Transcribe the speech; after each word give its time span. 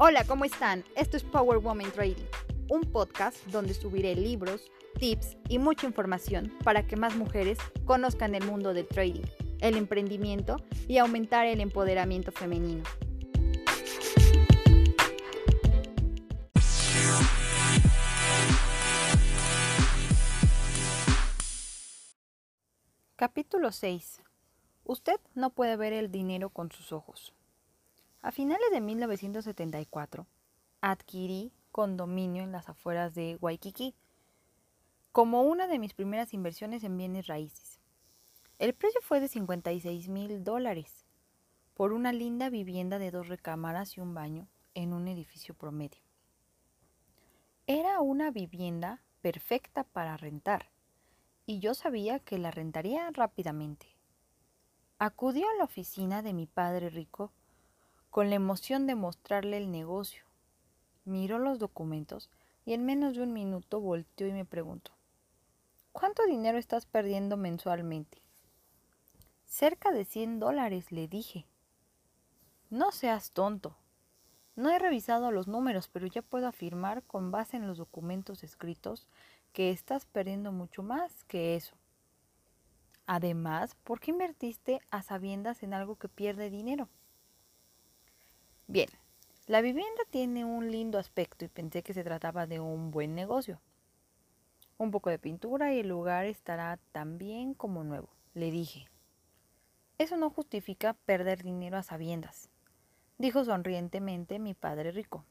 Hola, 0.00 0.22
¿cómo 0.22 0.44
están? 0.44 0.84
Esto 0.94 1.16
es 1.16 1.24
Power 1.24 1.58
Woman 1.58 1.90
Trading, 1.90 2.22
un 2.68 2.82
podcast 2.82 3.44
donde 3.46 3.74
subiré 3.74 4.14
libros, 4.14 4.70
tips 4.96 5.36
y 5.48 5.58
mucha 5.58 5.88
información 5.88 6.56
para 6.62 6.86
que 6.86 6.94
más 6.94 7.16
mujeres 7.16 7.58
conozcan 7.84 8.36
el 8.36 8.46
mundo 8.46 8.74
del 8.74 8.86
trading, 8.86 9.24
el 9.58 9.76
emprendimiento 9.76 10.58
y 10.86 10.98
aumentar 10.98 11.46
el 11.46 11.60
empoderamiento 11.60 12.30
femenino. 12.30 12.84
Capítulo 23.16 23.72
6. 23.72 24.22
Usted 24.84 25.20
no 25.34 25.50
puede 25.50 25.76
ver 25.76 25.92
el 25.92 26.12
dinero 26.12 26.50
con 26.50 26.70
sus 26.70 26.92
ojos. 26.92 27.34
A 28.20 28.32
finales 28.32 28.68
de 28.72 28.80
1974, 28.80 30.26
adquirí 30.80 31.52
condominio 31.70 32.42
en 32.42 32.50
las 32.50 32.68
afueras 32.68 33.14
de 33.14 33.38
Waikiki 33.40 33.94
como 35.12 35.42
una 35.42 35.68
de 35.68 35.78
mis 35.78 35.94
primeras 35.94 36.34
inversiones 36.34 36.82
en 36.82 36.96
bienes 36.96 37.28
raíces. 37.28 37.78
El 38.58 38.74
precio 38.74 39.00
fue 39.02 39.20
de 39.20 39.28
56 39.28 40.08
mil 40.08 40.42
dólares 40.42 41.06
por 41.74 41.92
una 41.92 42.12
linda 42.12 42.50
vivienda 42.50 42.98
de 42.98 43.12
dos 43.12 43.28
recámaras 43.28 43.96
y 43.96 44.00
un 44.00 44.14
baño 44.14 44.48
en 44.74 44.92
un 44.92 45.06
edificio 45.06 45.54
promedio. 45.54 46.02
Era 47.68 48.00
una 48.00 48.32
vivienda 48.32 49.00
perfecta 49.22 49.84
para 49.84 50.16
rentar 50.16 50.70
y 51.46 51.60
yo 51.60 51.74
sabía 51.74 52.18
que 52.18 52.36
la 52.36 52.50
rentaría 52.50 53.08
rápidamente. 53.12 53.86
Acudí 54.98 55.44
a 55.44 55.56
la 55.56 55.64
oficina 55.64 56.22
de 56.22 56.32
mi 56.32 56.46
padre 56.46 56.90
rico 56.90 57.32
con 58.10 58.30
la 58.30 58.36
emoción 58.36 58.86
de 58.86 58.94
mostrarle 58.94 59.56
el 59.56 59.70
negocio. 59.70 60.24
Miró 61.04 61.38
los 61.38 61.58
documentos 61.58 62.30
y 62.64 62.74
en 62.74 62.84
menos 62.84 63.14
de 63.14 63.22
un 63.22 63.32
minuto 63.32 63.80
volteó 63.80 64.26
y 64.26 64.32
me 64.32 64.44
preguntó, 64.44 64.92
¿cuánto 65.92 66.24
dinero 66.26 66.58
estás 66.58 66.86
perdiendo 66.86 67.36
mensualmente? 67.36 68.22
Cerca 69.46 69.92
de 69.92 70.04
100 70.04 70.40
dólares, 70.40 70.92
le 70.92 71.08
dije. 71.08 71.46
No 72.70 72.92
seas 72.92 73.30
tonto. 73.30 73.76
No 74.54 74.70
he 74.70 74.78
revisado 74.78 75.30
los 75.30 75.48
números, 75.48 75.88
pero 75.88 76.06
ya 76.06 76.20
puedo 76.20 76.46
afirmar 76.48 77.02
con 77.02 77.30
base 77.30 77.56
en 77.56 77.66
los 77.66 77.78
documentos 77.78 78.44
escritos 78.44 79.06
que 79.52 79.70
estás 79.70 80.04
perdiendo 80.04 80.52
mucho 80.52 80.82
más 80.82 81.24
que 81.24 81.56
eso. 81.56 81.76
Además, 83.06 83.74
¿por 83.84 84.00
qué 84.00 84.10
invertiste 84.10 84.82
a 84.90 85.02
sabiendas 85.02 85.62
en 85.62 85.72
algo 85.72 85.96
que 85.96 86.08
pierde 86.08 86.50
dinero? 86.50 86.90
Bien, 88.70 88.90
la 89.46 89.62
vivienda 89.62 90.02
tiene 90.10 90.44
un 90.44 90.70
lindo 90.70 90.98
aspecto 90.98 91.42
y 91.42 91.48
pensé 91.48 91.82
que 91.82 91.94
se 91.94 92.04
trataba 92.04 92.46
de 92.46 92.60
un 92.60 92.90
buen 92.90 93.14
negocio. 93.14 93.62
Un 94.76 94.90
poco 94.90 95.08
de 95.08 95.18
pintura 95.18 95.72
y 95.72 95.80
el 95.80 95.88
lugar 95.88 96.26
estará 96.26 96.78
tan 96.92 97.16
bien 97.16 97.54
como 97.54 97.82
nuevo, 97.82 98.10
le 98.34 98.50
dije. 98.50 98.86
Eso 99.96 100.18
no 100.18 100.28
justifica 100.28 100.92
perder 100.92 101.42
dinero 101.42 101.78
a 101.78 101.82
sabiendas, 101.82 102.50
dijo 103.16 103.42
sonrientemente 103.42 104.38
mi 104.38 104.52
padre 104.52 104.92
rico. 104.92 105.24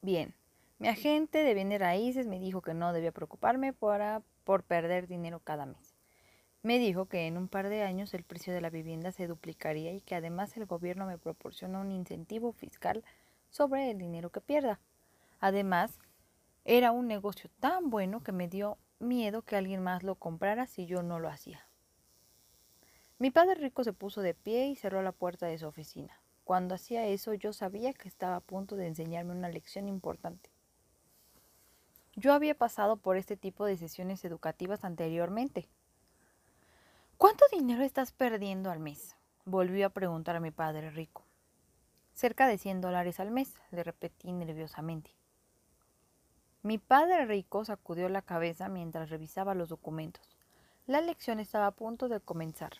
Bien, 0.00 0.34
mi 0.78 0.88
agente 0.88 1.44
de 1.44 1.52
bienes 1.52 1.80
raíces 1.80 2.26
me 2.26 2.40
dijo 2.40 2.62
que 2.62 2.72
no 2.72 2.94
debía 2.94 3.12
preocuparme 3.12 3.74
por 3.74 4.62
perder 4.62 5.06
dinero 5.06 5.40
cada 5.40 5.66
mes. 5.66 5.87
Me 6.68 6.78
dijo 6.78 7.06
que 7.06 7.26
en 7.26 7.38
un 7.38 7.48
par 7.48 7.70
de 7.70 7.82
años 7.82 8.12
el 8.12 8.24
precio 8.24 8.52
de 8.52 8.60
la 8.60 8.68
vivienda 8.68 9.10
se 9.10 9.26
duplicaría 9.26 9.90
y 9.94 10.02
que 10.02 10.14
además 10.14 10.54
el 10.58 10.66
gobierno 10.66 11.06
me 11.06 11.16
proporciona 11.16 11.80
un 11.80 11.90
incentivo 11.90 12.52
fiscal 12.52 13.02
sobre 13.48 13.90
el 13.90 13.96
dinero 13.96 14.28
que 14.28 14.42
pierda. 14.42 14.78
Además, 15.40 15.98
era 16.66 16.92
un 16.92 17.06
negocio 17.06 17.48
tan 17.58 17.88
bueno 17.88 18.22
que 18.22 18.32
me 18.32 18.48
dio 18.48 18.76
miedo 18.98 19.40
que 19.40 19.56
alguien 19.56 19.82
más 19.82 20.02
lo 20.02 20.16
comprara 20.16 20.66
si 20.66 20.84
yo 20.84 21.02
no 21.02 21.18
lo 21.18 21.30
hacía. 21.30 21.66
Mi 23.18 23.30
padre 23.30 23.54
rico 23.54 23.82
se 23.82 23.94
puso 23.94 24.20
de 24.20 24.34
pie 24.34 24.66
y 24.66 24.76
cerró 24.76 25.00
la 25.00 25.12
puerta 25.12 25.46
de 25.46 25.56
su 25.56 25.66
oficina. 25.66 26.20
Cuando 26.44 26.74
hacía 26.74 27.06
eso 27.06 27.32
yo 27.32 27.54
sabía 27.54 27.94
que 27.94 28.08
estaba 28.08 28.36
a 28.36 28.40
punto 28.40 28.76
de 28.76 28.88
enseñarme 28.88 29.32
una 29.32 29.48
lección 29.48 29.88
importante. 29.88 30.50
Yo 32.14 32.34
había 32.34 32.54
pasado 32.54 32.98
por 32.98 33.16
este 33.16 33.38
tipo 33.38 33.64
de 33.64 33.78
sesiones 33.78 34.22
educativas 34.26 34.84
anteriormente. 34.84 35.70
¿Cuánto 37.18 37.46
dinero 37.50 37.82
estás 37.82 38.12
perdiendo 38.12 38.70
al 38.70 38.78
mes? 38.78 39.16
Volvió 39.44 39.88
a 39.88 39.90
preguntar 39.90 40.36
a 40.36 40.40
mi 40.40 40.52
padre 40.52 40.88
rico. 40.90 41.24
Cerca 42.14 42.46
de 42.46 42.58
100 42.58 42.80
dólares 42.80 43.18
al 43.18 43.32
mes, 43.32 43.56
le 43.72 43.82
repetí 43.82 44.30
nerviosamente. 44.30 45.10
Mi 46.62 46.78
padre 46.78 47.26
rico 47.26 47.64
sacudió 47.64 48.08
la 48.08 48.22
cabeza 48.22 48.68
mientras 48.68 49.10
revisaba 49.10 49.56
los 49.56 49.68
documentos. 49.68 50.36
La 50.86 51.00
lección 51.00 51.40
estaba 51.40 51.66
a 51.66 51.72
punto 51.72 52.08
de 52.08 52.20
comenzar. 52.20 52.74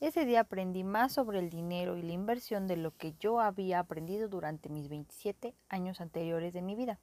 Ese 0.00 0.24
día 0.24 0.40
aprendí 0.40 0.82
más 0.82 1.12
sobre 1.12 1.38
el 1.38 1.50
dinero 1.50 1.98
y 1.98 2.02
la 2.02 2.12
inversión 2.12 2.66
de 2.66 2.78
lo 2.78 2.96
que 2.96 3.12
yo 3.20 3.38
había 3.38 3.80
aprendido 3.80 4.30
durante 4.30 4.70
mis 4.70 4.88
27 4.88 5.54
años 5.68 6.00
anteriores 6.00 6.54
de 6.54 6.62
mi 6.62 6.74
vida. 6.74 7.00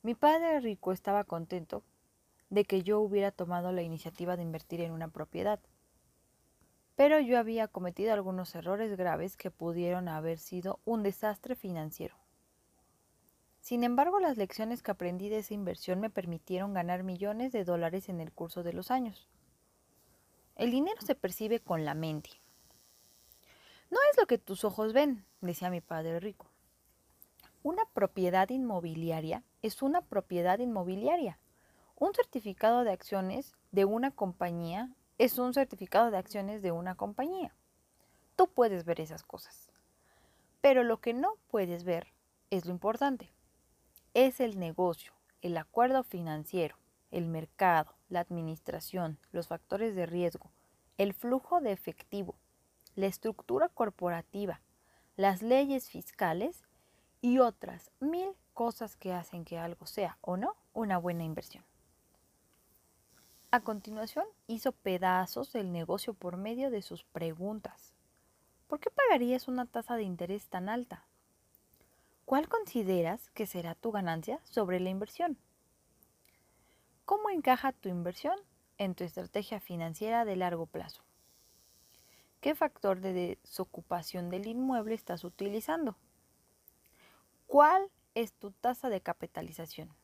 Mi 0.00 0.14
padre 0.14 0.60
rico 0.60 0.90
estaba 0.90 1.24
contento 1.24 1.82
de 2.54 2.64
que 2.64 2.82
yo 2.82 3.00
hubiera 3.00 3.32
tomado 3.32 3.72
la 3.72 3.82
iniciativa 3.82 4.36
de 4.36 4.42
invertir 4.42 4.80
en 4.80 4.92
una 4.92 5.08
propiedad. 5.08 5.58
Pero 6.94 7.18
yo 7.18 7.38
había 7.38 7.66
cometido 7.66 8.12
algunos 8.12 8.54
errores 8.54 8.96
graves 8.96 9.36
que 9.36 9.50
pudieron 9.50 10.08
haber 10.08 10.38
sido 10.38 10.78
un 10.84 11.02
desastre 11.02 11.56
financiero. 11.56 12.14
Sin 13.60 13.82
embargo, 13.82 14.20
las 14.20 14.36
lecciones 14.36 14.82
que 14.82 14.92
aprendí 14.92 15.28
de 15.28 15.38
esa 15.38 15.54
inversión 15.54 15.98
me 15.98 16.10
permitieron 16.10 16.74
ganar 16.74 17.02
millones 17.02 17.50
de 17.50 17.64
dólares 17.64 18.08
en 18.08 18.20
el 18.20 18.30
curso 18.30 18.62
de 18.62 18.72
los 18.72 18.92
años. 18.92 19.28
El 20.54 20.70
dinero 20.70 21.00
se 21.00 21.16
percibe 21.16 21.58
con 21.58 21.84
la 21.84 21.94
mente. 21.94 22.30
No 23.90 23.98
es 24.12 24.18
lo 24.18 24.26
que 24.26 24.38
tus 24.38 24.64
ojos 24.64 24.92
ven, 24.92 25.24
decía 25.40 25.70
mi 25.70 25.80
padre 25.80 26.20
rico. 26.20 26.46
Una 27.64 27.84
propiedad 27.86 28.48
inmobiliaria 28.50 29.42
es 29.62 29.82
una 29.82 30.02
propiedad 30.02 30.60
inmobiliaria. 30.60 31.38
Un 32.04 32.12
certificado 32.12 32.84
de 32.84 32.92
acciones 32.92 33.54
de 33.72 33.86
una 33.86 34.10
compañía 34.10 34.90
es 35.16 35.38
un 35.38 35.54
certificado 35.54 36.10
de 36.10 36.18
acciones 36.18 36.60
de 36.60 36.70
una 36.70 36.96
compañía. 36.96 37.54
Tú 38.36 38.46
puedes 38.46 38.84
ver 38.84 39.00
esas 39.00 39.22
cosas. 39.22 39.72
Pero 40.60 40.84
lo 40.84 41.00
que 41.00 41.14
no 41.14 41.38
puedes 41.48 41.84
ver 41.84 42.08
es 42.50 42.66
lo 42.66 42.72
importante. 42.72 43.32
Es 44.12 44.40
el 44.40 44.58
negocio, 44.58 45.14
el 45.40 45.56
acuerdo 45.56 46.02
financiero, 46.02 46.76
el 47.10 47.26
mercado, 47.26 47.94
la 48.10 48.20
administración, 48.20 49.18
los 49.32 49.48
factores 49.48 49.96
de 49.96 50.04
riesgo, 50.04 50.50
el 50.98 51.14
flujo 51.14 51.62
de 51.62 51.72
efectivo, 51.72 52.34
la 52.96 53.06
estructura 53.06 53.70
corporativa, 53.70 54.60
las 55.16 55.40
leyes 55.40 55.88
fiscales 55.88 56.66
y 57.22 57.38
otras 57.38 57.90
mil 57.98 58.28
cosas 58.52 58.94
que 58.94 59.14
hacen 59.14 59.46
que 59.46 59.56
algo 59.58 59.86
sea 59.86 60.18
o 60.20 60.36
no 60.36 60.54
una 60.74 60.98
buena 60.98 61.24
inversión. 61.24 61.64
A 63.54 63.60
continuación, 63.60 64.24
hizo 64.48 64.72
pedazos 64.72 65.54
el 65.54 65.70
negocio 65.70 66.12
por 66.12 66.36
medio 66.36 66.72
de 66.72 66.82
sus 66.82 67.04
preguntas. 67.04 67.94
¿Por 68.66 68.80
qué 68.80 68.90
pagarías 68.90 69.46
una 69.46 69.64
tasa 69.64 69.94
de 69.94 70.02
interés 70.02 70.48
tan 70.48 70.68
alta? 70.68 71.06
¿Cuál 72.24 72.48
consideras 72.48 73.30
que 73.30 73.46
será 73.46 73.76
tu 73.76 73.92
ganancia 73.92 74.40
sobre 74.42 74.80
la 74.80 74.90
inversión? 74.90 75.38
¿Cómo 77.04 77.30
encaja 77.30 77.70
tu 77.70 77.88
inversión 77.88 78.36
en 78.76 78.96
tu 78.96 79.04
estrategia 79.04 79.60
financiera 79.60 80.24
de 80.24 80.34
largo 80.34 80.66
plazo? 80.66 81.04
¿Qué 82.40 82.56
factor 82.56 82.98
de 82.98 83.38
desocupación 83.40 84.30
del 84.30 84.48
inmueble 84.48 84.96
estás 84.96 85.22
utilizando? 85.22 85.96
¿Cuál 87.46 87.88
es 88.16 88.32
tu 88.32 88.50
tasa 88.50 88.88
de 88.88 89.00
capitalización? 89.00 89.94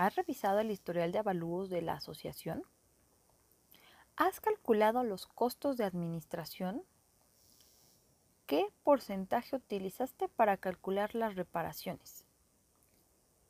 ¿Has 0.00 0.16
revisado 0.16 0.60
el 0.60 0.70
historial 0.70 1.12
de 1.12 1.18
avalúos 1.18 1.68
de 1.68 1.82
la 1.82 1.92
asociación? 1.92 2.64
¿Has 4.16 4.40
calculado 4.40 5.04
los 5.04 5.26
costos 5.26 5.76
de 5.76 5.84
administración? 5.84 6.82
¿Qué 8.46 8.66
porcentaje 8.82 9.56
utilizaste 9.56 10.28
para 10.28 10.56
calcular 10.56 11.14
las 11.14 11.34
reparaciones? 11.34 12.24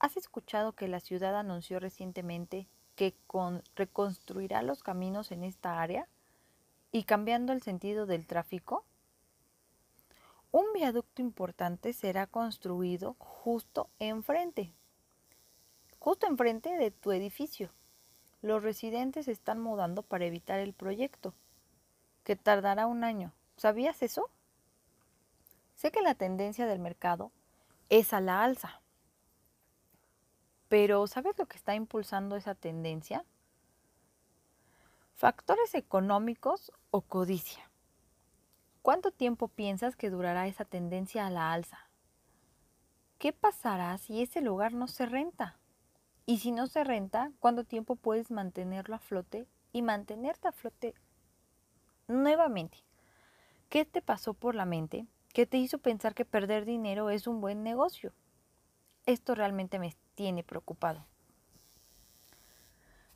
¿Has 0.01 0.17
escuchado 0.17 0.73
que 0.73 0.89
la 0.89 0.99
ciudad 0.99 1.39
anunció 1.39 1.79
recientemente 1.79 2.67
que 2.97 3.15
reconstruirá 3.77 4.63
los 4.63 4.83
caminos 4.83 5.31
en 5.31 5.45
esta 5.45 5.81
área 5.81 6.09
y 6.91 7.05
cambiando 7.05 7.53
el 7.53 7.63
sentido 7.63 8.07
del 8.07 8.27
tráfico? 8.27 8.85
Un 10.51 10.65
viaducto 10.75 11.23
importante 11.23 11.93
será 11.93 12.27
construido 12.27 13.15
justo 13.21 13.89
enfrente, 14.01 14.75
justo 16.01 16.27
enfrente 16.27 16.71
de 16.77 16.91
tu 16.91 17.13
edificio. 17.13 17.71
Los 18.41 18.63
residentes 18.63 19.29
están 19.29 19.61
mudando 19.61 20.03
para 20.03 20.25
evitar 20.25 20.59
el 20.59 20.73
proyecto, 20.73 21.35
que 22.25 22.37
tardará 22.37 22.87
un 22.87 23.05
año. 23.05 23.33
¿Sabías 23.57 24.03
eso? 24.03 24.31
Sé 25.77 25.93
que 25.93 26.01
la 26.01 26.15
tendencia 26.15 26.67
del 26.67 26.79
mercado 26.79 27.31
es 27.91 28.15
a 28.15 28.21
la 28.21 28.43
alza. 28.43 28.81
Pero 30.69 31.07
¿sabes 31.07 31.39
lo 31.39 31.47
que 31.47 31.59
está 31.59 31.75
impulsando 31.75 32.37
esa 32.37 32.55
tendencia? 32.55 33.25
Factores 35.15 35.75
económicos 35.75 36.73
o 36.91 37.03
codicia. 37.03 37.71
¿Cuánto 38.81 39.11
tiempo 39.11 39.49
piensas 39.49 39.97
que 39.97 40.09
durará 40.09 40.47
esa 40.47 40.65
tendencia 40.65 41.27
a 41.27 41.31
la 41.31 41.53
alza? 41.53 41.91
¿Qué 43.19 43.35
pasará 43.35 43.99
si 43.99 44.23
ese 44.23 44.41
lugar 44.41 44.73
no 44.73 44.89
se 44.89 45.05
renta? 45.05 45.60
Y 46.31 46.39
si 46.39 46.53
no 46.53 46.69
se 46.69 46.85
renta, 46.85 47.33
¿cuánto 47.41 47.65
tiempo 47.65 47.97
puedes 47.97 48.31
mantenerlo 48.31 48.95
a 48.95 49.01
flote 49.01 49.49
y 49.73 49.83
mantenerte 49.83 50.47
a 50.47 50.53
flote 50.53 50.95
nuevamente? 52.07 52.79
¿Qué 53.69 53.85
te 53.85 54.01
pasó 54.01 54.33
por 54.33 54.55
la 54.55 54.65
mente? 54.65 55.09
¿Qué 55.35 55.45
te 55.45 55.57
hizo 55.57 55.79
pensar 55.79 56.15
que 56.15 56.25
perder 56.25 56.67
dinero 56.67 57.11
es 57.11 57.27
un 57.27 57.41
buen 57.41 57.65
negocio? 57.65 58.13
Esto 59.07 59.35
realmente 59.35 59.81
me 59.81 59.97
tiene 60.15 60.45
preocupado. 60.45 61.05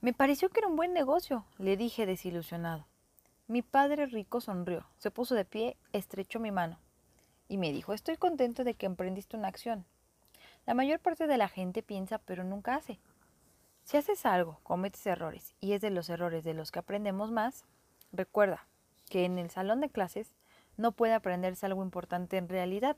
Me 0.00 0.12
pareció 0.12 0.48
que 0.48 0.58
era 0.58 0.68
un 0.68 0.74
buen 0.74 0.92
negocio, 0.92 1.46
le 1.58 1.76
dije 1.76 2.06
desilusionado. 2.06 2.88
Mi 3.46 3.62
padre 3.62 4.06
rico 4.06 4.40
sonrió, 4.40 4.88
se 4.98 5.12
puso 5.12 5.36
de 5.36 5.44
pie, 5.44 5.76
estrechó 5.92 6.40
mi 6.40 6.50
mano 6.50 6.80
y 7.46 7.58
me 7.58 7.70
dijo, 7.70 7.92
estoy 7.92 8.16
contento 8.16 8.64
de 8.64 8.74
que 8.74 8.86
emprendiste 8.86 9.36
una 9.36 9.46
acción. 9.46 9.86
La 10.66 10.74
mayor 10.74 11.00
parte 11.00 11.26
de 11.26 11.36
la 11.36 11.48
gente 11.48 11.82
piensa 11.82 12.18
pero 12.18 12.44
nunca 12.44 12.74
hace. 12.74 12.98
Si 13.84 13.98
haces 13.98 14.24
algo, 14.24 14.60
cometes 14.62 15.06
errores 15.06 15.54
y 15.60 15.72
es 15.72 15.82
de 15.82 15.90
los 15.90 16.08
errores 16.08 16.42
de 16.42 16.54
los 16.54 16.70
que 16.70 16.78
aprendemos 16.78 17.30
más, 17.30 17.66
recuerda 18.12 18.66
que 19.10 19.26
en 19.26 19.38
el 19.38 19.50
salón 19.50 19.80
de 19.80 19.90
clases 19.90 20.34
no 20.76 20.92
puede 20.92 21.12
aprenderse 21.12 21.66
algo 21.66 21.82
importante 21.82 22.38
en 22.38 22.48
realidad. 22.48 22.96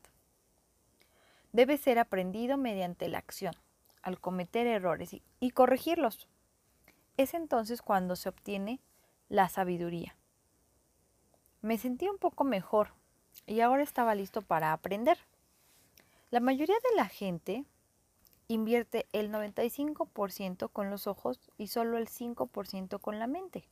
Debe 1.53 1.77
ser 1.77 1.99
aprendido 1.99 2.57
mediante 2.57 3.09
la 3.09 3.19
acción, 3.19 3.55
al 4.03 4.21
cometer 4.21 4.67
errores 4.67 5.13
y, 5.13 5.23
y 5.41 5.51
corregirlos. 5.51 6.29
Es 7.17 7.35
entonces 7.35 7.83
cuando 7.83 8.15
se 8.15 8.29
obtiene 8.29 8.81
la 9.29 9.49
sabiduría. 9.49 10.17
Me 11.63 11.79
sentí 11.79 12.09
un 12.09 12.19
poco 12.19 12.45
mejor 12.45 12.93
y 13.47 13.61
ahora 13.61 13.83
estaba 13.83 14.15
listo 14.15 14.43
para 14.43 14.73
aprender. 14.73 15.19
La 16.37 16.41
mayoría 16.41 16.77
de 16.91 16.97
la 16.97 17.07
gente 17.07 17.65
invierte 18.47 19.07
el 19.13 19.33
95% 19.33 20.69
con 20.71 20.91
los 20.91 21.07
ojos 21.07 21.41
y 21.57 21.69
solo 21.69 21.97
el 21.97 22.09
5% 22.09 23.01
con 23.01 23.19
la 23.19 23.27
mente. 23.27 23.67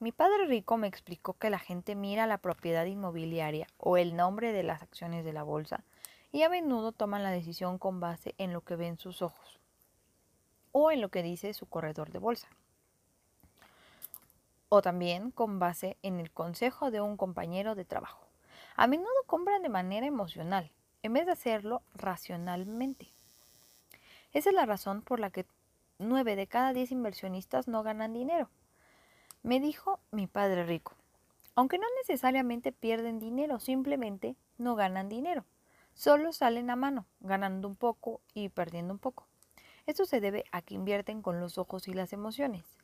Mi 0.00 0.10
padre 0.10 0.46
rico 0.46 0.76
me 0.76 0.88
explicó 0.88 1.34
que 1.34 1.50
la 1.50 1.60
gente 1.60 1.94
mira 1.94 2.26
la 2.26 2.38
propiedad 2.38 2.84
inmobiliaria 2.84 3.68
o 3.78 3.96
el 3.96 4.16
nombre 4.16 4.52
de 4.52 4.64
las 4.64 4.82
acciones 4.82 5.24
de 5.24 5.32
la 5.32 5.44
bolsa 5.44 5.84
y 6.32 6.42
a 6.42 6.48
menudo 6.48 6.90
toman 6.90 7.22
la 7.22 7.30
decisión 7.30 7.78
con 7.78 8.00
base 8.00 8.34
en 8.38 8.52
lo 8.52 8.62
que 8.62 8.74
ven 8.74 8.98
sus 8.98 9.22
ojos 9.22 9.60
o 10.72 10.90
en 10.90 11.00
lo 11.00 11.10
que 11.10 11.22
dice 11.22 11.54
su 11.54 11.66
corredor 11.66 12.10
de 12.10 12.18
bolsa. 12.18 12.48
O 14.68 14.82
también 14.82 15.30
con 15.30 15.60
base 15.60 15.96
en 16.02 16.18
el 16.18 16.32
consejo 16.32 16.90
de 16.90 17.00
un 17.00 17.16
compañero 17.16 17.76
de 17.76 17.84
trabajo. 17.84 18.25
A 18.78 18.86
menudo 18.86 19.08
compran 19.26 19.62
de 19.62 19.70
manera 19.70 20.06
emocional, 20.06 20.70
en 21.02 21.14
vez 21.14 21.24
de 21.24 21.32
hacerlo 21.32 21.80
racionalmente. 21.94 23.10
Esa 24.34 24.50
es 24.50 24.54
la 24.54 24.66
razón 24.66 25.00
por 25.00 25.18
la 25.18 25.30
que 25.30 25.46
9 25.98 26.36
de 26.36 26.46
cada 26.46 26.74
10 26.74 26.92
inversionistas 26.92 27.68
no 27.68 27.82
ganan 27.82 28.12
dinero. 28.12 28.50
Me 29.42 29.60
dijo 29.60 29.98
mi 30.10 30.26
padre 30.26 30.64
rico. 30.64 30.94
Aunque 31.54 31.78
no 31.78 31.86
necesariamente 32.02 32.70
pierden 32.70 33.18
dinero, 33.18 33.60
simplemente 33.60 34.36
no 34.58 34.74
ganan 34.74 35.08
dinero. 35.08 35.46
Solo 35.94 36.34
salen 36.34 36.68
a 36.68 36.76
mano, 36.76 37.06
ganando 37.20 37.68
un 37.68 37.76
poco 37.76 38.20
y 38.34 38.50
perdiendo 38.50 38.92
un 38.92 38.98
poco. 38.98 39.26
Esto 39.86 40.04
se 40.04 40.20
debe 40.20 40.44
a 40.52 40.60
que 40.60 40.74
invierten 40.74 41.22
con 41.22 41.40
los 41.40 41.56
ojos 41.56 41.88
y 41.88 41.94
las 41.94 42.12
emociones, 42.12 42.76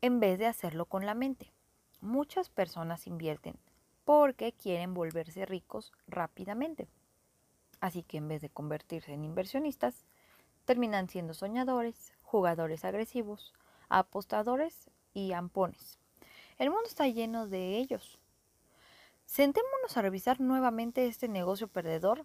en 0.00 0.18
vez 0.18 0.36
de 0.40 0.46
hacerlo 0.46 0.86
con 0.86 1.06
la 1.06 1.14
mente. 1.14 1.52
Muchas 2.00 2.50
personas 2.50 3.06
invierten 3.06 3.56
porque 4.08 4.52
quieren 4.52 4.94
volverse 4.94 5.44
ricos 5.44 5.92
rápidamente. 6.06 6.88
Así 7.78 8.02
que 8.02 8.16
en 8.16 8.26
vez 8.26 8.40
de 8.40 8.48
convertirse 8.48 9.12
en 9.12 9.22
inversionistas, 9.22 10.06
terminan 10.64 11.10
siendo 11.10 11.34
soñadores, 11.34 12.14
jugadores 12.22 12.86
agresivos, 12.86 13.52
apostadores 13.90 14.88
y 15.12 15.32
ampones. 15.32 15.98
El 16.56 16.70
mundo 16.70 16.86
está 16.86 17.06
lleno 17.06 17.48
de 17.48 17.76
ellos. 17.76 18.18
Sentémonos 19.26 19.94
a 19.98 20.00
revisar 20.00 20.40
nuevamente 20.40 21.06
este 21.06 21.28
negocio 21.28 21.68
perdedor 21.68 22.24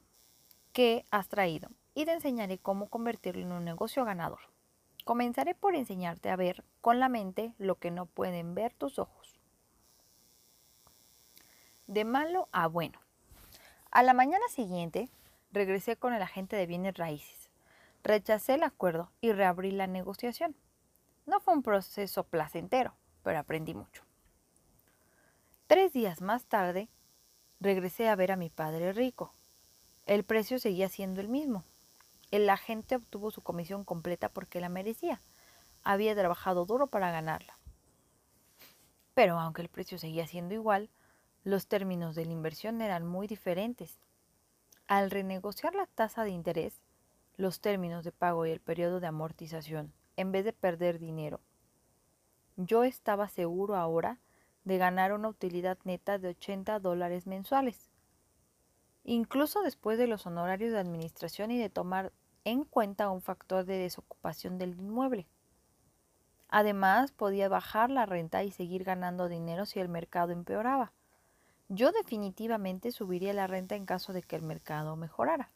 que 0.72 1.04
has 1.12 1.28
traído 1.28 1.68
y 1.96 2.06
te 2.06 2.14
enseñaré 2.14 2.60
cómo 2.60 2.88
convertirlo 2.88 3.42
en 3.42 3.52
un 3.52 3.66
negocio 3.66 4.06
ganador. 4.06 4.40
Comenzaré 5.04 5.54
por 5.54 5.76
enseñarte 5.76 6.30
a 6.30 6.38
ver 6.38 6.64
con 6.80 7.02
la 7.02 7.10
mente 7.10 7.54
lo 7.58 7.76
que 7.76 7.92
no 7.92 8.06
pueden 8.06 8.56
ver 8.56 8.74
tus 8.74 9.00
ojos. 9.00 9.23
De 11.88 12.06
malo 12.06 12.50
a 12.52 12.68
bueno. 12.68 13.00
A 13.92 14.04
la 14.04 14.14
mañana 14.14 14.46
siguiente 14.50 15.10
regresé 15.52 15.98
con 15.98 16.14
el 16.14 16.22
agente 16.22 16.56
de 16.56 16.66
bienes 16.66 16.98
raíces. 16.98 17.50
Rechacé 18.04 18.56
el 18.56 18.64
acuerdo 18.64 19.12
y 19.22 19.32
reabrí 19.32 19.72
la 19.72 19.88
negociación. 19.88 20.56
No 21.26 21.40
fue 21.40 21.54
un 21.54 21.64
proceso 21.64 22.24
placentero, 22.24 22.96
pero 23.22 23.40
aprendí 23.40 23.74
mucho. 23.74 24.04
Tres 25.68 25.94
días 25.94 26.22
más 26.22 26.46
tarde, 26.46 26.90
regresé 27.60 28.10
a 28.10 28.16
ver 28.16 28.32
a 28.32 28.38
mi 28.38 28.50
padre 28.50 28.94
rico. 28.94 29.34
El 30.06 30.24
precio 30.24 30.60
seguía 30.60 30.90
siendo 30.90 31.22
el 31.22 31.30
mismo, 31.30 31.64
el 32.34 32.50
agente 32.50 32.96
obtuvo 32.96 33.30
su 33.30 33.44
comisión 33.44 33.84
completa 33.84 34.28
porque 34.28 34.60
la 34.60 34.68
merecía. 34.68 35.22
Había 35.84 36.16
trabajado 36.16 36.66
duro 36.66 36.88
para 36.88 37.12
ganarla. 37.12 37.60
Pero 39.14 39.40
aunque 39.40 39.62
el 39.62 39.70
precio 39.70 40.00
seguía 40.00 40.26
siendo 40.26 40.56
igual, 40.56 40.90
los 41.44 41.68
términos 41.68 42.16
de 42.16 42.25
la 42.25 42.31
inversión 42.31 42.81
eran 42.81 43.06
muy 43.06 43.28
diferentes. 43.28 44.00
Al 44.88 45.12
renegociar 45.12 45.75
la 45.75 45.88
tasa 45.88 46.24
de 46.24 46.30
interés, 46.30 46.81
los 47.36 47.60
términos 47.60 48.06
de 48.06 48.12
pago 48.12 48.45
y 48.45 48.51
el 48.51 48.62
periodo 48.62 49.00
de 49.00 49.07
amortización, 49.07 49.94
en 50.16 50.31
vez 50.31 50.45
de 50.45 50.54
perder 50.54 51.00
dinero, 51.00 51.42
yo 52.56 52.84
estaba 52.84 53.28
seguro 53.28 53.75
ahora 53.75 54.19
de 54.63 54.78
ganar 54.78 55.12
una 55.12 55.28
utilidad 55.28 55.78
neta 55.84 56.18
de 56.18 56.30
80 56.30 56.79
dólares 56.79 57.27
mensuales. 57.27 57.89
Incluso 59.03 59.63
después 59.63 59.98
de 59.98 60.08
los 60.08 60.25
honorarios 60.25 60.72
de 60.72 60.79
administración 60.79 61.51
y 61.51 61.58
de 61.58 61.70
tomar 61.70 62.13
en 62.46 62.63
cuenta 62.63 63.10
un 63.10 63.22
factor 63.22 63.65
de 63.65 63.77
desocupación 63.77 64.58
del 64.58 64.79
inmueble. 64.79 65.27
Además, 66.48 67.12
podía 67.12 67.50
bajar 67.50 67.89
la 67.89 68.06
renta 68.06 68.44
y 68.44 68.51
seguir 68.51 68.84
ganando 68.84 69.27
dinero 69.27 69.65
si 69.65 69.79
el 69.79 69.89
mercado 69.89 70.32
empeoraba. 70.32 70.94
Yo 71.70 71.91
definitivamente 71.91 72.91
subiría 72.91 73.34
la 73.34 73.48
renta 73.48 73.75
en 73.75 73.86
caso 73.86 74.13
de 74.13 74.22
que 74.22 74.36
el 74.36 74.41
mercado 74.41 74.96
mejorara. 74.96 75.50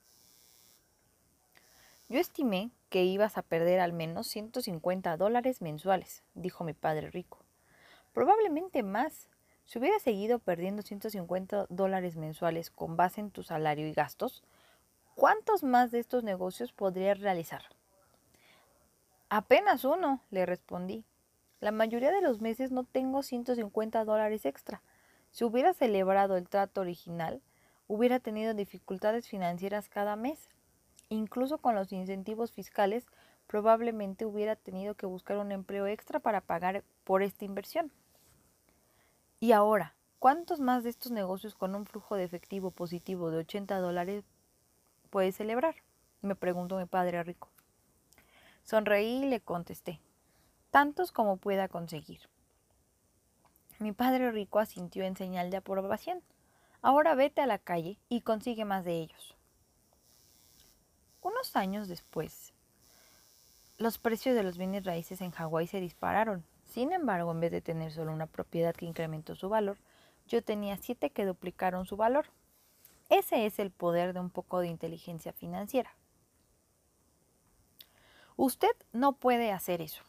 Yo 2.10 2.20
estimé 2.20 2.72
que 2.90 3.04
ibas 3.04 3.38
a 3.38 3.42
perder 3.42 3.80
al 3.80 3.94
menos 3.94 4.28
150 4.28 5.18
dólares 5.18 5.62
mensuales, 5.62 6.24
dijo 6.34 6.64
mi 6.64 6.74
padre 6.74 7.12
rico. 7.12 7.40
Probablemente 8.14 8.84
más. 8.84 9.28
Si 9.66 9.80
hubieras 9.80 10.02
seguido 10.02 10.40
perdiendo 10.40 10.82
150 10.82 11.66
dólares 11.70 12.16
mensuales 12.16 12.72
con 12.72 12.96
base 12.96 13.20
en 13.20 13.32
tu 13.32 13.44
salario 13.44 13.86
y 13.86 13.94
gastos, 13.94 14.44
¿Cuántos 15.18 15.64
más 15.64 15.90
de 15.90 15.98
estos 15.98 16.24
negocios 16.24 16.74
podría 16.74 17.16
realizar? 17.16 17.64
Apenas 19.30 19.84
uno, 19.84 20.22
le 20.30 20.46
respondí. 20.46 21.06
La 21.60 21.72
mayoría 21.72 22.12
de 22.12 22.22
los 22.22 22.40
meses 22.40 22.70
no 22.70 22.84
tengo 22.84 23.24
150 23.24 24.06
dólares 24.06 24.46
extra. 24.46 24.84
Si 25.38 25.44
hubiera 25.44 25.76
celebrado 25.76 26.36
el 26.36 26.50
trato 26.50 26.82
original, 26.82 27.44
hubiera 27.88 28.20
tenido 28.20 28.56
dificultades 28.56 29.28
financieras 29.28 29.88
cada 29.88 30.16
mes. 30.16 30.50
Incluso 31.10 31.60
con 31.60 31.76
los 31.76 31.92
incentivos 31.92 32.52
fiscales, 32.52 33.06
probablemente 33.46 34.26
hubiera 34.26 34.56
tenido 34.56 34.96
que 34.96 35.06
buscar 35.06 35.38
un 35.38 35.52
empleo 35.52 35.86
extra 35.86 36.20
para 36.20 36.42
pagar 36.42 36.84
por 37.04 37.22
esta 37.22 37.46
inversión. 37.46 37.92
Y 39.40 39.52
ahora, 39.52 39.94
¿cuántos 40.18 40.60
más 40.60 40.84
de 40.84 40.90
estos 40.90 41.12
negocios 41.12 41.54
con 41.54 41.76
un 41.76 41.86
flujo 41.86 42.16
de 42.16 42.24
efectivo 42.24 42.72
positivo 42.72 43.30
de 43.30 43.38
80 43.38 43.78
dólares 43.78 44.24
puede 45.12 45.32
celebrar? 45.32 45.76
Me 46.24 46.34
preguntó 46.34 46.78
mi 46.78 46.86
padre 46.86 47.22
rico. 47.22 47.50
Sonreí 48.64 49.26
y 49.26 49.30
le 49.30 49.40
contesté, 49.40 50.02
tantos 50.72 51.12
como 51.12 51.38
pueda 51.38 51.68
conseguir. 51.68 52.22
Mi 53.80 53.92
padre 53.92 54.32
rico 54.32 54.60
asintió 54.60 55.04
en 55.04 55.16
señal 55.16 55.52
de 55.52 55.58
aprobación. 55.58 56.24
Ahora 56.82 57.16
vete 57.16 57.42
a 57.42 57.48
la 57.48 57.60
calle 57.60 58.00
y 58.10 58.22
consigue 58.22 58.66
más 58.66 58.84
de 58.84 59.00
ellos. 59.00 59.36
Unos 61.22 61.56
años 61.56 61.88
después, 61.88 62.54
los 63.78 64.00
precios 64.00 64.36
de 64.36 64.42
los 64.44 64.58
bienes 64.58 64.86
raíces 64.86 65.22
en 65.22 65.32
Hawái 65.32 65.68
se 65.68 65.80
dispararon. 65.80 66.44
Sin 66.66 66.92
embargo, 66.92 67.32
en 67.32 67.40
vez 67.40 67.52
de 67.52 67.62
tener 67.62 67.92
solo 67.92 68.12
una 68.12 68.26
propiedad 68.26 68.74
que 68.74 68.86
incrementó 68.86 69.36
su 69.36 69.50
valor, 69.50 69.78
yo 70.28 70.44
tenía 70.44 70.78
siete 70.78 71.12
que 71.12 71.26
duplicaron 71.26 71.86
su 71.86 71.96
valor. 71.96 72.26
Ese 73.10 73.46
es 73.46 73.60
el 73.60 73.70
poder 73.70 74.14
de 74.14 74.20
un 74.20 74.32
poco 74.32 74.60
de 74.60 74.68
inteligencia 74.68 75.32
financiera. 75.32 75.96
Usted 78.36 78.76
no 78.92 79.14
puede 79.14 79.52
hacer 79.52 79.82
eso. 79.82 80.04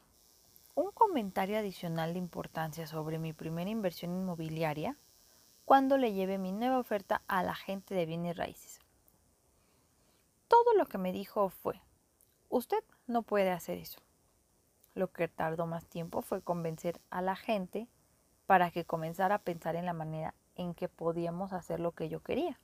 Un 0.81 0.93
comentario 0.93 1.59
adicional 1.59 2.13
de 2.13 2.21
importancia 2.21 2.87
sobre 2.87 3.19
mi 3.19 3.33
primera 3.33 3.69
inversión 3.69 4.15
inmobiliaria 4.15 4.97
cuando 5.65 5.99
le 5.99 6.13
llevé 6.13 6.39
mi 6.39 6.53
nueva 6.53 6.79
oferta 6.79 7.21
a 7.27 7.43
la 7.43 7.57
gente 7.57 7.97
de 7.97 8.07
bienes 8.07 8.37
raíces. 8.37 8.79
Todo 10.47 10.75
lo 10.75 10.87
que 10.87 10.97
me 10.97 11.11
dijo 11.11 11.49
fue, 11.49 11.81
usted 12.49 12.79
no 13.09 13.23
puede 13.23 13.51
hacer 13.51 13.79
eso. 13.79 13.99
Lo 14.95 15.11
que 15.11 15.27
tardó 15.27 15.67
más 15.67 15.85
tiempo 15.85 16.23
fue 16.23 16.43
convencer 16.43 17.01
a 17.11 17.23
la 17.23 17.35
gente 17.35 17.89
para 18.47 18.71
que 18.71 18.85
comenzara 18.85 19.35
a 19.35 19.43
pensar 19.43 19.75
en 19.75 19.85
la 19.85 19.95
manera 19.95 20.33
en 20.55 20.75
que 20.75 20.89
podíamos 20.89 21.53
hacer 21.53 21.81
lo 21.81 21.91
que 21.91 22.09
yo 22.09 22.23
quería. 22.23 22.57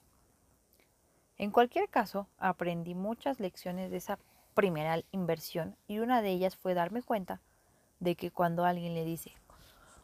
En 1.37 1.51
cualquier 1.51 1.89
caso, 1.89 2.29
aprendí 2.39 2.95
muchas 2.95 3.41
lecciones 3.41 3.91
de 3.91 3.97
esa 3.97 4.21
primera 4.55 5.03
inversión 5.11 5.77
y 5.89 5.99
una 5.99 6.23
de 6.23 6.31
ellas 6.31 6.55
fue 6.55 6.75
darme 6.75 7.03
cuenta 7.03 7.41
de 8.05 8.15
que 8.15 8.31
cuando 8.31 8.65
alguien 8.65 8.95
le 8.95 9.05
dice, 9.05 9.33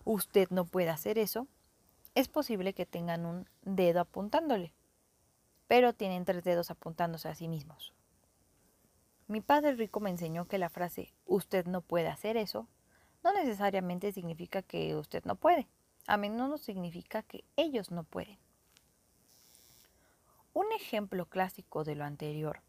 usted 0.05 0.49
no 0.51 0.65
puede 0.65 0.89
hacer 0.89 1.19
eso, 1.19 1.47
es 2.17 2.27
posible 2.27 2.75
que 2.75 2.87
tengan 2.87 3.25
un 3.25 3.47
dedo 3.63 4.01
apuntándole, 4.01 4.73
pero 5.69 5.93
tienen 5.93 6.25
tres 6.25 6.43
dedos 6.43 6.73
apuntándose 6.73 7.29
a 7.29 7.37
sí 7.37 7.47
mismos. 7.47 7.93
Mi 9.29 9.41
padre 9.41 9.77
rico 9.77 10.01
me 10.01 10.11
enseñó 10.11 10.47
que 10.47 10.59
la 10.59 10.71
frase 10.71 11.15
usted 11.25 11.67
no 11.67 11.83
puede 11.83 12.09
hacer 12.09 12.37
eso 12.37 12.67
no 13.23 13.33
necesariamente 13.33 14.13
significa 14.13 14.63
que 14.63 14.97
usted 14.97 15.25
no 15.25 15.37
puede, 15.37 15.69
a 16.07 16.17
menudo 16.17 16.59
significa 16.59 17.23
que 17.23 17.45
ellos 17.57 17.91
no 17.91 18.05
pueden. 18.05 18.39
Un 20.55 20.73
ejemplo 20.73 21.27
clásico 21.27 21.85
de 21.85 21.95
lo 21.95 22.05
anterior 22.05 22.63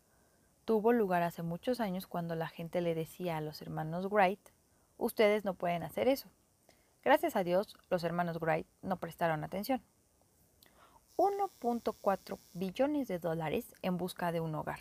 tuvo 0.65 0.93
lugar 0.93 1.23
hace 1.23 1.41
muchos 1.41 1.79
años 1.79 2.05
cuando 2.05 2.35
la 2.35 2.47
gente 2.47 2.81
le 2.81 2.95
decía 2.95 3.37
a 3.37 3.41
los 3.41 3.61
hermanos 3.61 4.07
Wright, 4.11 4.41
ustedes 5.01 5.43
no 5.43 5.55
pueden 5.55 5.83
hacer 5.83 6.07
eso. 6.07 6.29
Gracias 7.03 7.35
a 7.35 7.43
Dios, 7.43 7.75
los 7.89 8.03
hermanos 8.03 8.39
Wright 8.39 8.67
no 8.83 8.97
prestaron 8.97 9.43
atención. 9.43 9.81
1.4 11.17 12.37
billones 12.53 13.07
de 13.07 13.19
dólares 13.19 13.73
en 13.81 13.97
busca 13.97 14.31
de 14.31 14.39
un 14.39 14.55
hogar. 14.55 14.79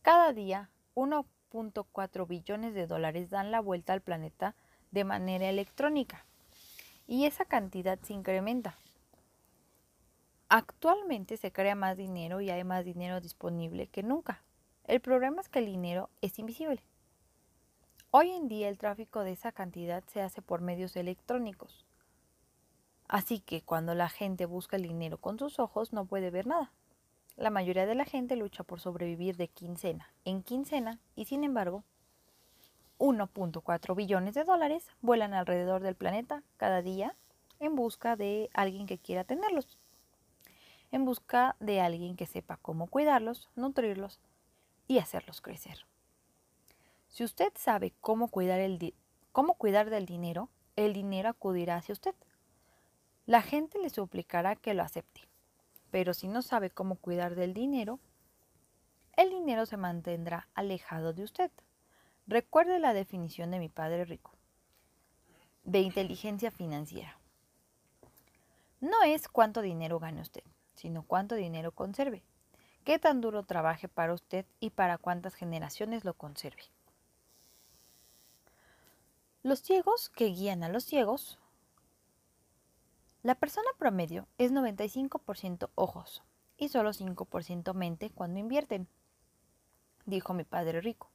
Cada 0.00 0.32
día, 0.32 0.70
1.4 0.94 2.26
billones 2.26 2.74
de 2.74 2.86
dólares 2.86 3.30
dan 3.30 3.50
la 3.50 3.60
vuelta 3.60 3.92
al 3.92 4.00
planeta 4.00 4.54
de 4.90 5.04
manera 5.04 5.48
electrónica 5.48 6.24
y 7.06 7.26
esa 7.26 7.44
cantidad 7.44 7.98
se 8.00 8.14
incrementa. 8.14 8.78
Actualmente 10.48 11.36
se 11.36 11.52
crea 11.52 11.74
más 11.74 11.96
dinero 11.96 12.40
y 12.40 12.50
hay 12.50 12.64
más 12.64 12.84
dinero 12.84 13.20
disponible 13.20 13.86
que 13.86 14.02
nunca. 14.02 14.42
El 14.84 15.00
problema 15.00 15.40
es 15.40 15.48
que 15.48 15.58
el 15.58 15.66
dinero 15.66 16.10
es 16.20 16.38
invisible. 16.38 16.82
Hoy 18.14 18.30
en 18.32 18.46
día 18.46 18.68
el 18.68 18.76
tráfico 18.76 19.24
de 19.24 19.32
esa 19.32 19.52
cantidad 19.52 20.04
se 20.04 20.20
hace 20.20 20.42
por 20.42 20.60
medios 20.60 20.96
electrónicos. 20.96 21.86
Así 23.08 23.40
que 23.40 23.62
cuando 23.62 23.94
la 23.94 24.10
gente 24.10 24.44
busca 24.44 24.76
el 24.76 24.82
dinero 24.82 25.16
con 25.16 25.38
sus 25.38 25.58
ojos 25.58 25.94
no 25.94 26.04
puede 26.04 26.30
ver 26.30 26.46
nada. 26.46 26.72
La 27.36 27.48
mayoría 27.48 27.86
de 27.86 27.94
la 27.94 28.04
gente 28.04 28.36
lucha 28.36 28.64
por 28.64 28.80
sobrevivir 28.80 29.38
de 29.38 29.48
quincena 29.48 30.12
en 30.26 30.42
quincena 30.42 30.98
y 31.16 31.24
sin 31.24 31.42
embargo 31.42 31.84
1.4 32.98 33.96
billones 33.96 34.34
de 34.34 34.44
dólares 34.44 34.90
vuelan 35.00 35.32
alrededor 35.32 35.80
del 35.80 35.94
planeta 35.94 36.42
cada 36.58 36.82
día 36.82 37.16
en 37.60 37.76
busca 37.76 38.14
de 38.14 38.50
alguien 38.52 38.86
que 38.86 38.98
quiera 38.98 39.24
tenerlos, 39.24 39.78
en 40.90 41.06
busca 41.06 41.56
de 41.60 41.80
alguien 41.80 42.16
que 42.16 42.26
sepa 42.26 42.58
cómo 42.58 42.88
cuidarlos, 42.88 43.48
nutrirlos 43.56 44.20
y 44.86 44.98
hacerlos 44.98 45.40
crecer. 45.40 45.86
Si 47.12 47.24
usted 47.24 47.52
sabe 47.56 47.92
cómo 48.00 48.28
cuidar, 48.28 48.58
el 48.58 48.94
cómo 49.32 49.54
cuidar 49.54 49.90
del 49.90 50.06
dinero, 50.06 50.48
el 50.76 50.94
dinero 50.94 51.28
acudirá 51.28 51.76
hacia 51.76 51.92
usted. 51.92 52.14
La 53.26 53.42
gente 53.42 53.78
le 53.78 53.90
suplicará 53.90 54.56
que 54.56 54.72
lo 54.72 54.82
acepte. 54.82 55.20
Pero 55.90 56.14
si 56.14 56.26
no 56.26 56.40
sabe 56.40 56.70
cómo 56.70 56.96
cuidar 56.96 57.34
del 57.34 57.52
dinero, 57.52 58.00
el 59.14 59.28
dinero 59.28 59.66
se 59.66 59.76
mantendrá 59.76 60.48
alejado 60.54 61.12
de 61.12 61.22
usted. 61.22 61.50
Recuerde 62.26 62.78
la 62.78 62.94
definición 62.94 63.50
de 63.50 63.58
mi 63.58 63.68
padre 63.68 64.06
rico 64.06 64.32
de 65.64 65.80
inteligencia 65.80 66.50
financiera. 66.50 67.18
No 68.80 69.02
es 69.04 69.28
cuánto 69.28 69.60
dinero 69.60 70.00
gane 70.00 70.22
usted, 70.22 70.42
sino 70.74 71.02
cuánto 71.02 71.34
dinero 71.34 71.72
conserve. 71.72 72.22
Qué 72.84 72.98
tan 72.98 73.20
duro 73.20 73.44
trabaje 73.44 73.86
para 73.86 74.14
usted 74.14 74.44
y 74.58 74.70
para 74.70 74.98
cuántas 74.98 75.34
generaciones 75.34 76.04
lo 76.04 76.14
conserve. 76.14 76.62
Los 79.44 79.60
ciegos 79.60 80.08
que 80.08 80.26
guían 80.26 80.62
a 80.62 80.68
los 80.68 80.84
ciegos 80.84 81.38
la 83.24 83.36
persona 83.36 83.68
promedio 83.78 84.26
es 84.38 84.52
95% 84.52 85.70
ojos 85.76 86.22
y 86.56 86.68
solo 86.68 86.90
5% 86.90 87.72
mente 87.72 88.10
cuando 88.10 88.40
invierten, 88.40 88.88
dijo 90.06 90.34
mi 90.34 90.42
padre 90.42 90.80
rico. 90.80 91.10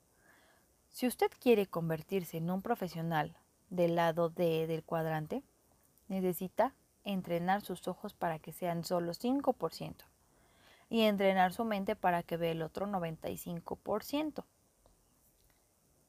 Si 0.89 1.05
usted 1.05 1.29
quiere 1.39 1.67
convertirse 1.67 2.37
en 2.37 2.49
un 2.49 2.61
profesional 2.61 3.37
del 3.69 3.95
lado 3.95 4.29
D 4.29 4.67
del 4.67 4.83
cuadrante, 4.83 5.43
necesita 6.07 6.73
entrenar 7.03 7.61
sus 7.61 7.87
ojos 7.89 8.13
para 8.13 8.39
que 8.39 8.53
sean 8.53 8.85
solo 8.85 9.13
5% 9.13 9.95
y 10.89 11.01
entrenar 11.01 11.51
su 11.51 11.65
mente 11.65 11.97
para 11.97 12.23
que 12.23 12.37
vea 12.37 12.51
el 12.51 12.61
otro 12.61 12.87
95%. 12.87 14.45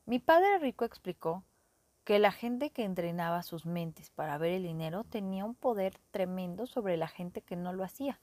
Mi 0.06 0.20
padre 0.20 0.58
rico 0.58 0.84
explicó 0.84 1.42
que 2.08 2.18
la 2.18 2.32
gente 2.32 2.70
que 2.70 2.84
entrenaba 2.84 3.42
sus 3.42 3.66
mentes 3.66 4.08
para 4.08 4.38
ver 4.38 4.52
el 4.52 4.62
dinero 4.62 5.04
tenía 5.04 5.44
un 5.44 5.54
poder 5.54 5.98
tremendo 6.10 6.66
sobre 6.66 6.96
la 6.96 7.06
gente 7.06 7.42
que 7.42 7.54
no 7.54 7.74
lo 7.74 7.84
hacía. 7.84 8.18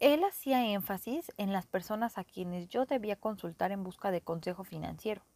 Él 0.00 0.24
hacía 0.24 0.64
énfasis 0.72 1.30
en 1.36 1.52
las 1.52 1.66
personas 1.66 2.16
a 2.16 2.24
quienes 2.24 2.70
yo 2.70 2.86
debía 2.86 3.16
consultar 3.16 3.70
en 3.70 3.84
busca 3.84 4.10
de 4.10 4.22
consejo 4.22 4.64
financiero. 4.64 5.26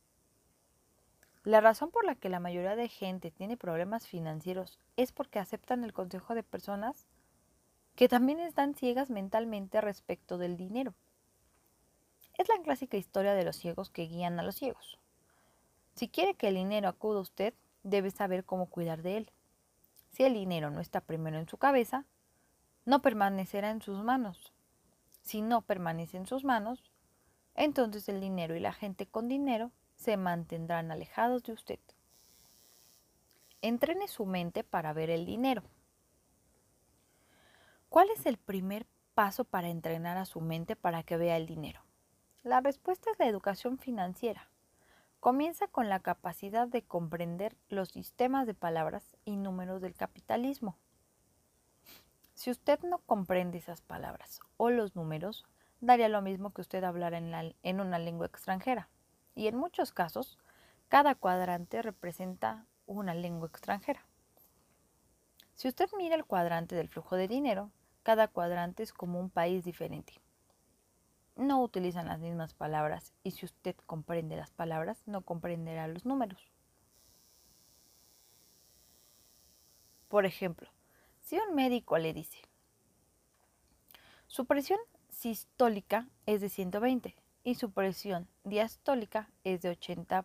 La 1.45 1.61
razón 1.61 1.91
por 1.91 2.07
la 2.07 2.15
que 2.15 2.31
la 2.31 2.41
mayoría 2.41 2.77
de 2.77 2.89
gente 2.89 3.31
tiene 3.31 3.59
problemas 3.59 4.07
financieros 4.07 4.81
es 4.97 5.13
porque 5.13 5.39
aceptan 5.39 5.85
el 5.85 5.93
consejo 5.93 6.35
de 6.35 6.43
personas 6.43 7.07
que 7.95 8.09
también 8.09 8.41
están 8.41 8.75
ciegas 8.75 9.11
mentalmente 9.11 9.83
respecto 9.83 10.39
del 10.39 10.57
dinero. 10.57 10.95
Es 12.39 12.49
la 12.49 12.57
clásica 12.63 12.97
historia 12.97 13.35
de 13.35 13.45
los 13.45 13.57
ciegos 13.57 13.91
que 13.91 14.07
guían 14.07 14.41
a 14.41 14.43
los 14.43 14.57
ciegos. 14.57 14.99
Si 15.97 16.09
quiere 16.09 16.35
que 16.35 16.49
el 16.49 16.57
dinero 16.57 16.89
acuda 16.89 17.19
a 17.19 17.23
usted, 17.23 17.55
debe 17.83 18.11
saber 18.11 18.45
cómo 18.45 18.67
cuidar 18.67 19.03
de 19.03 19.17
él. 19.17 19.33
Si 20.13 20.25
el 20.25 20.35
dinero 20.35 20.71
no 20.71 20.81
está 20.81 21.01
primero 21.01 21.39
en 21.39 21.49
su 21.49 21.57
cabeza, 21.57 22.05
no 22.85 23.01
permanecerá 23.01 23.71
en 23.71 23.81
sus 23.81 24.03
manos. 24.05 24.53
Si 25.23 25.41
no 25.41 25.63
permanece 25.63 26.19
en 26.19 26.27
sus 26.27 26.45
manos, 26.45 26.93
entonces 27.55 28.11
el 28.11 28.21
dinero 28.21 28.55
y 28.55 28.61
la 28.61 28.75
gente 28.75 29.07
con 29.07 29.27
dinero 29.27 29.73
se 29.97 30.19
mantendrán 30.19 30.91
alejados 30.91 31.43
de 31.45 31.55
usted. 31.55 31.81
Entrene 33.63 34.07
su 34.07 34.27
mente 34.27 34.65
para 34.65 34.93
ver 34.93 35.09
el 35.09 35.25
dinero. 35.25 35.63
¿Cuál 37.89 38.11
es 38.11 38.27
el 38.27 38.37
primer 38.37 38.87
paso 39.15 39.45
para 39.45 39.71
entrenar 39.71 40.19
a 40.19 40.27
su 40.27 40.43
mente 40.43 40.77
para 40.77 41.03
que 41.03 41.17
vea 41.17 41.39
el 41.39 41.47
dinero? 41.47 41.81
La 42.43 42.61
respuesta 42.61 43.11
es 43.11 43.19
la 43.19 43.27
educación 43.27 43.79
financiera. 43.79 44.51
Comienza 45.27 45.67
con 45.67 45.89
la 45.89 45.99
capacidad 45.99 46.69
de 46.69 46.83
comprender 46.83 47.57
los 47.69 47.89
sistemas 47.89 48.47
de 48.47 48.55
palabras 48.55 49.17
y 49.25 49.35
números 49.35 49.83
del 49.83 49.97
capitalismo. 49.97 50.79
Si 52.35 52.49
usted 52.49 52.79
no 52.85 52.99
comprende 52.99 53.59
esas 53.59 53.81
palabras 53.81 54.39
o 54.57 54.71
los 54.71 54.95
números, 54.95 55.45
daría 55.81 56.09
lo 56.09 56.23
mismo 56.23 56.53
que 56.55 56.61
usted 56.61 56.85
hablara 56.85 57.19
en, 57.19 57.81
una 57.81 57.99
lengua 57.99 58.27
extranjera. 58.27 58.89
Y 59.35 59.49
en 59.49 59.57
muchos 59.57 59.91
casos, 59.91 60.39
cada 60.87 61.17
cuadrante 61.17 61.83
representa 61.83 62.65
una 62.87 63.13
lengua 63.13 63.49
extranjera. 63.49 64.07
Si 65.55 65.67
usted 65.67 65.89
mira 65.99 66.15
el 66.15 66.25
cuadrante 66.25 66.77
del 66.77 66.89
flujo 66.89 67.17
de 67.17 67.27
dinero, 67.27 67.73
cada 68.05 68.29
cuadrante 68.29 68.85
es 68.85 68.93
como 68.93 69.19
un 69.19 69.31
país 69.31 69.65
diferente 69.65 70.21
no 71.37 71.63
utilizan 71.63 72.07
las 72.07 72.19
mismas 72.19 72.55
palabras 72.55 73.13
y 73.23 73.33
si 73.33 73.45
usted 73.45 73.77
comprende 73.87 74.37
las 74.37 74.51
palabras, 74.51 75.03
no 75.07 75.21
comprenderá 75.21 75.87
los 75.87 76.05
números. 76.05 76.51
Por 80.09 80.25
ejemplo, 80.25 80.71
si 81.21 81.39
un 81.39 81.55
médico 81.55 81.99
le 81.99 82.13
dice, 82.13 82.39
su 84.27 84.47
presión 84.47 84.81
sistólica 85.09 86.09
es 86.25 86.41
de 86.41 86.49
120 86.49 87.15
y 87.45 87.55
su 87.55 87.71
presión 87.71 88.29
diastólica 88.45 89.31
es 89.45 89.63
de 89.63 89.71
80, 89.71 90.25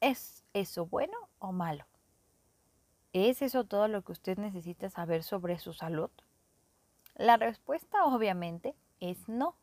¿es 0.00 0.44
eso 0.54 0.86
bueno 0.86 1.16
o 1.38 1.52
malo? 1.52 1.86
¿Es 3.12 3.42
eso 3.42 3.64
todo 3.64 3.88
lo 3.88 4.02
que 4.02 4.12
usted 4.12 4.38
necesita 4.38 4.90
saber 4.90 5.22
sobre 5.22 5.58
su 5.58 5.72
salud? 5.72 6.10
La 7.14 7.36
respuesta 7.36 8.04
obviamente 8.04 8.74
es 9.00 9.28
no. 9.28 9.56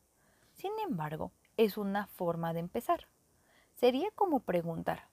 Sin 0.54 0.72
embargo, 0.88 1.32
es 1.58 1.78
una 1.78 2.08
forma 2.08 2.54
de 2.54 2.60
empezar. 2.60 3.08
Sería 3.76 4.10
como 4.12 4.40
preguntar, 4.40 5.08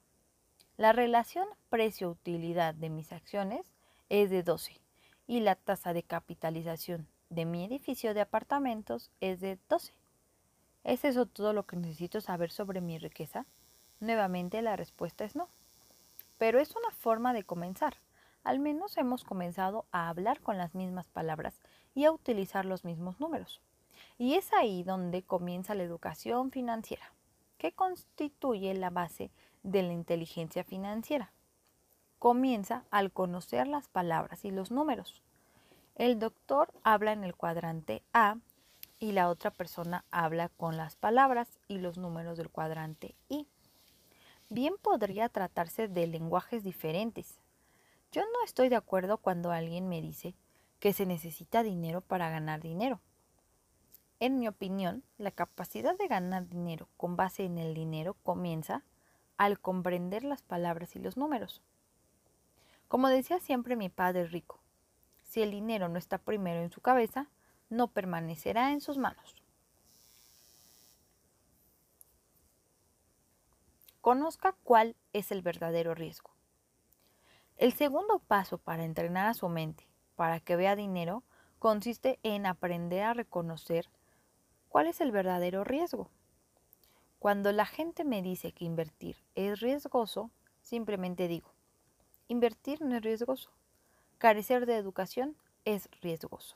la 0.77 0.93
relación 0.93 1.47
precio-utilidad 1.69 2.73
de 2.73 2.89
mis 2.89 3.11
acciones 3.11 3.71
es 4.09 4.29
de 4.29 4.43
12 4.43 4.81
y 5.27 5.39
la 5.41 5.55
tasa 5.55 5.93
de 5.93 6.03
capitalización 6.03 7.07
de 7.29 7.45
mi 7.45 7.63
edificio 7.63 8.13
de 8.13 8.21
apartamentos 8.21 9.11
es 9.21 9.39
de 9.39 9.57
12. 9.69 9.93
¿Es 10.83 11.05
eso 11.05 11.25
todo 11.25 11.53
lo 11.53 11.65
que 11.67 11.77
necesito 11.77 12.19
saber 12.21 12.51
sobre 12.51 12.81
mi 12.81 12.97
riqueza? 12.97 13.45
Nuevamente 13.99 14.61
la 14.61 14.75
respuesta 14.75 15.23
es 15.23 15.35
no. 15.35 15.49
Pero 16.37 16.59
es 16.59 16.75
una 16.75 16.91
forma 16.91 17.33
de 17.33 17.43
comenzar. 17.43 17.97
Al 18.43 18.59
menos 18.59 18.97
hemos 18.97 19.23
comenzado 19.23 19.85
a 19.91 20.09
hablar 20.09 20.41
con 20.41 20.57
las 20.57 20.73
mismas 20.73 21.07
palabras 21.07 21.61
y 21.93 22.05
a 22.05 22.11
utilizar 22.11 22.65
los 22.65 22.83
mismos 22.83 23.19
números. 23.19 23.61
Y 24.17 24.35
es 24.35 24.51
ahí 24.53 24.83
donde 24.83 25.23
comienza 25.23 25.75
la 25.75 25.83
educación 25.83 26.51
financiera, 26.51 27.13
que 27.57 27.71
constituye 27.71 28.73
la 28.73 28.89
base 28.89 29.31
de 29.63 29.83
la 29.83 29.93
inteligencia 29.93 30.63
financiera. 30.63 31.31
Comienza 32.19 32.85
al 32.91 33.11
conocer 33.11 33.67
las 33.67 33.87
palabras 33.87 34.45
y 34.45 34.51
los 34.51 34.71
números. 34.71 35.21
El 35.95 36.19
doctor 36.19 36.71
habla 36.83 37.11
en 37.11 37.23
el 37.23 37.35
cuadrante 37.35 38.03
A 38.13 38.37
y 38.99 39.11
la 39.11 39.29
otra 39.29 39.51
persona 39.51 40.05
habla 40.11 40.49
con 40.49 40.77
las 40.77 40.95
palabras 40.95 41.47
y 41.67 41.79
los 41.79 41.97
números 41.97 42.37
del 42.37 42.49
cuadrante 42.49 43.15
I. 43.29 43.47
Bien 44.49 44.75
podría 44.81 45.29
tratarse 45.29 45.87
de 45.87 46.07
lenguajes 46.07 46.63
diferentes. 46.63 47.39
Yo 48.11 48.21
no 48.21 48.43
estoy 48.45 48.69
de 48.69 48.75
acuerdo 48.75 49.17
cuando 49.17 49.51
alguien 49.51 49.87
me 49.87 50.01
dice 50.01 50.35
que 50.79 50.93
se 50.93 51.05
necesita 51.05 51.63
dinero 51.63 52.01
para 52.01 52.29
ganar 52.29 52.61
dinero. 52.61 52.99
En 54.21 54.37
mi 54.37 54.47
opinión, 54.47 55.03
la 55.17 55.31
capacidad 55.31 55.97
de 55.97 56.07
ganar 56.07 56.47
dinero 56.47 56.87
con 56.95 57.15
base 57.15 57.43
en 57.43 57.57
el 57.57 57.73
dinero 57.73 58.13
comienza 58.21 58.83
al 59.35 59.59
comprender 59.59 60.23
las 60.23 60.43
palabras 60.43 60.95
y 60.95 60.99
los 60.99 61.17
números. 61.17 61.63
Como 62.87 63.07
decía 63.07 63.39
siempre 63.39 63.75
mi 63.75 63.89
padre 63.89 64.27
rico, 64.27 64.59
si 65.23 65.41
el 65.41 65.49
dinero 65.49 65.89
no 65.89 65.97
está 65.97 66.19
primero 66.19 66.61
en 66.61 66.69
su 66.69 66.81
cabeza, 66.81 67.29
no 67.71 67.87
permanecerá 67.87 68.71
en 68.71 68.79
sus 68.81 68.99
manos. 68.99 69.33
Conozca 74.01 74.55
cuál 74.63 74.95
es 75.13 75.31
el 75.31 75.41
verdadero 75.41 75.95
riesgo. 75.95 76.29
El 77.57 77.73
segundo 77.73 78.19
paso 78.19 78.59
para 78.59 78.83
entrenar 78.83 79.25
a 79.25 79.33
su 79.33 79.49
mente 79.49 79.87
para 80.15 80.39
que 80.39 80.55
vea 80.55 80.75
dinero 80.75 81.23
consiste 81.57 82.19
en 82.21 82.45
aprender 82.45 83.01
a 83.01 83.15
reconocer 83.15 83.89
cuál 84.71 84.87
es 84.87 85.01
el 85.01 85.11
verdadero 85.11 85.65
riesgo. 85.65 86.09
Cuando 87.19 87.51
la 87.51 87.65
gente 87.65 88.05
me 88.05 88.21
dice 88.21 88.53
que 88.53 88.63
invertir 88.63 89.17
es 89.35 89.59
riesgoso, 89.59 90.31
simplemente 90.61 91.27
digo, 91.27 91.51
invertir 92.29 92.81
no 92.81 92.95
es 92.95 93.01
riesgoso. 93.01 93.51
Carecer 94.17 94.65
de 94.65 94.77
educación 94.77 95.35
es 95.65 95.89
riesgoso. 96.01 96.55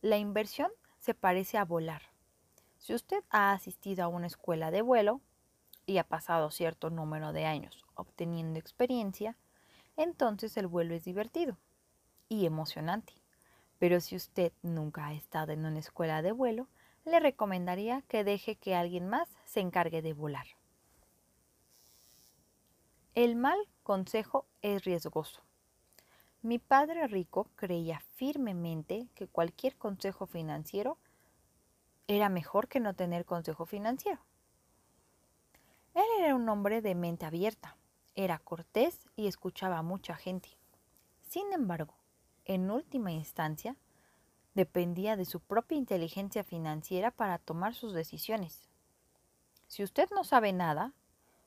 La 0.00 0.16
inversión 0.16 0.70
se 0.98 1.12
parece 1.12 1.58
a 1.58 1.66
volar. 1.66 2.00
Si 2.78 2.94
usted 2.94 3.22
ha 3.28 3.52
asistido 3.52 4.04
a 4.04 4.08
una 4.08 4.26
escuela 4.26 4.70
de 4.70 4.80
vuelo 4.80 5.20
y 5.84 5.98
ha 5.98 6.04
pasado 6.04 6.50
cierto 6.50 6.88
número 6.88 7.34
de 7.34 7.44
años 7.44 7.84
obteniendo 7.96 8.58
experiencia, 8.58 9.36
entonces 9.98 10.56
el 10.56 10.68
vuelo 10.68 10.94
es 10.94 11.04
divertido 11.04 11.58
y 12.30 12.46
emocionante. 12.46 13.12
Pero 13.78 14.00
si 14.00 14.16
usted 14.16 14.52
nunca 14.62 15.06
ha 15.06 15.14
estado 15.14 15.52
en 15.52 15.64
una 15.64 15.78
escuela 15.78 16.22
de 16.22 16.32
vuelo, 16.32 16.68
le 17.04 17.20
recomendaría 17.20 18.02
que 18.08 18.24
deje 18.24 18.56
que 18.56 18.74
alguien 18.74 19.08
más 19.08 19.28
se 19.44 19.60
encargue 19.60 20.02
de 20.02 20.12
volar. 20.12 20.46
El 23.14 23.36
mal 23.36 23.58
consejo 23.82 24.46
es 24.60 24.84
riesgoso. 24.84 25.40
Mi 26.42 26.58
padre 26.58 27.06
rico 27.06 27.48
creía 27.56 28.00
firmemente 28.14 29.08
que 29.14 29.26
cualquier 29.26 29.76
consejo 29.76 30.26
financiero 30.26 30.98
era 32.08 32.28
mejor 32.28 32.68
que 32.68 32.80
no 32.80 32.94
tener 32.94 33.24
consejo 33.24 33.66
financiero. 33.66 34.20
Él 35.94 36.04
era 36.20 36.34
un 36.34 36.48
hombre 36.48 36.82
de 36.82 36.94
mente 36.94 37.24
abierta, 37.24 37.76
era 38.14 38.38
cortés 38.38 39.00
y 39.16 39.28
escuchaba 39.28 39.78
a 39.78 39.82
mucha 39.82 40.14
gente. 40.14 40.50
Sin 41.28 41.52
embargo, 41.52 41.94
en 42.46 42.70
última 42.70 43.12
instancia, 43.12 43.76
dependía 44.54 45.16
de 45.16 45.26
su 45.26 45.40
propia 45.40 45.76
inteligencia 45.76 46.42
financiera 46.42 47.10
para 47.10 47.38
tomar 47.38 47.74
sus 47.74 47.92
decisiones. 47.92 48.68
Si 49.68 49.82
usted 49.82 50.08
no 50.14 50.24
sabe 50.24 50.52
nada, 50.52 50.94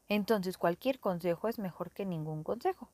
entonces 0.08 0.58
cualquier 0.58 1.00
consejo 1.00 1.48
es 1.48 1.58
mejor 1.58 1.92
que 1.92 2.06
ningún 2.06 2.44
consejo. 2.44 2.90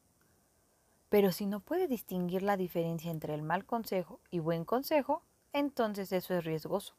Pero 1.10 1.32
si 1.32 1.46
no 1.46 1.60
puede 1.60 1.88
distinguir 1.88 2.44
la 2.44 2.58
diferencia 2.58 3.12
entre 3.12 3.34
el 3.34 3.41
mal 3.41 3.65
consejo 3.65 4.20
y 4.32 4.39
buen 4.39 4.65
consejo, 4.65 5.24
entonces 5.54 6.12
eso 6.12 6.34
es 6.34 6.44
riesgoso. 6.44 6.96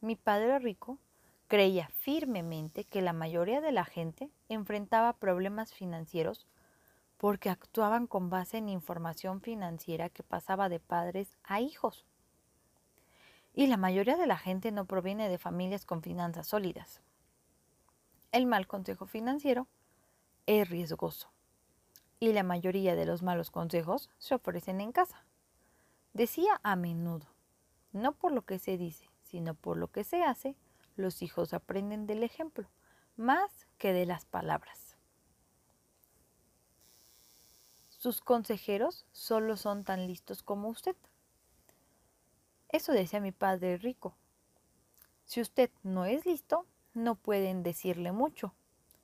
Mi 0.00 0.16
padre 0.16 0.58
rico 0.58 0.98
creía 1.48 1.88
firmemente 1.98 2.84
que 2.84 3.02
la 3.02 3.12
mayoría 3.12 3.60
de 3.60 3.72
la 3.72 3.84
gente 3.84 4.30
enfrentaba 4.48 5.12
problemas 5.12 5.72
financieros 5.72 6.46
porque 7.22 7.50
actuaban 7.50 8.08
con 8.08 8.30
base 8.30 8.56
en 8.56 8.68
información 8.68 9.40
financiera 9.40 10.08
que 10.08 10.24
pasaba 10.24 10.68
de 10.68 10.80
padres 10.80 11.38
a 11.44 11.60
hijos. 11.60 12.04
Y 13.54 13.68
la 13.68 13.76
mayoría 13.76 14.16
de 14.16 14.26
la 14.26 14.36
gente 14.36 14.72
no 14.72 14.86
proviene 14.86 15.28
de 15.28 15.38
familias 15.38 15.86
con 15.86 16.02
finanzas 16.02 16.48
sólidas. 16.48 17.00
El 18.32 18.46
mal 18.46 18.66
consejo 18.66 19.06
financiero 19.06 19.68
es 20.46 20.68
riesgoso 20.68 21.30
y 22.18 22.32
la 22.32 22.42
mayoría 22.42 22.96
de 22.96 23.06
los 23.06 23.22
malos 23.22 23.52
consejos 23.52 24.10
se 24.18 24.34
ofrecen 24.34 24.80
en 24.80 24.90
casa. 24.90 25.24
Decía 26.14 26.58
a 26.64 26.74
menudo, 26.74 27.28
no 27.92 28.14
por 28.14 28.32
lo 28.32 28.42
que 28.42 28.58
se 28.58 28.76
dice, 28.76 29.08
sino 29.22 29.54
por 29.54 29.76
lo 29.76 29.92
que 29.92 30.02
se 30.02 30.24
hace, 30.24 30.56
los 30.96 31.22
hijos 31.22 31.54
aprenden 31.54 32.04
del 32.08 32.24
ejemplo, 32.24 32.68
más 33.16 33.68
que 33.78 33.92
de 33.92 34.06
las 34.06 34.24
palabras. 34.24 34.81
Sus 38.02 38.20
consejeros 38.20 39.06
solo 39.12 39.56
son 39.56 39.84
tan 39.84 40.08
listos 40.08 40.42
como 40.42 40.68
usted. 40.68 40.96
Eso 42.68 42.90
decía 42.90 43.20
mi 43.20 43.30
padre 43.30 43.76
rico. 43.76 44.16
Si 45.24 45.40
usted 45.40 45.70
no 45.84 46.04
es 46.04 46.26
listo, 46.26 46.66
no 46.94 47.14
pueden 47.14 47.62
decirle 47.62 48.10
mucho. 48.10 48.54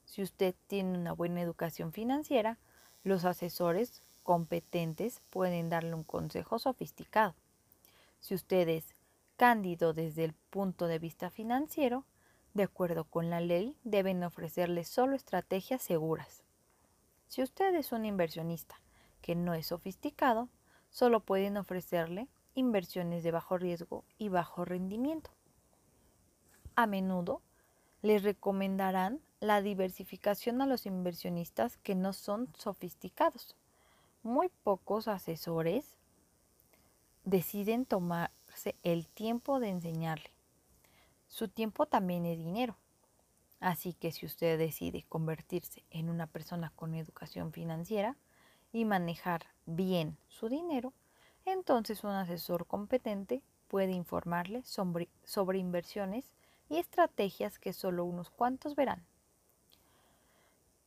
Si 0.05 0.21
usted 0.21 0.57
tiene 0.67 0.99
una 0.99 1.13
buena 1.13 1.41
educación 1.41 1.93
financiera, 1.93 2.59
los 3.05 3.25
asesores 3.25 4.03
competentes 4.25 5.23
pueden 5.31 5.69
darle 5.69 5.95
un 5.95 6.03
consejo 6.03 6.59
sofisticado. 6.59 7.37
Si 8.19 8.35
usted 8.35 8.69
es 8.69 8.97
cándido 9.37 9.93
desde 9.93 10.25
el 10.25 10.33
punto 10.33 10.89
de 10.89 10.99
vista 10.99 11.31
financiero, 11.31 12.05
de 12.53 12.65
acuerdo 12.65 13.05
con 13.05 13.31
la 13.31 13.39
ley, 13.39 13.77
deben 13.85 14.25
ofrecerle 14.25 14.83
solo 14.83 15.15
estrategias 15.15 15.83
seguras. 15.83 16.43
Si 17.29 17.45
usted 17.45 17.73
es 17.77 17.93
un 17.93 18.05
inversionista 18.05 18.81
que 19.21 19.35
no 19.35 19.55
es 19.55 19.67
sofisticado, 19.67 20.49
solo 20.91 21.21
pueden 21.21 21.57
ofrecerle 21.57 22.29
inversiones 22.55 23.23
de 23.23 23.31
bajo 23.31 23.59
riesgo 23.59 24.05
y 24.19 24.29
bajo 24.29 24.65
rendimiento. 24.65 25.31
A 26.75 26.87
menudo 26.87 27.43
les 28.03 28.23
recomendarán 28.23 29.21
la 29.41 29.63
diversificación 29.63 30.61
a 30.61 30.67
los 30.67 30.87
inversionistas 30.87 31.77
que 31.79 31.95
no 31.95 32.13
son 32.13 32.49
sofisticados. 32.57 33.57
Muy 34.23 34.49
pocos 34.63 35.09
asesores 35.09 35.97
deciden 37.25 37.85
tomarse 37.85 38.77
el 38.83 39.09
tiempo 39.09 39.61
de 39.61 39.69
enseñarle. 39.69 40.31
Su 41.29 41.49
tiempo 41.49 41.87
también 41.87 42.25
es 42.27 42.39
dinero. 42.39 42.77
Así 43.61 43.93
que 43.93 44.13
si 44.13 44.25
usted 44.25 44.59
decide 44.59 45.05
convertirse 45.09 45.85
en 45.91 46.09
una 46.09 46.27
persona 46.27 46.73
con 46.75 46.95
educación 46.95 47.53
financiera 47.53 48.17
y 48.73 48.85
manejar 48.85 49.47
bien 49.67 50.17
su 50.29 50.49
dinero, 50.49 50.93
entonces 51.45 52.05
un 52.05 52.11
asesor 52.11 52.67
competente 52.67 53.43
puede 53.69 53.93
informarle 53.93 54.63
sobre, 54.63 55.09
sobre 55.25 55.59
inversiones 55.59 56.25
y 56.69 56.79
estrategias 56.79 57.59
que 57.59 57.73
solo 57.73 58.05
unos 58.05 58.31
cuantos 58.31 58.75
verán. 58.75 59.05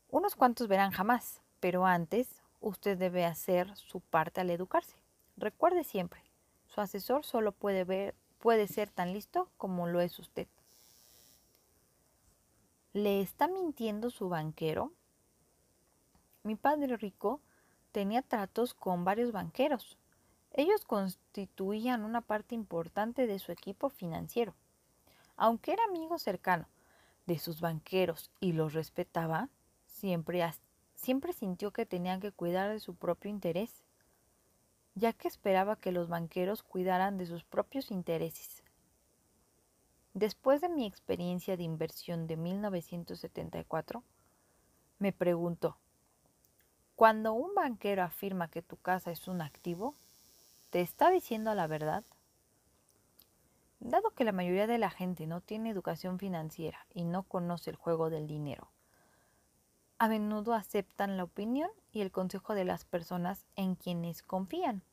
Unos 0.10 0.36
cuantos 0.36 0.67
verán 0.67 0.91
jamás, 0.91 1.41
pero 1.60 1.86
antes 1.86 2.41
usted 2.60 2.98
debe 2.98 3.26
hacer 3.26 3.76
su 3.78 4.02
parte 4.02 4.41
al 4.41 4.50
educarse. 4.50 4.98
Recuerde 5.38 5.84
siempre, 5.84 6.22
su 6.67 6.82
asesor 6.82 7.26
solo 7.26 7.52
puede 7.52 7.84
ver, 7.84 8.15
puede 8.39 8.67
ser 8.67 8.89
tan 8.89 9.13
listo 9.13 9.50
como 9.58 9.88
lo 9.88 10.02
es 10.02 10.20
usted. 10.20 10.48
¿Le 12.94 13.22
está 13.22 13.48
mintiendo 13.48 14.10
su 14.10 14.28
banquero? 14.28 14.91
Mi 16.44 16.56
padre 16.56 16.98
rico 16.98 17.39
tenía 17.91 18.21
tratos 18.21 18.73
con 18.73 19.04
varios 19.06 19.32
banqueros. 19.32 19.97
Ellos 20.54 20.86
constituían 20.86 22.04
una 22.04 22.21
parte 22.21 22.56
importante 22.56 23.27
de 23.27 23.39
su 23.39 23.51
equipo 23.51 23.89
financiero. 23.89 24.54
Aunque 25.38 25.73
era 25.73 25.84
amigo 25.86 26.19
cercano 26.19 26.67
de 27.25 27.39
sus 27.39 27.62
banqueros 27.62 28.32
y 28.39 28.54
los 28.54 28.73
respetaba, 28.73 29.49
siempre, 29.86 30.43
siempre 30.95 31.34
sintió 31.34 31.71
que 31.71 31.86
tenía 31.86 32.19
que 32.19 32.32
cuidar 32.32 32.69
de 32.69 32.80
su 32.80 32.95
propio 32.95 33.30
interés, 33.30 33.84
ya 34.95 35.13
que 35.13 35.27
esperaba 35.27 35.77
que 35.77 35.91
los 35.91 36.10
banqueros 36.10 36.63
cuidaran 36.63 37.17
de 37.17 37.25
sus 37.25 37.43
propios 37.43 37.91
intereses. 37.91 38.63
Después 40.13 40.60
de 40.60 40.67
mi 40.67 40.86
experiencia 40.86 41.56
de 41.56 41.63
inversión 41.63 42.27
de 42.27 42.36
1974, 42.36 44.04
me 44.99 45.13
preguntó, 45.13 45.77
cuando 47.02 47.34
un 47.34 47.56
banquero 47.56 48.04
afirma 48.04 48.48
que 48.48 48.62
tu 48.62 48.78
casa 48.78 49.10
es 49.10 49.28
un 49.28 49.42
activo, 49.42 49.96
¿te 50.70 50.82
está 50.82 51.10
diciendo 51.10 51.56
la 51.56 51.66
verdad? 51.66 52.04
Dado 53.80 54.12
que 54.12 54.24
la 54.24 54.32
mayoría 54.32 54.68
de 54.68 54.78
la 54.78 54.92
gente 54.92 55.26
no 55.26 55.42
tiene 55.42 55.72
educación 55.72 56.20
financiera 56.20 56.86
y 56.94 57.04
no 57.04 57.24
conoce 57.24 57.72
el 57.72 57.76
juego 57.76 58.12
del 58.12 58.28
dinero, 58.28 58.68
a 59.98 60.10
menudo 60.10 60.54
aceptan 60.54 61.18
la 61.18 61.24
opinión 61.24 61.72
y 61.92 62.02
el 62.02 62.12
consejo 62.12 62.54
de 62.54 62.66
las 62.66 62.86
personas 62.86 63.48
en 63.56 63.74
quienes 63.74 64.22
confían. 64.22 64.84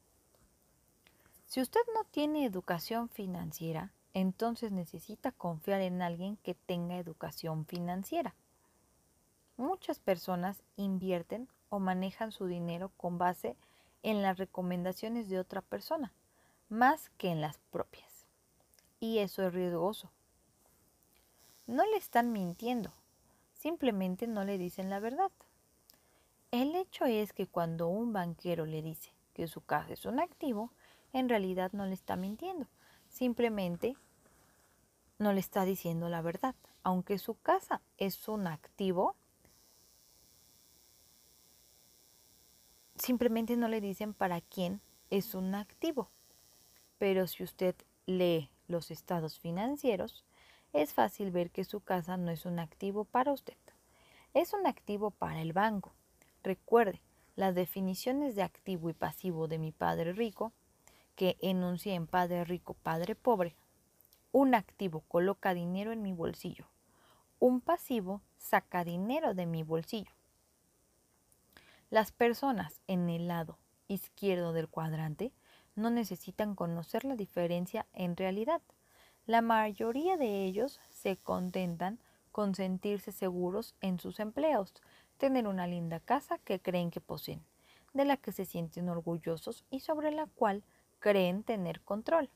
Si 1.44 1.60
usted 1.60 1.82
no 1.92 2.04
tiene 2.04 2.46
educación 2.46 3.10
financiera, 3.10 3.92
entonces 4.14 4.72
necesita 4.72 5.30
confiar 5.30 5.82
en 5.82 6.00
alguien 6.00 6.38
que 6.38 6.54
tenga 6.54 6.96
educación 6.96 7.66
financiera. 7.66 8.34
Muchas 9.58 9.98
personas 9.98 10.62
invierten 10.76 11.50
o 11.68 11.78
manejan 11.78 12.32
su 12.32 12.46
dinero 12.46 12.90
con 12.96 13.18
base 13.18 13.56
en 14.02 14.22
las 14.22 14.38
recomendaciones 14.38 15.28
de 15.28 15.38
otra 15.38 15.62
persona, 15.62 16.12
más 16.68 17.10
que 17.18 17.28
en 17.30 17.40
las 17.40 17.58
propias 17.70 18.08
y 19.00 19.18
eso 19.18 19.46
es 19.46 19.52
riesgoso. 19.52 20.10
No 21.66 21.84
le 21.84 21.96
están 21.96 22.32
mintiendo, 22.32 22.92
simplemente 23.52 24.26
no 24.26 24.44
le 24.44 24.58
dicen 24.58 24.90
la 24.90 25.00
verdad. 25.00 25.30
El 26.50 26.74
hecho 26.74 27.04
es 27.04 27.32
que 27.32 27.46
cuando 27.46 27.88
un 27.88 28.12
banquero 28.12 28.64
le 28.64 28.82
dice 28.82 29.12
que 29.34 29.48
su 29.48 29.60
casa 29.60 29.92
es 29.92 30.06
un 30.06 30.18
activo, 30.18 30.72
en 31.12 31.28
realidad 31.28 31.72
no 31.72 31.86
le 31.86 31.94
está 31.94 32.16
mintiendo, 32.16 32.66
simplemente 33.08 33.96
no 35.18 35.32
le 35.32 35.40
está 35.40 35.64
diciendo 35.64 36.08
la 36.08 36.22
verdad. 36.22 36.54
Aunque 36.82 37.18
su 37.18 37.34
casa 37.34 37.82
es 37.98 38.28
un 38.28 38.46
activo, 38.46 39.14
simplemente 43.00 43.56
no 43.56 43.68
le 43.68 43.80
dicen 43.80 44.14
para 44.14 44.40
quién 44.40 44.80
es 45.10 45.34
un 45.34 45.54
activo. 45.54 46.10
Pero 46.98 47.26
si 47.26 47.42
usted 47.42 47.74
lee 48.06 48.50
los 48.66 48.90
estados 48.90 49.38
financieros, 49.38 50.24
es 50.72 50.92
fácil 50.92 51.30
ver 51.30 51.50
que 51.50 51.64
su 51.64 51.80
casa 51.80 52.16
no 52.16 52.30
es 52.30 52.44
un 52.44 52.58
activo 52.58 53.04
para 53.04 53.32
usted. 53.32 53.56
Es 54.34 54.52
un 54.52 54.66
activo 54.66 55.10
para 55.10 55.40
el 55.40 55.52
banco. 55.52 55.92
Recuerde 56.42 57.00
las 57.36 57.54
definiciones 57.54 58.34
de 58.34 58.42
activo 58.42 58.90
y 58.90 58.94
pasivo 58.94 59.48
de 59.48 59.58
mi 59.58 59.72
padre 59.72 60.12
rico, 60.12 60.52
que 61.14 61.36
enuncié 61.40 61.94
en 61.94 62.06
Padre 62.06 62.44
Rico, 62.44 62.74
Padre 62.74 63.16
Pobre. 63.16 63.56
Un 64.30 64.54
activo 64.54 65.00
coloca 65.08 65.52
dinero 65.52 65.90
en 65.90 66.02
mi 66.02 66.12
bolsillo. 66.12 66.66
Un 67.40 67.60
pasivo 67.60 68.22
saca 68.36 68.84
dinero 68.84 69.34
de 69.34 69.46
mi 69.46 69.62
bolsillo. 69.62 70.12
Las 71.90 72.12
personas 72.12 72.82
en 72.86 73.08
el 73.08 73.28
lado 73.28 73.58
izquierdo 73.86 74.52
del 74.52 74.68
cuadrante 74.68 75.32
no 75.74 75.88
necesitan 75.88 76.54
conocer 76.54 77.04
la 77.04 77.16
diferencia 77.16 77.86
en 77.94 78.14
realidad. 78.14 78.60
La 79.24 79.40
mayoría 79.40 80.18
de 80.18 80.44
ellos 80.44 80.80
se 80.90 81.16
contentan 81.16 81.98
con 82.30 82.54
sentirse 82.54 83.10
seguros 83.10 83.74
en 83.80 83.98
sus 83.98 84.20
empleos, 84.20 84.74
tener 85.16 85.48
una 85.48 85.66
linda 85.66 85.98
casa 85.98 86.36
que 86.36 86.60
creen 86.60 86.90
que 86.90 87.00
poseen, 87.00 87.42
de 87.94 88.04
la 88.04 88.18
que 88.18 88.32
se 88.32 88.44
sienten 88.44 88.90
orgullosos 88.90 89.64
y 89.70 89.80
sobre 89.80 90.10
la 90.10 90.26
cual 90.26 90.64
creen 90.98 91.42
tener 91.42 91.80
control. 91.80 92.28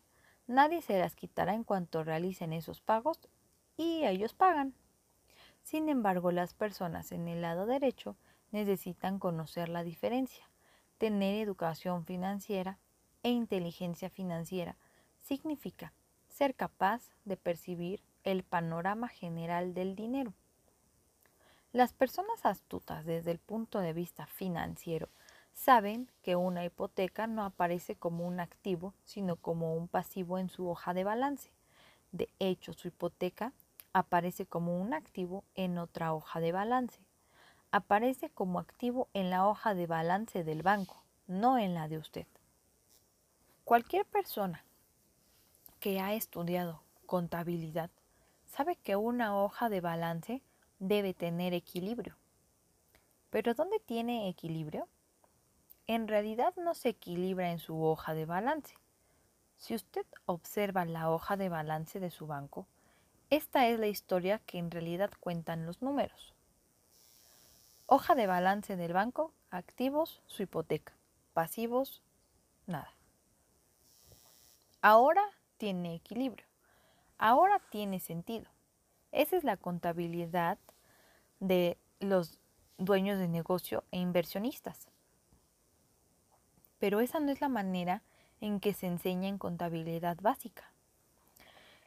Nadie 0.46 0.80
se 0.80 0.98
las 0.98 1.14
quitará 1.14 1.52
en 1.52 1.64
cuanto 1.64 2.04
realicen 2.04 2.54
esos 2.54 2.80
pagos 2.80 3.20
y 3.76 4.06
ellos 4.06 4.32
pagan. 4.32 4.72
Sin 5.62 5.90
embargo, 5.90 6.32
las 6.32 6.54
personas 6.54 7.12
en 7.12 7.28
el 7.28 7.42
lado 7.42 7.66
derecho 7.66 8.16
necesitan 8.52 9.18
conocer 9.18 9.68
la 9.68 9.82
diferencia, 9.82 10.48
tener 10.98 11.34
educación 11.42 12.04
financiera 12.04 12.78
e 13.22 13.30
inteligencia 13.30 14.08
financiera 14.08 14.76
significa 15.18 15.92
ser 16.28 16.54
capaz 16.54 17.02
de 17.24 17.36
percibir 17.36 18.02
el 18.24 18.44
panorama 18.44 19.08
general 19.08 19.74
del 19.74 19.96
dinero. 19.96 20.34
Las 21.72 21.92
personas 21.92 22.44
astutas 22.44 23.04
desde 23.04 23.30
el 23.30 23.38
punto 23.38 23.80
de 23.80 23.92
vista 23.92 24.26
financiero 24.26 25.08
saben 25.52 26.10
que 26.22 26.36
una 26.36 26.64
hipoteca 26.64 27.26
no 27.26 27.44
aparece 27.44 27.96
como 27.96 28.26
un 28.26 28.40
activo, 28.40 28.94
sino 29.04 29.36
como 29.36 29.74
un 29.74 29.88
pasivo 29.88 30.38
en 30.38 30.48
su 30.48 30.68
hoja 30.68 30.94
de 30.94 31.04
balance. 31.04 31.50
De 32.10 32.28
hecho, 32.38 32.74
su 32.74 32.88
hipoteca 32.88 33.52
aparece 33.92 34.46
como 34.46 34.80
un 34.80 34.92
activo 34.92 35.44
en 35.54 35.78
otra 35.78 36.12
hoja 36.12 36.40
de 36.40 36.52
balance. 36.52 37.00
Aparece 37.74 38.28
como 38.28 38.58
activo 38.58 39.08
en 39.14 39.30
la 39.30 39.48
hoja 39.48 39.74
de 39.74 39.86
balance 39.86 40.44
del 40.44 40.62
banco, 40.62 41.02
no 41.26 41.56
en 41.56 41.72
la 41.72 41.88
de 41.88 41.96
usted. 41.96 42.26
Cualquier 43.64 44.04
persona 44.04 44.62
que 45.80 45.98
ha 45.98 46.12
estudiado 46.12 46.82
contabilidad 47.06 47.90
sabe 48.44 48.76
que 48.76 48.96
una 48.96 49.38
hoja 49.38 49.70
de 49.70 49.80
balance 49.80 50.42
debe 50.80 51.14
tener 51.14 51.54
equilibrio. 51.54 52.18
Pero 53.30 53.54
¿dónde 53.54 53.80
tiene 53.80 54.28
equilibrio? 54.28 54.86
En 55.86 56.08
realidad 56.08 56.52
no 56.56 56.74
se 56.74 56.90
equilibra 56.90 57.52
en 57.52 57.58
su 57.58 57.82
hoja 57.82 58.12
de 58.12 58.26
balance. 58.26 58.76
Si 59.56 59.74
usted 59.74 60.04
observa 60.26 60.84
la 60.84 61.10
hoja 61.10 61.38
de 61.38 61.48
balance 61.48 62.00
de 62.00 62.10
su 62.10 62.26
banco, 62.26 62.66
esta 63.30 63.66
es 63.68 63.80
la 63.80 63.86
historia 63.86 64.40
que 64.40 64.58
en 64.58 64.70
realidad 64.70 65.10
cuentan 65.20 65.64
los 65.64 65.80
números. 65.80 66.34
Hoja 67.94 68.14
de 68.14 68.26
balance 68.26 68.74
del 68.74 68.94
banco, 68.94 69.34
activos, 69.50 70.22
su 70.24 70.42
hipoteca, 70.42 70.94
pasivos, 71.34 72.00
nada. 72.66 72.90
Ahora 74.80 75.22
tiene 75.58 75.96
equilibrio. 75.96 76.46
Ahora 77.18 77.60
tiene 77.70 78.00
sentido. 78.00 78.46
Esa 79.10 79.36
es 79.36 79.44
la 79.44 79.58
contabilidad 79.58 80.56
de 81.38 81.76
los 82.00 82.38
dueños 82.78 83.18
de 83.18 83.28
negocio 83.28 83.84
e 83.90 83.98
inversionistas. 83.98 84.88
Pero 86.78 87.00
esa 87.00 87.20
no 87.20 87.30
es 87.30 87.42
la 87.42 87.50
manera 87.50 88.00
en 88.40 88.58
que 88.60 88.72
se 88.72 88.86
enseña 88.86 89.28
en 89.28 89.36
contabilidad 89.36 90.16
básica. 90.22 90.72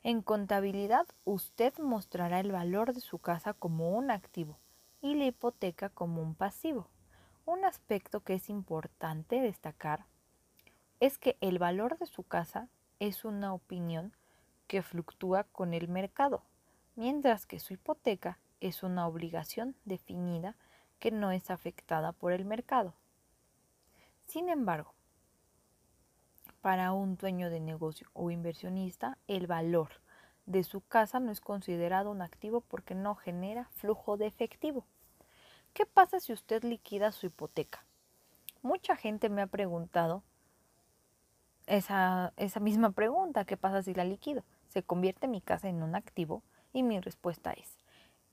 En 0.04 0.22
contabilidad 0.22 1.08
usted 1.24 1.74
mostrará 1.80 2.42
el 2.42 2.52
valor 2.52 2.94
de 2.94 3.02
su 3.02 3.18
casa 3.18 3.56
como 3.56 3.98
un 3.98 4.12
activo 4.12 4.60
y 5.06 5.14
la 5.14 5.26
hipoteca 5.26 5.90
como 5.90 6.24
un 6.24 6.34
pasivo. 6.34 6.88
Un 7.46 7.64
aspecto 7.64 8.22
que 8.22 8.34
es 8.34 8.50
importante 8.50 9.40
destacar 9.40 10.08
es 11.00 11.20
que 11.20 11.38
el 11.42 11.60
valor 11.60 12.00
de 12.00 12.08
su 12.08 12.24
casa 12.24 12.70
es 13.00 13.24
una 13.24 13.54
opinión 13.54 14.14
que 14.66 14.82
fluctúa 14.82 15.44
con 15.44 15.76
el 15.76 15.90
mercado, 15.90 16.42
mientras 16.96 17.46
que 17.46 17.60
su 17.60 17.74
hipoteca 17.74 18.40
es 18.62 18.82
una 18.82 19.06
obligación 19.08 19.76
definida 19.86 20.56
que 20.98 21.12
no 21.12 21.30
es 21.30 21.52
afectada 21.52 22.12
por 22.12 22.32
el 22.32 22.44
mercado. 22.44 22.96
Sin 24.26 24.50
embargo, 24.50 24.96
para 26.62 26.94
un 26.94 27.16
dueño 27.16 27.52
de 27.52 27.60
negocio 27.60 28.10
o 28.14 28.32
inversionista, 28.32 29.20
el 29.28 29.46
valor 29.46 29.92
de 30.48 30.64
su 30.64 30.82
casa 30.82 31.20
no 31.20 31.32
es 31.32 31.42
considerado 31.42 32.10
un 32.10 32.24
activo 32.24 32.62
porque 32.62 32.96
no 32.96 33.14
genera 33.14 33.66
flujo 33.76 34.18
de 34.18 34.26
efectivo. 34.26 34.84
¿Qué 35.76 35.86
pasa 35.86 36.22
si 36.22 36.32
usted 36.32 36.64
liquida 36.64 37.12
su 37.12 37.26
hipoteca? 37.26 37.84
Mucha 38.62 38.96
gente 38.96 39.28
me 39.28 39.42
ha 39.42 39.48
preguntado 39.48 40.24
esa, 41.68 42.32
esa 42.38 42.62
misma 42.62 42.92
pregunta, 42.92 43.44
¿qué 43.44 43.58
pasa 43.58 43.84
si 43.84 43.94
la 43.94 44.06
liquido? 44.06 44.46
¿Se 44.70 44.84
convierte 44.84 45.28
mi 45.28 45.42
casa 45.42 45.68
en 45.68 45.84
un 45.84 45.94
activo? 45.94 46.44
Y 46.72 46.84
mi 46.84 47.02
respuesta 47.02 47.52
es, 47.52 47.78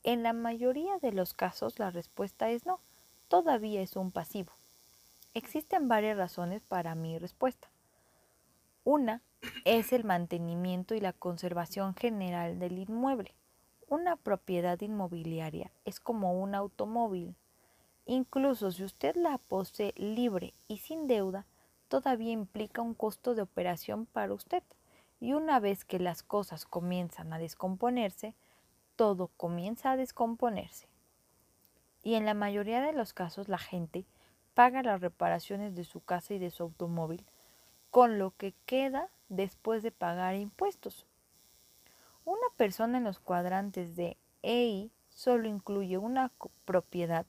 en 0.05 0.23
la 0.23 0.33
mayoría 0.33 0.99
de 0.99 1.11
los 1.11 1.35
casos 1.35 1.81
la 1.81 1.91
respuesta 1.91 2.49
es 2.49 2.65
no, 2.65 2.79
todavía 3.27 3.83
es 3.83 3.97
un 3.97 4.13
pasivo. 4.13 4.53
Existen 5.35 5.89
varias 5.89 6.17
razones 6.17 6.63
para 6.63 6.95
mi 6.95 7.19
respuesta. 7.19 7.69
Una 8.85 9.21
es 9.65 9.93
el 9.93 10.05
mantenimiento 10.05 10.95
y 10.95 11.01
la 11.01 11.13
conservación 11.13 11.97
general 11.97 12.61
del 12.61 12.79
inmueble. 12.79 13.35
Una 13.93 14.17
propiedad 14.17 14.81
inmobiliaria 14.81 15.71
es 15.85 16.01
como 16.01 16.41
un 16.41 16.55
automóvil. 16.55 17.37
Incluso 18.07 18.73
si 18.73 18.85
usted 18.85 19.15
la 19.17 19.37
posee 19.37 19.93
libre 19.99 20.55
y 20.67 20.79
sin 20.79 21.07
deuda, 21.07 21.45
todavía 21.89 22.33
implica 22.33 22.81
un 22.81 22.95
costo 22.95 23.35
de 23.35 23.43
operación 23.43 24.07
para 24.07 24.33
usted. 24.33 24.63
Y 25.21 25.35
una 25.35 25.61
vez 25.61 25.85
que 25.85 25.99
las 25.99 26.23
cosas 26.23 26.65
comienzan 26.65 27.35
a 27.35 27.39
descomponerse, 27.39 28.35
todo 28.97 29.29
comienza 29.37 29.91
a 29.91 29.99
descomponerse. 29.99 30.89
Y 32.03 32.15
en 32.15 32.25
la 32.25 32.33
mayoría 32.33 32.81
de 32.81 32.95
los 32.95 33.13
casos 33.13 33.51
la 33.51 33.59
gente 33.59 34.07
paga 34.55 34.83
las 34.83 35.03
reparaciones 35.03 35.75
de 35.75 35.85
su 35.85 36.01
casa 36.01 36.33
y 36.33 36.39
de 36.39 36.51
su 36.51 36.63
automóvil 36.63 37.27
con 37.91 38.19
lo 38.19 38.31
que 38.39 38.55
queda 38.65 39.11
después 39.29 39.83
de 39.83 39.91
pagar 39.91 40.35
impuestos. 40.35 41.05
Una 42.25 42.47
persona 42.57 42.99
en 42.99 43.05
los 43.05 43.19
cuadrantes 43.19 43.97
de 43.97 44.17
EI 44.43 44.91
solo 45.09 45.49
incluye 45.49 45.99
una 45.99 46.33
propiedad 46.65 47.27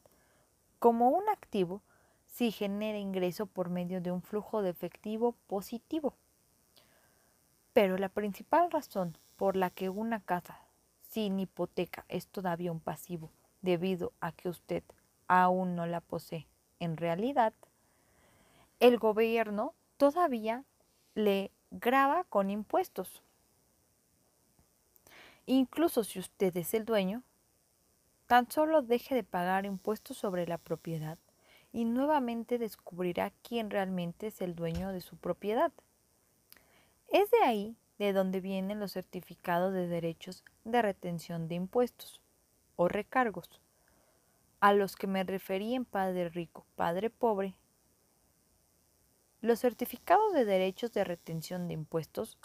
como 0.79 1.09
un 1.09 1.27
activo 1.29 1.81
si 2.27 2.51
genera 2.51 2.97
ingreso 2.97 3.45
por 3.45 3.69
medio 3.69 4.01
de 4.01 4.11
un 4.11 4.21
flujo 4.21 4.61
de 4.61 4.69
efectivo 4.69 5.35
positivo. 5.47 6.15
Pero 7.73 7.97
la 7.97 8.09
principal 8.09 8.71
razón 8.71 9.17
por 9.37 9.55
la 9.55 9.69
que 9.69 9.89
una 9.89 10.19
casa 10.19 10.59
sin 11.09 11.39
hipoteca 11.39 12.05
es 12.07 12.27
todavía 12.27 12.71
un 12.71 12.79
pasivo 12.79 13.31
debido 13.61 14.13
a 14.19 14.31
que 14.31 14.49
usted 14.49 14.83
aún 15.27 15.75
no 15.75 15.85
la 15.85 16.01
posee 16.01 16.47
en 16.83 16.97
realidad, 16.97 17.53
el 18.81 18.97
gobierno 18.97 19.73
todavía 19.95 20.65
le 21.15 21.49
graba 21.71 22.25
con 22.25 22.49
impuestos. 22.49 23.23
Incluso 25.45 26.03
si 26.03 26.19
usted 26.19 26.55
es 26.55 26.73
el 26.73 26.85
dueño, 26.85 27.23
tan 28.27 28.49
solo 28.49 28.81
deje 28.81 29.13
de 29.15 29.23
pagar 29.23 29.65
impuestos 29.65 30.17
sobre 30.17 30.47
la 30.47 30.57
propiedad 30.57 31.17
y 31.73 31.85
nuevamente 31.85 32.57
descubrirá 32.57 33.31
quién 33.41 33.69
realmente 33.69 34.27
es 34.27 34.41
el 34.41 34.55
dueño 34.55 34.91
de 34.91 35.01
su 35.01 35.17
propiedad. 35.17 35.71
Es 37.09 37.29
de 37.31 37.43
ahí 37.43 37.75
de 37.99 38.13
donde 38.13 38.39
vienen 38.39 38.79
los 38.79 38.93
certificados 38.93 39.73
de 39.73 39.87
derechos 39.87 40.43
de 40.63 40.81
retención 40.81 41.47
de 41.47 41.55
impuestos 41.55 42.21
o 42.75 42.87
recargos, 42.87 43.49
a 44.59 44.73
los 44.73 44.95
que 44.95 45.07
me 45.07 45.23
referí 45.23 45.75
en 45.75 45.83
Padre 45.83 46.29
Rico, 46.29 46.65
Padre 46.75 47.09
Pobre. 47.09 47.53
Los 49.41 49.59
certificados 49.59 50.33
de 50.33 50.45
derechos 50.45 50.93
de 50.93 51.03
retención 51.03 51.67
de 51.67 51.73
impuestos 51.73 52.37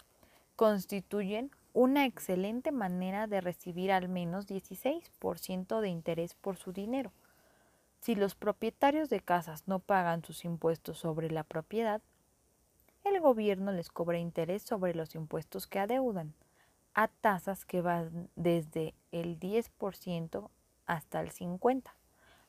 constituyen 0.57 1.49
una 1.81 2.05
excelente 2.05 2.73
manera 2.73 3.25
de 3.25 3.39
recibir 3.39 3.93
al 3.93 4.09
menos 4.09 4.49
16% 4.49 5.79
de 5.79 5.87
interés 5.87 6.33
por 6.33 6.57
su 6.57 6.73
dinero. 6.73 7.13
Si 8.01 8.15
los 8.15 8.35
propietarios 8.35 9.09
de 9.09 9.21
casas 9.21 9.65
no 9.65 9.79
pagan 9.79 10.21
sus 10.25 10.43
impuestos 10.43 10.97
sobre 10.97 11.31
la 11.31 11.45
propiedad, 11.45 12.01
el 13.05 13.21
gobierno 13.21 13.71
les 13.71 13.89
cobra 13.91 14.17
interés 14.17 14.61
sobre 14.61 14.93
los 14.93 15.15
impuestos 15.15 15.67
que 15.67 15.79
adeudan, 15.79 16.33
a 16.95 17.07
tasas 17.07 17.63
que 17.63 17.79
van 17.79 18.29
desde 18.35 18.93
el 19.13 19.39
10% 19.39 20.49
hasta 20.85 21.21
el 21.21 21.31
50%, 21.31 21.83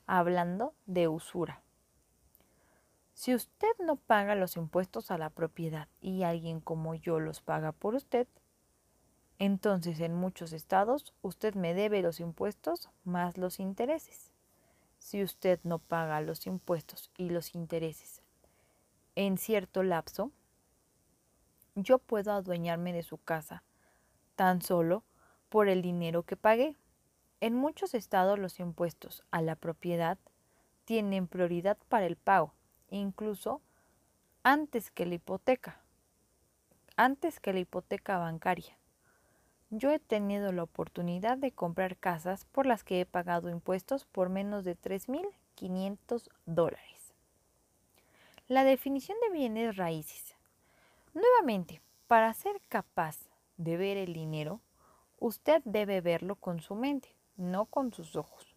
hablando 0.07 0.73
de 0.87 1.07
usura. 1.07 1.61
Si 3.13 3.33
usted 3.33 3.71
no 3.79 3.95
paga 3.95 4.35
los 4.35 4.57
impuestos 4.57 5.09
a 5.09 5.17
la 5.17 5.29
propiedad 5.29 5.87
y 6.01 6.23
alguien 6.23 6.59
como 6.59 6.95
yo 6.95 7.21
los 7.21 7.39
paga 7.39 7.71
por 7.71 7.95
usted, 7.95 8.27
entonces 9.41 9.99
en 10.01 10.13
muchos 10.13 10.53
estados 10.53 11.15
usted 11.23 11.55
me 11.55 11.73
debe 11.73 12.03
los 12.03 12.19
impuestos 12.19 12.91
más 13.03 13.39
los 13.39 13.59
intereses. 13.59 14.31
Si 14.99 15.23
usted 15.23 15.59
no 15.63 15.79
paga 15.79 16.21
los 16.21 16.45
impuestos 16.45 17.09
y 17.17 17.31
los 17.31 17.55
intereses 17.55 18.21
en 19.15 19.39
cierto 19.39 19.81
lapso, 19.81 20.31
yo 21.73 21.97
puedo 21.97 22.33
adueñarme 22.33 22.93
de 22.93 23.01
su 23.01 23.17
casa 23.17 23.63
tan 24.35 24.61
solo 24.61 25.03
por 25.49 25.69
el 25.69 25.81
dinero 25.81 26.21
que 26.21 26.37
pagué. 26.37 26.75
En 27.39 27.55
muchos 27.55 27.95
estados 27.95 28.37
los 28.37 28.59
impuestos 28.59 29.23
a 29.31 29.41
la 29.41 29.55
propiedad 29.55 30.19
tienen 30.85 31.25
prioridad 31.25 31.79
para 31.89 32.05
el 32.05 32.15
pago, 32.15 32.53
incluso 32.91 33.59
antes 34.43 34.91
que 34.91 35.07
la 35.07 35.15
hipoteca, 35.15 35.81
antes 36.95 37.39
que 37.39 37.53
la 37.53 37.59
hipoteca 37.61 38.19
bancaria. 38.19 38.77
Yo 39.71 39.91
he 39.91 39.99
tenido 39.99 40.51
la 40.51 40.63
oportunidad 40.63 41.37
de 41.37 41.51
comprar 41.51 41.97
casas 41.97 42.45
por 42.45 42.65
las 42.65 42.83
que 42.83 43.01
he 43.01 43.05
pagado 43.05 43.49
impuestos 43.49 44.05
por 44.05 44.29
menos 44.29 44.63
de 44.63 44.77
3.500 44.77 46.29
dólares. 46.45 47.13
La 48.47 48.63
definición 48.63 49.17
de 49.21 49.33
bienes 49.37 49.77
raíces 49.77 50.35
Nuevamente, 51.13 51.81
para 52.07 52.33
ser 52.33 52.61
capaz 52.69 53.17
de 53.57 53.75
ver 53.75 53.97
el 53.97 54.13
dinero, 54.13 54.61
usted 55.19 55.61
debe 55.65 55.99
verlo 55.99 56.37
con 56.37 56.61
su 56.61 56.73
mente, 56.73 57.13
no 57.35 57.65
con 57.65 57.91
sus 57.91 58.15
ojos. 58.15 58.55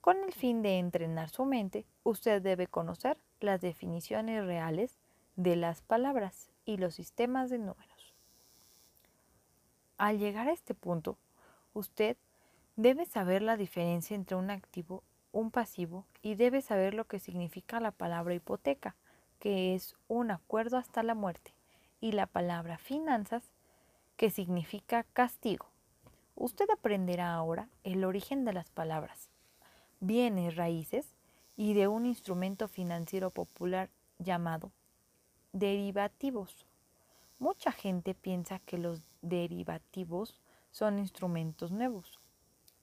Con 0.00 0.16
el 0.24 0.32
fin 0.32 0.60
de 0.62 0.78
entrenar 0.78 1.28
su 1.28 1.44
mente, 1.44 1.86
usted 2.02 2.42
debe 2.42 2.66
conocer 2.66 3.16
las 3.38 3.60
definiciones 3.60 4.44
reales 4.44 4.98
de 5.36 5.54
las 5.54 5.82
palabras 5.82 6.50
y 6.64 6.78
los 6.78 6.96
sistemas 6.96 7.48
de 7.48 7.58
números. 7.58 7.97
Al 9.98 10.20
llegar 10.20 10.46
a 10.48 10.52
este 10.52 10.74
punto, 10.74 11.18
usted 11.74 12.16
debe 12.76 13.04
saber 13.04 13.42
la 13.42 13.56
diferencia 13.56 14.14
entre 14.14 14.36
un 14.36 14.48
activo, 14.48 15.02
un 15.32 15.50
pasivo 15.50 16.06
y 16.22 16.36
debe 16.36 16.62
saber 16.62 16.94
lo 16.94 17.06
que 17.06 17.18
significa 17.18 17.80
la 17.80 17.90
palabra 17.90 18.32
hipoteca, 18.32 18.94
que 19.40 19.74
es 19.74 19.96
un 20.06 20.30
acuerdo 20.30 20.76
hasta 20.76 21.02
la 21.02 21.16
muerte 21.16 21.52
y 22.00 22.12
la 22.12 22.26
palabra 22.26 22.78
finanzas, 22.78 23.50
que 24.16 24.30
significa 24.30 25.02
castigo. 25.02 25.66
Usted 26.36 26.70
aprenderá 26.70 27.34
ahora 27.34 27.68
el 27.82 28.04
origen 28.04 28.44
de 28.44 28.52
las 28.52 28.70
palabras, 28.70 29.30
bienes 29.98 30.54
raíces 30.54 31.16
y 31.56 31.74
de 31.74 31.88
un 31.88 32.06
instrumento 32.06 32.68
financiero 32.68 33.32
popular 33.32 33.90
llamado 34.20 34.70
derivativos. 35.52 36.67
Mucha 37.38 37.70
gente 37.70 38.14
piensa 38.14 38.58
que 38.58 38.78
los 38.78 39.00
derivativos 39.22 40.40
son 40.72 40.98
instrumentos 40.98 41.70
nuevos, 41.70 42.18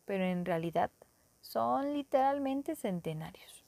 pero 0.05 0.23
en 0.23 0.45
realidad 0.45 0.91
son 1.41 1.93
literalmente 1.93 2.75
centenarios. 2.75 3.65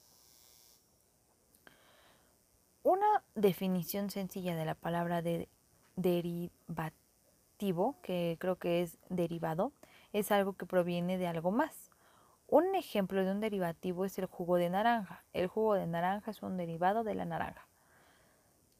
Una 2.82 3.22
definición 3.34 4.08
sencilla 4.08 4.56
de 4.56 4.64
la 4.64 4.74
palabra 4.74 5.20
de 5.20 5.50
derivativo, 5.96 7.96
que 8.02 8.38
creo 8.40 8.56
que 8.56 8.80
es 8.80 8.96
derivado, 9.10 9.72
es 10.14 10.32
algo 10.32 10.54
que 10.54 10.64
proviene 10.64 11.18
de 11.18 11.26
algo 11.26 11.50
más. 11.50 11.90
Un 12.46 12.74
ejemplo 12.74 13.22
de 13.22 13.30
un 13.30 13.40
derivativo 13.40 14.06
es 14.06 14.18
el 14.18 14.24
jugo 14.24 14.56
de 14.56 14.70
naranja. 14.70 15.22
El 15.34 15.48
jugo 15.48 15.74
de 15.74 15.86
naranja 15.86 16.30
es 16.30 16.42
un 16.42 16.56
derivado 16.56 17.04
de 17.04 17.14
la 17.14 17.26
naranja. 17.26 17.67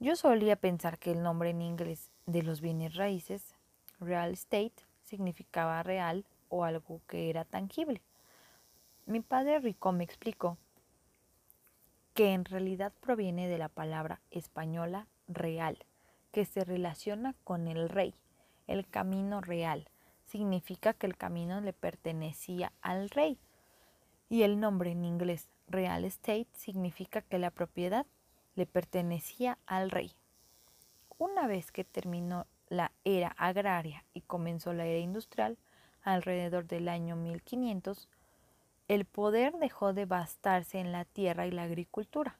Yo 0.01 0.15
solía 0.15 0.55
pensar 0.55 0.99
que 0.99 1.11
el 1.11 1.25
nombre 1.25 1.51
en 1.51 1.61
inglés 1.61 2.13
de 2.27 2.45
los 2.45 2.61
bienes 2.61 2.95
raíces, 2.95 3.57
real 3.99 4.33
estate, 4.33 4.85
significaba 5.03 5.83
real 5.83 6.25
o 6.49 6.63
algo 6.65 7.01
que 7.09 7.31
era 7.31 7.45
tangible. 7.45 8.01
Mi 9.07 9.21
padre 9.21 9.59
rico 9.59 9.91
me 9.91 10.05
explicó 10.05 10.57
que 12.15 12.33
en 12.33 12.45
realidad 12.45 12.93
proviene 13.01 13.49
de 13.49 13.59
la 13.59 13.69
palabra 13.69 14.21
española 14.31 15.09
real, 15.27 15.79
que 16.31 16.45
se 16.45 16.65
relaciona 16.65 17.35
con 17.43 17.67
el 17.67 17.89
rey. 17.89 18.15
El 18.69 18.87
camino 18.87 19.41
real 19.41 19.89
significa 20.27 20.95
que 20.95 21.07
el 21.07 21.17
camino 21.17 21.61
le 21.61 21.73
pertenecía 21.73 22.73
al 22.83 23.11
rey. 23.11 23.39
Y 24.29 24.43
el 24.43 24.61
nombre 24.61 24.93
en 24.93 25.05
inglés 25.05 25.49
real 25.67 26.05
estate 26.05 26.49
significa 26.53 27.23
que 27.23 27.39
la 27.39 27.51
propiedad 27.51 28.07
le 28.59 28.67
pertenecía 28.67 29.57
al 29.67 29.89
rey. 29.89 30.11
Una 31.17 31.47
vez 31.47 31.71
que 31.71 31.85
terminó 31.85 32.45
la 32.69 32.91
era 33.05 33.29
agraria 33.39 34.05
y 34.15 34.23
comenzó 34.23 34.73
la 34.73 34.85
era 34.85 34.99
industrial, 34.99 35.57
alrededor 36.03 36.67
del 36.67 36.89
año 36.89 37.15
1500, 37.15 38.09
el 38.89 39.05
poder 39.05 39.53
dejó 39.59 39.93
de 39.93 40.07
bastarse 40.07 40.81
en 40.81 40.91
la 40.91 41.05
tierra 41.05 41.47
y 41.47 41.53
la 41.53 41.63
agricultura. 41.63 42.37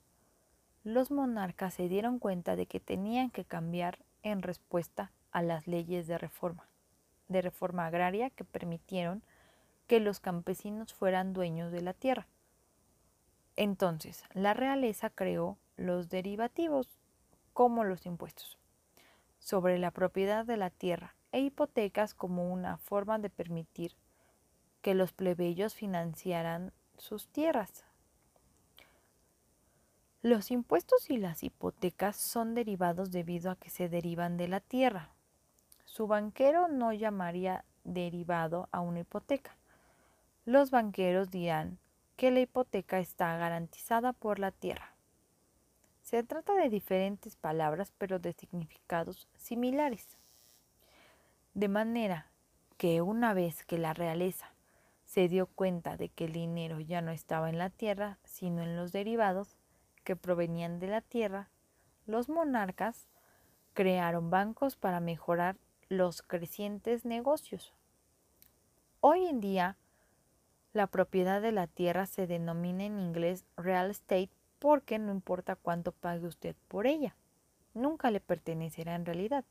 Los 0.83 1.13
monarcas 1.13 1.75
se 1.75 1.89
dieron 1.89 2.19
cuenta 2.19 2.57
de 2.57 2.67
que 2.67 2.81
tenían 2.81 3.31
que 3.31 3.45
cambiar 3.45 4.01
en 4.25 4.43
respuesta 4.43 5.13
a 5.31 5.41
las 5.41 5.69
leyes 5.69 6.09
de 6.09 6.19
reforma, 6.19 6.67
de 7.29 7.43
reforma 7.43 7.87
agraria 7.87 8.31
que 8.31 8.43
permitieron 8.43 9.23
que 9.87 10.01
los 10.01 10.19
campesinos 10.19 10.95
fueran 10.95 11.33
dueños 11.33 11.71
de 11.71 11.83
la 11.83 11.93
tierra. 11.93 12.27
Entonces, 13.55 14.25
la 14.35 14.53
realeza 14.53 15.11
creó 15.11 15.59
los 15.79 16.09
derivativos, 16.09 16.99
como 17.55 17.85
los 17.85 18.05
impuestos, 18.05 18.59
sobre 19.39 19.79
la 19.79 19.93
propiedad 19.93 20.45
de 20.45 20.57
la 20.57 20.71
tierra 20.71 21.15
e 21.33 21.41
hipotecas 21.41 22.15
como 22.15 22.53
una 22.53 22.77
forma 22.79 23.19
de 23.19 23.31
permitir 23.31 23.95
que 24.83 24.95
los 24.95 25.13
plebeyos 25.13 25.75
financiaran 25.75 26.73
sus 26.99 27.29
tierras. 27.29 27.85
Los 30.21 30.51
impuestos 30.51 31.11
y 31.11 31.17
las 31.17 31.45
hipotecas 31.45 32.17
son 32.17 32.55
derivados 32.55 33.13
debido 33.13 33.53
a 33.53 33.57
que 33.57 33.71
se 33.71 33.89
derivan 33.89 34.37
de 34.37 34.49
la 34.49 34.61
tierra. 34.61 35.11
Su 35.85 36.09
banquero 36.09 36.67
no 36.67 36.93
llamaría 36.93 37.65
derivado 37.85 38.69
a 38.73 38.81
una 38.81 39.01
hipoteca. 39.01 39.57
Los 40.45 40.71
banqueros 40.71 41.31
dirán 41.31 41.79
que 42.17 42.33
la 42.33 42.41
hipoteca 42.41 42.99
está 42.99 43.37
garantizada 43.37 44.13
por 44.13 44.41
la 44.41 44.51
tierra. 44.51 44.98
Se 46.09 46.23
trata 46.23 46.55
de 46.55 46.71
diferentes 46.71 47.37
palabras 47.37 47.93
pero 47.99 48.19
de 48.19 48.33
significados 48.33 49.29
similares. 49.37 50.17
De 51.53 51.69
manera 51.69 52.31
que 52.79 53.03
una 53.03 53.35
vez 53.35 53.63
que 53.67 53.77
la 53.77 53.93
realeza 53.93 54.55
se 55.05 55.29
dio 55.29 55.49
cuenta 55.49 55.99
de 55.99 56.09
que 56.09 56.25
el 56.25 56.33
dinero 56.33 56.81
ya 56.81 57.03
no 57.03 57.11
estaba 57.11 57.51
en 57.51 57.59
la 57.59 57.69
tierra, 57.69 58.17
sino 58.25 58.63
en 58.63 58.75
los 58.75 58.91
derivados 58.91 59.59
que 60.03 60.17
provenían 60.17 60.79
de 60.79 60.87
la 60.87 61.03
tierra, 61.03 61.51
los 62.07 62.31
monarcas 62.31 63.07
crearon 63.75 64.31
bancos 64.31 64.77
para 64.77 65.01
mejorar 65.01 65.59
los 65.91 66.23
crecientes 66.23 67.05
negocios. 67.05 67.75
Hoy 69.01 69.27
en 69.27 69.43
día, 69.43 69.77
la 70.73 70.87
propiedad 70.87 71.43
de 71.43 71.53
la 71.53 71.67
tierra 71.67 72.07
se 72.07 72.27
denomina 72.27 72.85
en 72.85 72.99
inglés 72.99 73.45
real 73.59 73.91
estate 73.91 74.38
porque 74.59 74.99
no 74.99 75.13
importa 75.13 75.57
cuánto 75.57 75.93
pague 75.93 76.27
usted 76.27 76.57
por 76.69 76.87
ella, 76.87 77.15
nunca 77.75 78.11
le 78.11 78.21
pertenecerá 78.21 78.95
en 78.95 79.07
realidad, 79.07 79.45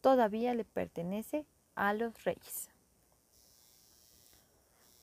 todavía 0.00 0.54
le 0.54 0.64
pertenece 0.64 1.46
a 1.74 1.92
los 1.94 2.24
reyes. 2.24 2.70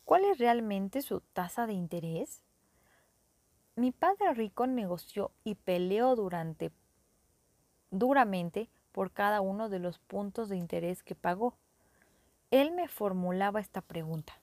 ¿Cuál 0.06 0.26
es 0.26 0.38
realmente 0.38 1.02
su 1.02 1.22
tasa 1.22 1.68
de 1.68 1.74
interés? 1.74 2.44
Mi 3.76 3.92
padre 3.92 4.34
rico 4.34 4.68
negoció 4.68 5.32
y 5.44 5.56
peleó 5.56 6.16
durante 6.16 6.72
duramente 7.92 8.70
por 8.92 9.12
cada 9.12 9.42
uno 9.42 9.70
de 9.70 9.80
los 9.80 10.00
puntos 10.00 10.50
de 10.50 10.58
interés 10.58 11.04
que 11.04 11.16
pagó. 11.16 11.56
Él 12.52 12.72
me 12.72 12.88
formulaba 12.88 13.60
esta 13.60 13.82
pregunta. 13.82 14.34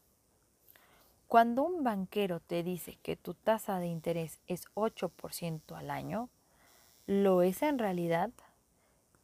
Cuando 1.29 1.62
un 1.62 1.85
banquero 1.85 2.41
te 2.41 2.62
dice 2.62 2.97
que 3.03 3.14
tu 3.14 3.35
tasa 3.35 3.79
de 3.81 3.87
interés 3.87 4.41
es 4.47 4.64
8% 4.73 5.77
al 5.77 5.91
año, 5.91 6.31
¿lo 7.07 7.43
es 7.43 7.61
en 7.61 7.79
realidad? 7.79 8.31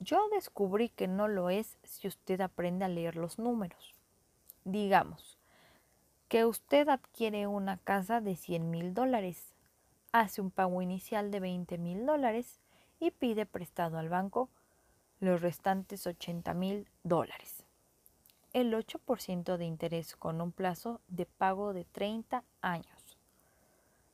Yo 0.01 0.29
descubrí 0.29 0.91
que 0.91 1.09
no 1.09 1.29
lo 1.29 1.49
es 1.49 1.79
si 1.83 2.07
usted 2.07 2.43
aprende 2.43 2.85
a 2.85 2.89
leer 2.89 3.17
los 3.17 3.39
números. 3.39 3.95
Digamos 4.65 5.39
que 6.29 6.45
usted 6.45 6.91
adquiere 6.91 7.47
una 7.47 7.79
casa 7.79 8.21
de 8.21 8.37
100 8.37 8.71
mil 8.71 8.93
dólares, 8.93 9.55
hace 10.13 10.43
un 10.43 10.51
pago 10.51 10.83
inicial 10.83 11.31
de 11.31 11.41
20 11.41 11.79
mil 11.79 12.05
dólares 12.05 12.61
y 13.01 13.13
pide 13.13 13.47
prestado 13.47 13.97
al 13.97 14.11
banco 14.11 14.51
los 15.21 15.41
restantes 15.41 16.07
80 16.07 16.53
mil 16.53 16.87
dólares. 17.03 17.64
El 18.55 18.73
8% 18.73 19.57
de 19.57 19.65
interés 19.65 20.15
con 20.15 20.41
un 20.41 20.53
plazo 20.53 21.01
de 21.09 21.27
pago 21.27 21.73
de 21.73 21.85
30 21.85 22.45
años. 22.61 23.19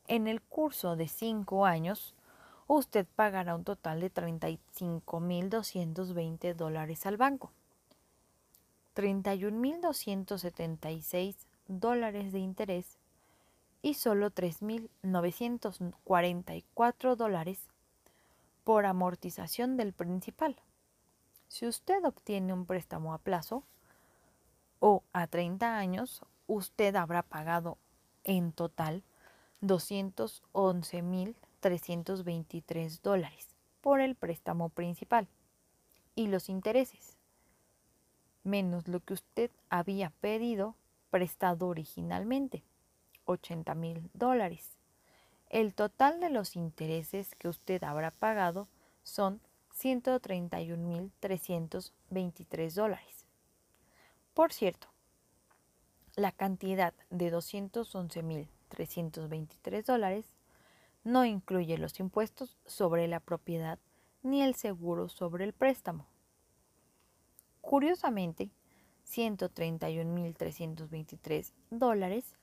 En 0.09 0.27
el 0.27 0.41
curso 0.41 0.97
de 0.97 1.09
5 1.09 1.67
años, 1.67 2.15
usted 2.67 3.07
pagará 3.15 3.55
un 3.55 3.65
total 3.65 4.01
de 4.01 4.11
35.220 4.11 6.55
dólares 6.55 7.05
al 7.05 7.19
banco, 7.19 7.53
31.276 8.97 11.37
dólares 11.69 12.33
de 12.33 12.39
interés 12.39 12.97
y 13.83 13.93
solo 13.93 14.31
3.944 14.31 17.15
dólares 17.15 17.69
por 18.65 18.87
amortización 18.87 19.77
del 19.77 19.93
principal. 19.93 20.57
Si 21.49 21.67
usted 21.67 22.03
obtiene 22.07 22.55
un 22.55 22.65
préstamo 22.65 23.13
a 23.13 23.19
plazo 23.19 23.65
o 24.81 25.05
a 25.13 25.29
30 25.29 25.79
años, 25.79 26.23
usted 26.47 26.97
habrá 26.97 27.23
pagado 27.23 27.79
en 28.25 28.53
total 28.53 29.05
211.000 29.63 31.35
323 31.61 33.03
dólares 33.03 33.55
por 33.81 34.01
el 34.01 34.17
préstamo 34.17 34.71
principal 34.71 35.29
y 36.17 36.27
los 36.27 36.49
intereses, 36.49 37.17
menos 38.43 38.89
lo 38.89 38.99
que 39.01 39.13
usted 39.15 39.53
había 39.69 40.11
pedido 40.21 40.75
prestado 41.11 41.69
originalmente, 41.69 42.65
80 43.27 43.75
mil 43.75 44.11
dólares. 44.15 44.71
El 45.49 45.75
total 45.75 46.19
de 46.21 46.31
los 46.31 46.57
intereses 46.57 47.37
que 47.37 47.49
usted 47.49 47.85
habrá 47.85 48.11
pagado 48.11 48.67
son 49.03 49.41
131.323 49.79 52.75
dólares. 52.75 53.20
Por 54.35 54.53
cierto, 54.53 54.89
la 56.17 56.33
cantidad 56.33 56.93
de 57.11 57.33
211.323 57.33 59.85
dólares 59.85 60.27
no 61.05 61.25
incluye 61.25 61.79
los 61.79 61.99
impuestos 61.99 62.59
sobre 62.67 63.09
la 63.09 63.21
propiedad 63.21 63.79
ni 64.23 64.43
el 64.43 64.55
seguro 64.55 65.09
sobre 65.09 65.45
el 65.45 65.53
préstamo. 65.53 66.07
Curiosamente, 67.61 68.51
131.323 69.07 71.53
dólares 71.71 72.37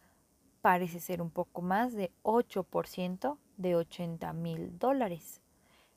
parece 0.61 0.99
ser 0.99 1.21
un 1.21 1.29
poco 1.29 1.61
más 1.61 1.93
de 1.93 2.11
8% 2.23 3.37
de 3.57 3.75
80.000 3.75 4.77
dólares. 4.77 5.41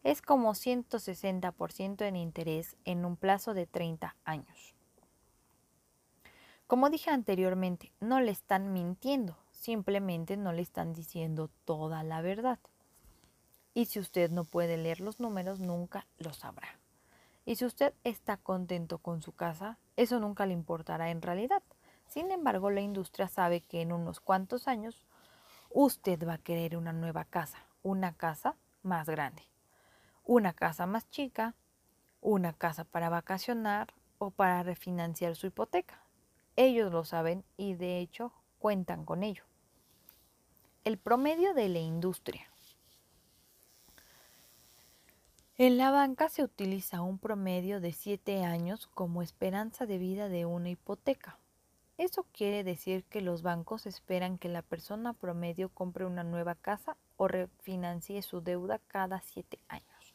Es 0.04 0.22
como 0.22 0.54
160% 0.54 2.06
en 2.06 2.16
interés 2.16 2.76
en 2.84 3.04
un 3.04 3.16
plazo 3.16 3.54
de 3.54 3.66
30 3.66 4.16
años. 4.24 4.74
Como 6.70 6.88
dije 6.88 7.10
anteriormente, 7.10 7.90
no 7.98 8.20
le 8.20 8.30
están 8.30 8.72
mintiendo, 8.72 9.36
simplemente 9.50 10.36
no 10.36 10.52
le 10.52 10.62
están 10.62 10.92
diciendo 10.92 11.50
toda 11.64 12.04
la 12.04 12.22
verdad. 12.22 12.60
Y 13.74 13.86
si 13.86 13.98
usted 13.98 14.30
no 14.30 14.44
puede 14.44 14.76
leer 14.76 15.00
los 15.00 15.18
números, 15.18 15.58
nunca 15.58 16.06
lo 16.18 16.32
sabrá. 16.32 16.68
Y 17.44 17.56
si 17.56 17.64
usted 17.64 17.92
está 18.04 18.36
contento 18.36 18.98
con 18.98 19.20
su 19.20 19.32
casa, 19.32 19.78
eso 19.96 20.20
nunca 20.20 20.46
le 20.46 20.52
importará 20.52 21.10
en 21.10 21.22
realidad. 21.22 21.64
Sin 22.06 22.30
embargo, 22.30 22.70
la 22.70 22.82
industria 22.82 23.26
sabe 23.26 23.62
que 23.62 23.80
en 23.80 23.90
unos 23.90 24.20
cuantos 24.20 24.68
años 24.68 25.08
usted 25.70 26.24
va 26.24 26.34
a 26.34 26.38
querer 26.38 26.76
una 26.76 26.92
nueva 26.92 27.24
casa, 27.24 27.58
una 27.82 28.12
casa 28.12 28.54
más 28.84 29.08
grande, 29.08 29.42
una 30.22 30.52
casa 30.52 30.86
más 30.86 31.10
chica, 31.10 31.56
una 32.20 32.52
casa 32.52 32.84
para 32.84 33.08
vacacionar 33.08 33.92
o 34.18 34.30
para 34.30 34.62
refinanciar 34.62 35.34
su 35.34 35.48
hipoteca. 35.48 36.00
Ellos 36.56 36.92
lo 36.92 37.04
saben 37.04 37.44
y 37.56 37.74
de 37.74 37.98
hecho 37.98 38.32
cuentan 38.58 39.04
con 39.04 39.22
ello. 39.22 39.44
El 40.84 40.98
promedio 40.98 41.54
de 41.54 41.68
la 41.68 41.78
industria. 41.78 42.50
En 45.58 45.76
la 45.76 45.90
banca 45.90 46.30
se 46.30 46.42
utiliza 46.42 47.02
un 47.02 47.18
promedio 47.18 47.80
de 47.80 47.92
7 47.92 48.44
años 48.44 48.86
como 48.86 49.20
esperanza 49.20 49.84
de 49.84 49.98
vida 49.98 50.30
de 50.30 50.46
una 50.46 50.70
hipoteca. 50.70 51.38
Eso 51.98 52.24
quiere 52.32 52.64
decir 52.64 53.04
que 53.04 53.20
los 53.20 53.42
bancos 53.42 53.84
esperan 53.84 54.38
que 54.38 54.48
la 54.48 54.62
persona 54.62 55.12
promedio 55.12 55.68
compre 55.68 56.06
una 56.06 56.24
nueva 56.24 56.54
casa 56.54 56.96
o 57.18 57.28
refinancie 57.28 58.22
su 58.22 58.40
deuda 58.40 58.80
cada 58.88 59.20
7 59.20 59.58
años. 59.68 60.14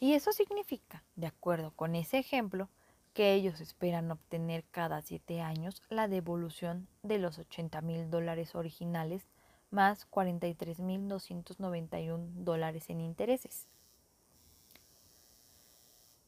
Y 0.00 0.14
eso 0.14 0.32
significa, 0.32 1.02
de 1.16 1.26
acuerdo 1.26 1.72
con 1.72 1.94
ese 1.94 2.18
ejemplo, 2.18 2.70
que 3.18 3.34
ellos 3.34 3.60
esperan 3.60 4.10
obtener 4.12 4.62
cada 4.70 5.02
siete 5.02 5.40
años 5.40 5.82
la 5.88 6.06
devolución 6.06 6.86
de 7.02 7.18
los 7.18 7.40
80 7.40 7.80
mil 7.80 8.08
dólares 8.10 8.54
originales 8.54 9.26
más 9.72 10.08
43.291 10.08 12.44
dólares 12.44 12.88
en 12.90 13.00
intereses. 13.00 13.66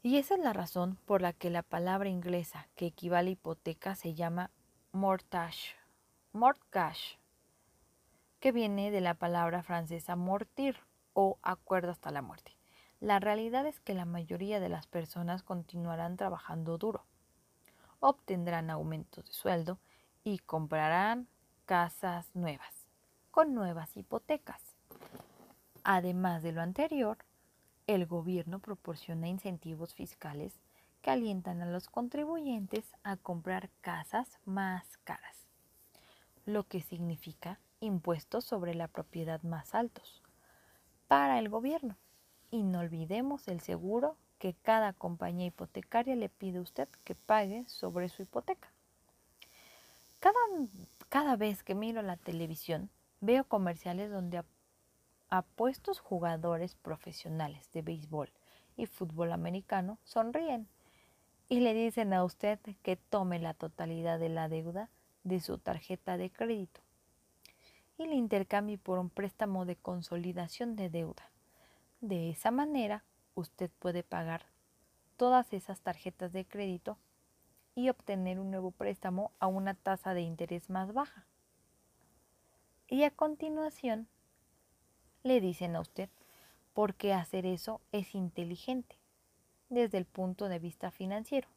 Y 0.03 0.17
esa 0.17 0.35
es 0.35 0.41
la 0.41 0.53
razón 0.53 0.99
por 1.07 1.23
la 1.23 1.33
que 1.33 1.49
la 1.49 1.63
palabra 1.63 2.09
inglesa 2.09 2.67
que 2.75 2.87
equivale 2.87 3.31
a 3.31 3.35
hipoteca 3.35 3.95
se 3.95 4.15
llama 4.15 4.51
mortgage, 4.91 5.77
mortgage, 6.33 7.21
que 8.41 8.51
viene 8.51 8.91
de 8.91 9.01
la 9.01 9.15
palabra 9.15 9.63
francesa 9.63 10.17
mortir 10.17 10.77
o 11.13 11.39
acuerdo 11.43 11.93
hasta 11.93 12.11
la 12.11 12.23
muerte. 12.23 12.60
La 13.01 13.19
realidad 13.19 13.67
es 13.67 13.81
que 13.81 13.95
la 13.95 14.05
mayoría 14.05 14.61
de 14.61 14.69
las 14.69 14.87
personas 14.87 15.43
continuarán 15.43 16.19
trabajando 16.19 16.77
duro, 16.77 17.07
obtendrán 17.99 18.69
aumentos 18.69 19.25
de 19.25 19.33
sueldo 19.33 19.79
y 20.23 20.39
comprarán 20.39 21.27
casas 21.65 22.29
nuevas, 22.35 22.89
con 23.31 23.55
nuevas 23.55 23.97
hipotecas. 23.97 24.61
Además 25.83 26.43
de 26.43 26.53
lo 26.53 26.61
anterior, 26.61 27.17
el 27.87 28.05
gobierno 28.05 28.59
proporciona 28.59 29.29
incentivos 29.29 29.95
fiscales 29.95 30.61
que 31.01 31.11
alientan 31.11 31.63
a 31.63 31.67
los 31.67 31.89
contribuyentes 31.89 32.85
a 33.03 33.17
comprar 33.17 33.71
casas 33.81 34.39
más 34.45 34.99
caras, 35.05 35.49
lo 36.45 36.65
que 36.69 36.83
significa 36.83 37.61
impuestos 37.81 38.45
sobre 38.45 38.75
la 38.75 38.89
propiedad 38.89 39.43
más 39.43 39.75
altos 39.75 40.23
para 41.09 41.39
el 41.39 41.49
gobierno. 41.49 41.97
Y 42.51 42.63
no 42.63 42.81
olvidemos 42.81 43.49
el 43.49 43.61
seguro 43.61 44.17
que 44.39 44.55
cada 44.55 44.93
compañía 44.93 45.47
hipotecaria 45.47 46.17
le 46.17 46.29
pide 46.29 46.59
a 46.59 46.63
usted 46.63 46.89
que 47.05 47.15
pague 47.15 47.65
sobre 47.67 48.09
su 48.09 48.23
hipoteca. 48.23 48.73
Cada, 50.19 50.39
cada 51.09 51.37
vez 51.37 51.63
que 51.63 51.75
miro 51.75 52.03
la 52.03 52.17
televisión, 52.17 52.91
veo 53.21 53.45
comerciales 53.45 54.11
donde 54.11 54.43
apuestos 55.29 56.01
jugadores 56.01 56.75
profesionales 56.75 57.71
de 57.73 57.83
béisbol 57.83 58.31
y 58.77 58.87
fútbol 58.87 59.33
americano 59.33 59.99
sonríen 60.05 60.67
y 61.49 61.61
le 61.61 61.75
dicen 61.75 62.13
a 62.13 62.25
usted 62.25 62.59
que 62.83 62.97
tome 62.97 63.39
la 63.39 63.55
totalidad 63.55 64.19
de 64.19 64.29
la 64.29 64.49
deuda 64.49 64.89
de 65.25 65.41
su 65.41 65.59
tarjeta 65.59 66.17
de 66.17 66.31
crédito 66.31 66.81
y 67.99 68.07
le 68.07 68.15
intercambie 68.15 68.79
por 68.79 68.99
un 68.99 69.11
préstamo 69.11 69.67
de 69.67 69.77
consolidación 69.77 70.75
de 70.75 70.89
deuda. 70.89 71.30
De 72.01 72.31
esa 72.31 72.51
manera, 72.51 73.05
usted 73.35 73.71
puede 73.79 74.03
pagar 74.03 74.47
todas 75.19 75.53
esas 75.53 75.81
tarjetas 75.81 76.33
de 76.33 76.47
crédito 76.47 76.97
y 77.75 77.91
obtener 77.91 78.41
un 78.41 78.51
nuevo 78.51 78.71
préstamo 78.71 79.33
a 79.39 79.47
una 79.47 79.75
tasa 79.75 80.15
de 80.15 80.23
interés 80.23 80.71
más 80.71 80.95
baja. 80.95 81.27
Y 82.89 83.05
a 83.05 83.11
continuación, 83.11 84.09
le 85.23 85.43
dicen 85.43 85.77
a 85.77 85.81
usted 85.81 86.09
por 86.73 86.95
qué 86.95 87.13
hacer 87.13 87.45
eso 87.45 87.83
es 87.93 88.15
inteligente 88.15 88.97
desde 89.69 89.99
el 89.99 90.07
punto 90.07 90.49
de 90.49 90.59
vista 90.59 90.91
financiero. 90.91 91.49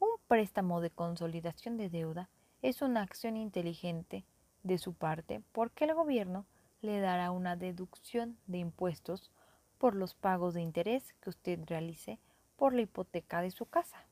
Un 0.00 0.10
préstamo 0.26 0.80
de 0.80 0.90
consolidación 0.90 1.76
de 1.76 1.88
deuda 1.88 2.28
es 2.62 2.82
una 2.82 3.02
acción 3.02 3.36
inteligente 3.36 4.24
de 4.64 4.78
su 4.78 4.92
parte 4.92 5.40
porque 5.52 5.84
el 5.84 5.94
gobierno 5.94 6.46
le 6.84 7.00
dará 7.00 7.30
una 7.30 7.56
deducción 7.56 8.36
de 8.46 8.58
impuestos 8.58 9.30
por 9.78 9.94
los 9.94 10.14
pagos 10.14 10.52
de 10.52 10.60
interés 10.60 11.14
que 11.20 11.30
usted 11.30 11.64
realice 11.66 12.18
por 12.56 12.74
la 12.74 12.82
hipoteca 12.82 13.40
de 13.40 13.50
su 13.50 13.64
casa. 13.66 14.06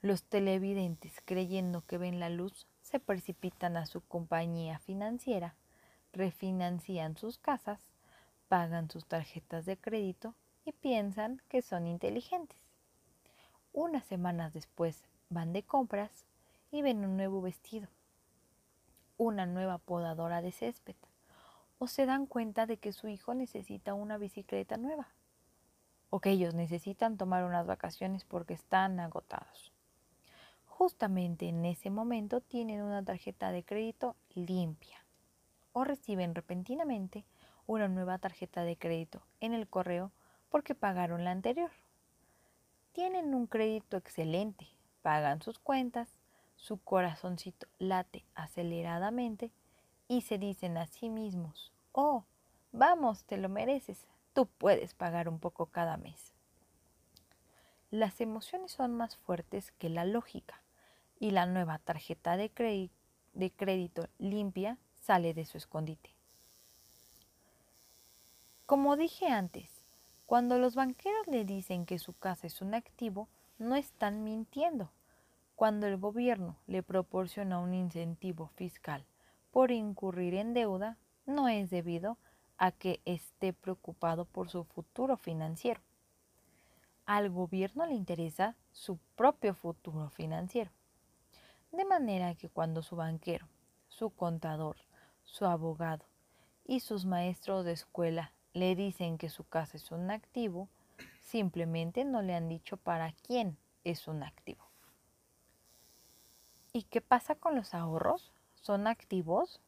Los 0.00 0.24
televidentes, 0.24 1.22
creyendo 1.24 1.82
que 1.86 1.98
ven 1.98 2.18
la 2.18 2.28
luz, 2.28 2.66
se 2.80 2.98
precipitan 2.98 3.76
a 3.76 3.86
su 3.86 4.00
compañía 4.00 4.80
financiera, 4.80 5.54
refinancian 6.12 7.16
sus 7.16 7.38
casas, 7.38 7.80
pagan 8.48 8.90
sus 8.90 9.06
tarjetas 9.06 9.64
de 9.64 9.76
crédito 9.76 10.34
y 10.64 10.72
piensan 10.72 11.40
que 11.48 11.62
son 11.62 11.86
inteligentes. 11.86 12.58
Unas 13.72 14.04
semanas 14.04 14.52
después 14.52 15.04
van 15.30 15.52
de 15.52 15.62
compras 15.62 16.26
y 16.72 16.82
ven 16.82 17.04
un 17.04 17.16
nuevo 17.16 17.40
vestido, 17.40 17.88
una 19.22 19.46
nueva 19.46 19.78
podadora 19.78 20.42
de 20.42 20.52
césped, 20.52 20.96
o 21.78 21.86
se 21.86 22.06
dan 22.06 22.26
cuenta 22.26 22.66
de 22.66 22.76
que 22.76 22.92
su 22.92 23.08
hijo 23.08 23.34
necesita 23.34 23.94
una 23.94 24.18
bicicleta 24.18 24.76
nueva, 24.76 25.08
o 26.10 26.20
que 26.20 26.30
ellos 26.30 26.54
necesitan 26.54 27.16
tomar 27.16 27.44
unas 27.44 27.66
vacaciones 27.66 28.24
porque 28.24 28.54
están 28.54 29.00
agotados. 29.00 29.72
Justamente 30.66 31.48
en 31.48 31.64
ese 31.64 31.90
momento 31.90 32.40
tienen 32.40 32.82
una 32.82 33.04
tarjeta 33.04 33.52
de 33.52 33.64
crédito 33.64 34.16
limpia 34.34 35.04
o 35.72 35.84
reciben 35.84 36.34
repentinamente 36.34 37.24
una 37.66 37.88
nueva 37.88 38.18
tarjeta 38.18 38.64
de 38.64 38.76
crédito 38.76 39.22
en 39.40 39.54
el 39.54 39.68
correo 39.68 40.12
porque 40.50 40.74
pagaron 40.74 41.24
la 41.24 41.30
anterior. 41.30 41.70
Tienen 42.92 43.34
un 43.34 43.46
crédito 43.46 43.96
excelente, 43.96 44.68
pagan 45.00 45.40
sus 45.40 45.58
cuentas, 45.58 46.08
su 46.62 46.78
corazoncito 46.78 47.66
late 47.80 48.24
aceleradamente 48.36 49.50
y 50.06 50.20
se 50.20 50.38
dicen 50.38 50.76
a 50.76 50.86
sí 50.86 51.10
mismos, 51.10 51.72
oh, 51.90 52.24
vamos, 52.70 53.24
te 53.24 53.36
lo 53.36 53.48
mereces, 53.48 54.06
tú 54.32 54.46
puedes 54.46 54.94
pagar 54.94 55.28
un 55.28 55.40
poco 55.40 55.66
cada 55.66 55.96
mes. 55.96 56.32
Las 57.90 58.20
emociones 58.20 58.70
son 58.70 58.94
más 58.94 59.16
fuertes 59.16 59.72
que 59.72 59.88
la 59.88 60.04
lógica 60.04 60.62
y 61.18 61.32
la 61.32 61.46
nueva 61.46 61.80
tarjeta 61.80 62.36
de, 62.36 62.52
crédito 62.52 64.08
limpia 64.18 64.78
sale 64.94 65.34
de 65.34 65.46
su 65.46 65.58
escondite. 65.58 66.14
Como 68.66 68.96
dije 68.96 69.26
antes, 69.26 69.68
cuando 70.26 70.58
los 70.58 70.76
banqueros 70.76 71.26
le 71.26 71.44
dicen 71.44 71.86
que 71.86 71.98
su 71.98 72.12
casa 72.12 72.46
es 72.46 72.62
un 72.62 72.74
activo, 72.74 73.28
no 73.58 73.74
están 73.74 74.22
mintiendo. 74.22 74.92
Cuando 75.62 75.86
el 75.86 75.96
gobierno 75.96 76.56
le 76.66 76.82
proporciona 76.82 77.60
un 77.60 77.72
incentivo 77.72 78.48
fiscal 78.48 79.06
por 79.52 79.70
incurrir 79.70 80.34
en 80.34 80.54
deuda, 80.54 80.98
no 81.24 81.46
es 81.46 81.70
debido 81.70 82.18
a 82.58 82.72
que 82.72 83.00
esté 83.04 83.52
preocupado 83.52 84.24
por 84.24 84.50
su 84.50 84.64
futuro 84.64 85.16
financiero. 85.16 85.80
Al 87.06 87.30
gobierno 87.30 87.86
le 87.86 87.94
interesa 87.94 88.56
su 88.72 88.98
propio 89.14 89.54
futuro 89.54 90.10
financiero. 90.10 90.72
De 91.70 91.84
manera 91.84 92.34
que 92.34 92.48
cuando 92.48 92.82
su 92.82 92.96
banquero, 92.96 93.46
su 93.86 94.10
contador, 94.10 94.78
su 95.22 95.46
abogado 95.46 96.04
y 96.64 96.80
sus 96.80 97.06
maestros 97.06 97.64
de 97.64 97.70
escuela 97.70 98.32
le 98.52 98.74
dicen 98.74 99.16
que 99.16 99.28
su 99.28 99.44
casa 99.44 99.76
es 99.76 99.92
un 99.92 100.10
activo, 100.10 100.68
simplemente 101.20 102.04
no 102.04 102.20
le 102.20 102.34
han 102.34 102.48
dicho 102.48 102.78
para 102.78 103.12
quién 103.12 103.56
es 103.84 104.08
un 104.08 104.24
activo. 104.24 104.71
¿Y 106.74 106.84
qué 106.84 107.02
pasa 107.02 107.34
con 107.34 107.54
los 107.54 107.74
ahorros? 107.74 108.32
¿Son 108.54 108.86
activos? 108.86 109.60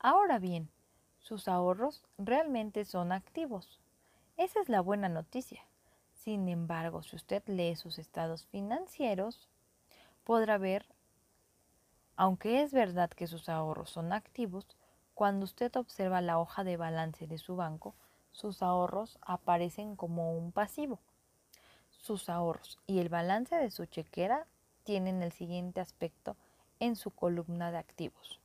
Ahora 0.00 0.40
bien, 0.40 0.68
sus 1.20 1.46
ahorros 1.46 2.04
realmente 2.18 2.84
son 2.84 3.12
activos. 3.12 3.78
Esa 4.36 4.60
es 4.60 4.68
la 4.68 4.80
buena 4.80 5.08
noticia. 5.08 5.62
Sin 6.12 6.48
embargo, 6.48 7.04
si 7.04 7.14
usted 7.14 7.44
lee 7.46 7.76
sus 7.76 8.00
estados 8.00 8.46
financieros, 8.46 9.48
podrá 10.24 10.58
ver, 10.58 10.84
aunque 12.16 12.62
es 12.62 12.72
verdad 12.72 13.10
que 13.10 13.28
sus 13.28 13.48
ahorros 13.48 13.90
son 13.90 14.12
activos, 14.12 14.66
cuando 15.14 15.44
usted 15.44 15.76
observa 15.76 16.20
la 16.20 16.40
hoja 16.40 16.64
de 16.64 16.76
balance 16.76 17.28
de 17.28 17.38
su 17.38 17.54
banco, 17.54 17.94
sus 18.32 18.62
ahorros 18.62 19.16
aparecen 19.22 19.94
como 19.94 20.36
un 20.36 20.50
pasivo. 20.50 20.98
Sus 21.92 22.28
ahorros 22.28 22.80
y 22.88 22.98
el 22.98 23.10
balance 23.10 23.54
de 23.54 23.70
su 23.70 23.86
chequera 23.86 24.48
tienen 24.84 25.22
el 25.22 25.32
siguiente 25.32 25.80
aspecto 25.80 26.36
en 26.78 26.96
su 26.96 27.10
columna 27.10 27.70
de 27.70 27.78
activos. 27.78 28.40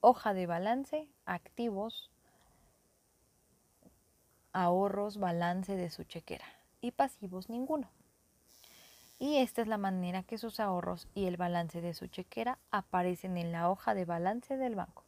Hoja 0.00 0.34
de 0.34 0.46
balance, 0.46 1.08
activos, 1.26 2.10
ahorros, 4.52 5.18
balance 5.18 5.76
de 5.76 5.90
su 5.90 6.04
chequera 6.04 6.46
y 6.80 6.92
pasivos 6.92 7.48
ninguno. 7.50 7.90
Y 9.18 9.36
esta 9.36 9.60
es 9.60 9.68
la 9.68 9.78
manera 9.78 10.22
que 10.22 10.38
sus 10.38 10.60
ahorros 10.60 11.06
y 11.14 11.26
el 11.26 11.36
balance 11.36 11.80
de 11.80 11.92
su 11.92 12.06
chequera 12.06 12.58
aparecen 12.70 13.36
en 13.36 13.52
la 13.52 13.70
hoja 13.70 13.94
de 13.94 14.06
balance 14.06 14.56
del 14.56 14.74
banco 14.74 15.04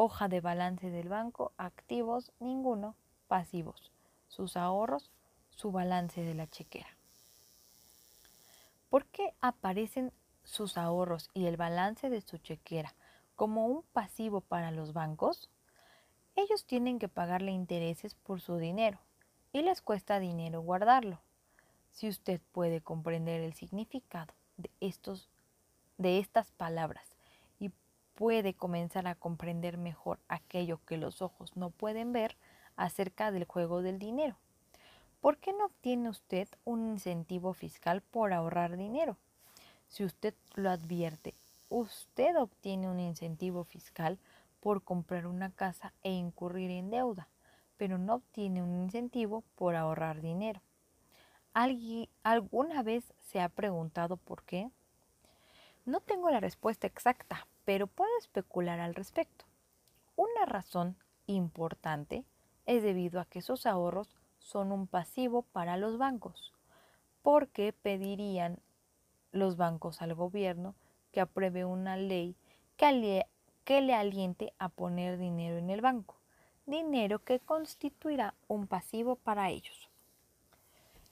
hoja 0.00 0.28
de 0.28 0.40
balance 0.40 0.90
del 0.90 1.08
banco, 1.08 1.50
activos, 1.56 2.30
ninguno, 2.38 2.94
pasivos, 3.26 3.90
sus 4.28 4.56
ahorros, 4.56 5.10
su 5.50 5.72
balance 5.72 6.22
de 6.22 6.34
la 6.34 6.46
chequera. 6.46 6.97
¿Por 8.88 9.06
qué 9.06 9.34
aparecen 9.40 10.12
sus 10.44 10.78
ahorros 10.78 11.30
y 11.34 11.46
el 11.46 11.56
balance 11.56 12.10
de 12.10 12.20
su 12.20 12.38
chequera 12.38 12.94
como 13.36 13.66
un 13.66 13.82
pasivo 13.92 14.40
para 14.40 14.70
los 14.70 14.92
bancos? 14.92 15.50
Ellos 16.36 16.64
tienen 16.64 16.98
que 16.98 17.08
pagarle 17.08 17.50
intereses 17.50 18.14
por 18.14 18.40
su 18.40 18.56
dinero 18.56 18.98
y 19.52 19.62
les 19.62 19.82
cuesta 19.82 20.20
dinero 20.20 20.60
guardarlo. 20.60 21.20
Si 21.90 22.08
usted 22.08 22.40
puede 22.52 22.80
comprender 22.80 23.40
el 23.40 23.54
significado 23.54 24.34
de, 24.56 24.70
de 25.98 26.18
estas 26.18 26.52
palabras 26.52 27.18
puede 28.18 28.52
comenzar 28.52 29.06
a 29.06 29.14
comprender 29.14 29.78
mejor 29.78 30.18
aquello 30.26 30.80
que 30.84 30.96
los 30.96 31.22
ojos 31.22 31.56
no 31.56 31.70
pueden 31.70 32.12
ver 32.12 32.36
acerca 32.74 33.30
del 33.30 33.44
juego 33.44 33.80
del 33.80 34.00
dinero. 34.00 34.36
¿Por 35.20 35.38
qué 35.38 35.52
no 35.52 35.66
obtiene 35.66 36.08
usted 36.08 36.48
un 36.64 36.86
incentivo 36.86 37.52
fiscal 37.52 38.02
por 38.02 38.32
ahorrar 38.32 38.76
dinero? 38.76 39.16
Si 39.88 40.04
usted 40.04 40.34
lo 40.54 40.70
advierte, 40.70 41.34
usted 41.68 42.36
obtiene 42.36 42.88
un 42.88 43.00
incentivo 43.00 43.64
fiscal 43.64 44.18
por 44.60 44.82
comprar 44.82 45.26
una 45.26 45.50
casa 45.50 45.92
e 46.04 46.12
incurrir 46.12 46.70
en 46.70 46.90
deuda, 46.90 47.28
pero 47.76 47.98
no 47.98 48.14
obtiene 48.14 48.62
un 48.62 48.74
incentivo 48.74 49.42
por 49.56 49.74
ahorrar 49.74 50.20
dinero. 50.20 50.60
¿Alguna 52.22 52.84
vez 52.84 53.12
se 53.18 53.40
ha 53.40 53.48
preguntado 53.48 54.18
por 54.18 54.44
qué? 54.44 54.70
No 55.84 56.00
tengo 56.00 56.30
la 56.30 56.38
respuesta 56.38 56.86
exacta, 56.86 57.48
pero 57.64 57.88
puedo 57.88 58.10
especular 58.20 58.78
al 58.78 58.94
respecto. 58.94 59.46
Una 60.14 60.44
razón 60.46 60.96
importante 61.26 62.24
es 62.66 62.84
debido 62.84 63.20
a 63.20 63.24
que 63.24 63.40
esos 63.40 63.66
ahorros 63.66 64.14
son 64.38 64.72
un 64.72 64.86
pasivo 64.86 65.42
para 65.42 65.76
los 65.76 65.98
bancos, 65.98 66.52
porque 67.22 67.72
pedirían 67.72 68.58
los 69.32 69.56
bancos 69.56 70.02
al 70.02 70.14
gobierno 70.14 70.74
que 71.12 71.20
apruebe 71.20 71.64
una 71.64 71.96
ley 71.96 72.36
que, 72.76 73.26
que 73.64 73.80
le 73.80 73.94
aliente 73.94 74.52
a 74.58 74.68
poner 74.68 75.18
dinero 75.18 75.58
en 75.58 75.70
el 75.70 75.80
banco, 75.80 76.16
dinero 76.66 77.18
que 77.18 77.40
constituirá 77.40 78.34
un 78.46 78.66
pasivo 78.66 79.16
para 79.16 79.50
ellos. 79.50 79.88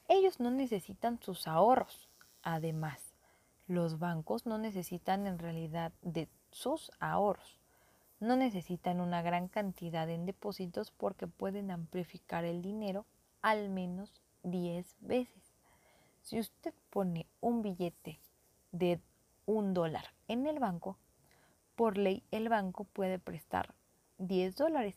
Ellos 0.09 0.39
no 0.39 0.51
necesitan 0.51 1.20
sus 1.20 1.49
ahorros. 1.49 2.09
Además, 2.43 3.01
los 3.66 3.99
bancos 3.99 4.47
no 4.47 4.57
necesitan 4.57 5.27
en 5.27 5.39
realidad 5.39 5.93
de 6.03 6.29
sus 6.53 6.93
ahorros. 7.01 7.61
No 8.20 8.37
necesitan 8.37 9.01
una 9.01 9.20
gran 9.22 9.49
cantidad 9.49 10.09
en 10.09 10.24
depósitos 10.24 10.93
porque 10.93 11.27
pueden 11.27 11.70
amplificar 11.70 12.45
el 12.45 12.62
dinero 12.62 13.05
al 13.47 13.68
menos 13.68 14.11
10 14.42 14.97
veces. 15.03 15.55
Si 16.20 16.40
usted 16.40 16.74
pone 16.90 17.26
un 17.40 17.62
billete 17.62 18.18
de 18.72 19.01
un 19.47 19.72
dólar 19.72 20.05
en 20.26 20.49
el 20.49 20.59
banco, 20.59 20.97
por 21.76 21.97
ley 21.97 22.24
el 22.32 22.49
banco 22.49 22.82
puede 22.82 23.20
prestar 23.20 23.72
10 24.18 24.57
dólares. 24.57 24.97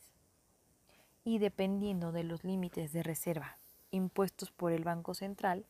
Y 1.23 1.37
dependiendo 1.37 2.11
de 2.11 2.23
los 2.23 2.43
límites 2.43 2.91
de 2.91 3.03
reserva 3.03 3.59
impuestos 3.91 4.49
por 4.49 4.71
el 4.71 4.83
Banco 4.83 5.13
Central, 5.13 5.63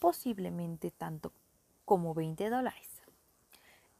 posiblemente 0.00 0.90
tanto 0.90 1.30
como 1.84 2.14
20 2.14 2.50
dólares. 2.50 3.00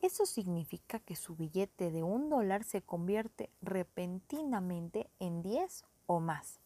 Eso 0.03 0.27
significa 0.27 0.99
que 0.99 1.15
su 1.15 1.37
billete 1.37 1.93
de 1.93 2.03
un 2.03 2.31
dólar 2.31 2.65
se 2.65 2.83
convierte 2.83 3.49
repentinamente 3.63 5.09
en 5.21 5.41
10 5.41 5.85
o 6.09 6.19
más. 6.19 6.59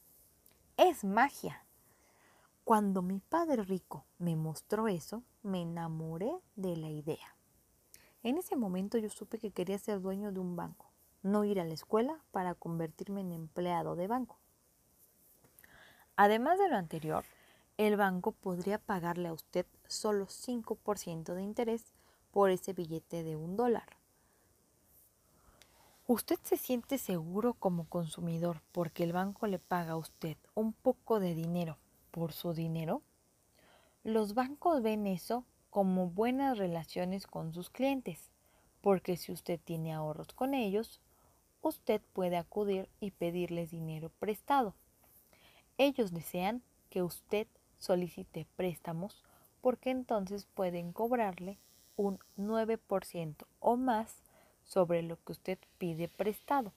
Es 0.78 1.04
magia. 1.04 1.66
Cuando 2.64 3.02
mi 3.02 3.20
padre 3.20 3.62
rico 3.62 4.06
me 4.18 4.36
mostró 4.36 4.88
eso, 4.88 5.22
me 5.42 5.60
enamoré 5.60 6.32
de 6.56 6.76
la 6.76 6.88
idea. 6.88 7.36
En 8.22 8.38
ese 8.38 8.56
momento 8.56 8.96
yo 8.96 9.10
supe 9.10 9.38
que 9.38 9.50
quería 9.50 9.78
ser 9.78 10.00
dueño 10.00 10.32
de 10.32 10.40
un 10.40 10.56
banco, 10.56 10.90
no 11.22 11.44
ir 11.44 11.60
a 11.60 11.64
la 11.64 11.74
escuela 11.74 12.24
para 12.30 12.54
convertirme 12.54 13.20
en 13.20 13.32
empleado 13.32 13.96
de 13.96 14.06
banco. 14.06 14.38
Además 16.16 16.58
de 16.58 16.70
lo 16.70 16.76
anterior, 16.76 17.24
el 17.76 17.96
banco 17.96 18.32
podría 18.32 18.78
pagarle 18.78 19.28
a 19.28 19.34
usted 19.34 19.66
solo 19.86 20.26
5% 20.26 21.34
de 21.34 21.42
interés 21.42 21.92
por 22.30 22.50
ese 22.50 22.72
billete 22.72 23.22
de 23.22 23.36
un 23.36 23.56
dólar. 23.56 24.01
¿Usted 26.08 26.40
se 26.42 26.56
siente 26.56 26.98
seguro 26.98 27.54
como 27.54 27.84
consumidor 27.84 28.60
porque 28.72 29.04
el 29.04 29.12
banco 29.12 29.46
le 29.46 29.60
paga 29.60 29.92
a 29.92 29.96
usted 29.96 30.36
un 30.54 30.72
poco 30.72 31.20
de 31.20 31.36
dinero 31.36 31.78
por 32.10 32.32
su 32.32 32.54
dinero? 32.54 33.02
Los 34.02 34.34
bancos 34.34 34.82
ven 34.82 35.06
eso 35.06 35.44
como 35.70 36.08
buenas 36.08 36.58
relaciones 36.58 37.28
con 37.28 37.54
sus 37.54 37.70
clientes, 37.70 38.32
porque 38.80 39.16
si 39.16 39.30
usted 39.30 39.60
tiene 39.62 39.94
ahorros 39.94 40.32
con 40.34 40.54
ellos, 40.54 41.00
usted 41.62 42.02
puede 42.12 42.36
acudir 42.36 42.88
y 42.98 43.12
pedirles 43.12 43.70
dinero 43.70 44.10
prestado. 44.18 44.74
Ellos 45.78 46.12
desean 46.12 46.62
que 46.90 47.04
usted 47.04 47.46
solicite 47.78 48.48
préstamos 48.56 49.22
porque 49.60 49.90
entonces 49.90 50.46
pueden 50.52 50.92
cobrarle 50.92 51.60
un 51.94 52.18
9% 52.36 53.46
o 53.60 53.76
más 53.76 54.16
sobre 54.72 55.02
lo 55.02 55.16
que 55.22 55.32
usted 55.32 55.58
pide 55.76 56.08
prestado, 56.08 56.72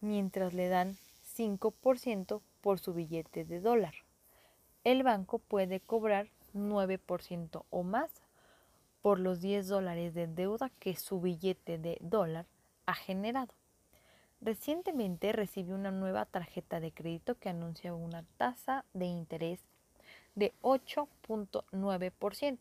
mientras 0.00 0.54
le 0.54 0.68
dan 0.68 0.96
5% 1.36 2.40
por 2.62 2.78
su 2.78 2.94
billete 2.94 3.44
de 3.44 3.60
dólar. 3.60 3.94
El 4.84 5.02
banco 5.02 5.38
puede 5.38 5.80
cobrar 5.80 6.28
9% 6.54 7.64
o 7.68 7.82
más 7.82 8.10
por 9.02 9.20
los 9.20 9.42
10 9.42 9.68
dólares 9.68 10.14
de 10.14 10.26
deuda 10.26 10.70
que 10.78 10.96
su 10.96 11.20
billete 11.20 11.76
de 11.76 11.98
dólar 12.00 12.46
ha 12.86 12.94
generado. 12.94 13.52
Recientemente 14.40 15.32
recibí 15.32 15.72
una 15.72 15.90
nueva 15.90 16.24
tarjeta 16.24 16.80
de 16.80 16.90
crédito 16.90 17.34
que 17.34 17.50
anuncia 17.50 17.92
una 17.92 18.24
tasa 18.38 18.86
de 18.94 19.04
interés 19.04 19.60
de 20.34 20.54
8.9%. 20.62 22.58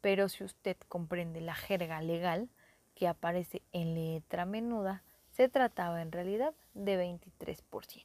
Pero 0.00 0.28
si 0.28 0.44
usted 0.44 0.76
comprende 0.88 1.40
la 1.40 1.56
jerga 1.56 2.00
legal 2.00 2.48
que 2.96 3.06
aparece 3.06 3.62
en 3.72 3.94
letra 3.94 4.46
menuda, 4.46 5.04
se 5.30 5.48
trataba 5.48 6.00
en 6.00 6.10
realidad 6.10 6.54
de 6.74 6.98
23%. 6.98 8.04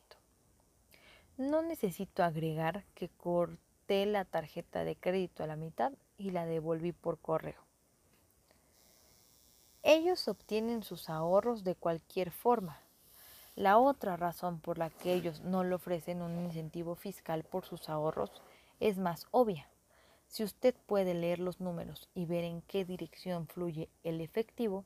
No 1.38 1.62
necesito 1.64 2.24
agregar 2.24 2.84
que 2.94 3.08
corté 3.08 4.06
la 4.06 4.26
tarjeta 4.26 4.84
de 4.84 4.98
crédito 4.98 5.44
a 5.44 5.48
la 5.48 5.56
mitad 5.56 5.94
y 6.18 6.32
la 6.32 6.46
devolví 6.46 6.92
por 6.92 7.18
correo. 7.18 7.62
Ellos 9.82 10.28
obtienen 10.28 10.84
sus 10.84 11.10
ahorros 11.10 11.64
de 11.64 11.76
cualquier 11.76 12.30
forma. 12.30 12.78
La 13.56 13.78
otra 13.78 14.18
razón 14.18 14.60
por 14.60 14.78
la 14.78 14.90
que 14.90 15.14
ellos 15.14 15.40
no 15.42 15.64
le 15.64 15.76
ofrecen 15.76 16.22
un 16.22 16.38
incentivo 16.38 16.96
fiscal 16.96 17.44
por 17.44 17.66
sus 17.66 17.90
ahorros 17.90 18.30
es 18.80 18.98
más 18.98 19.26
obvia. 19.32 19.71
Si 20.32 20.46
usted 20.46 20.74
puede 20.86 21.14
leer 21.14 21.40
los 21.40 21.60
números 21.60 22.08
y 22.16 22.26
ver 22.26 22.46
en 22.46 22.62
qué 22.62 22.86
dirección 22.86 23.48
fluye 23.48 23.90
el 24.06 24.22
efectivo, 24.22 24.86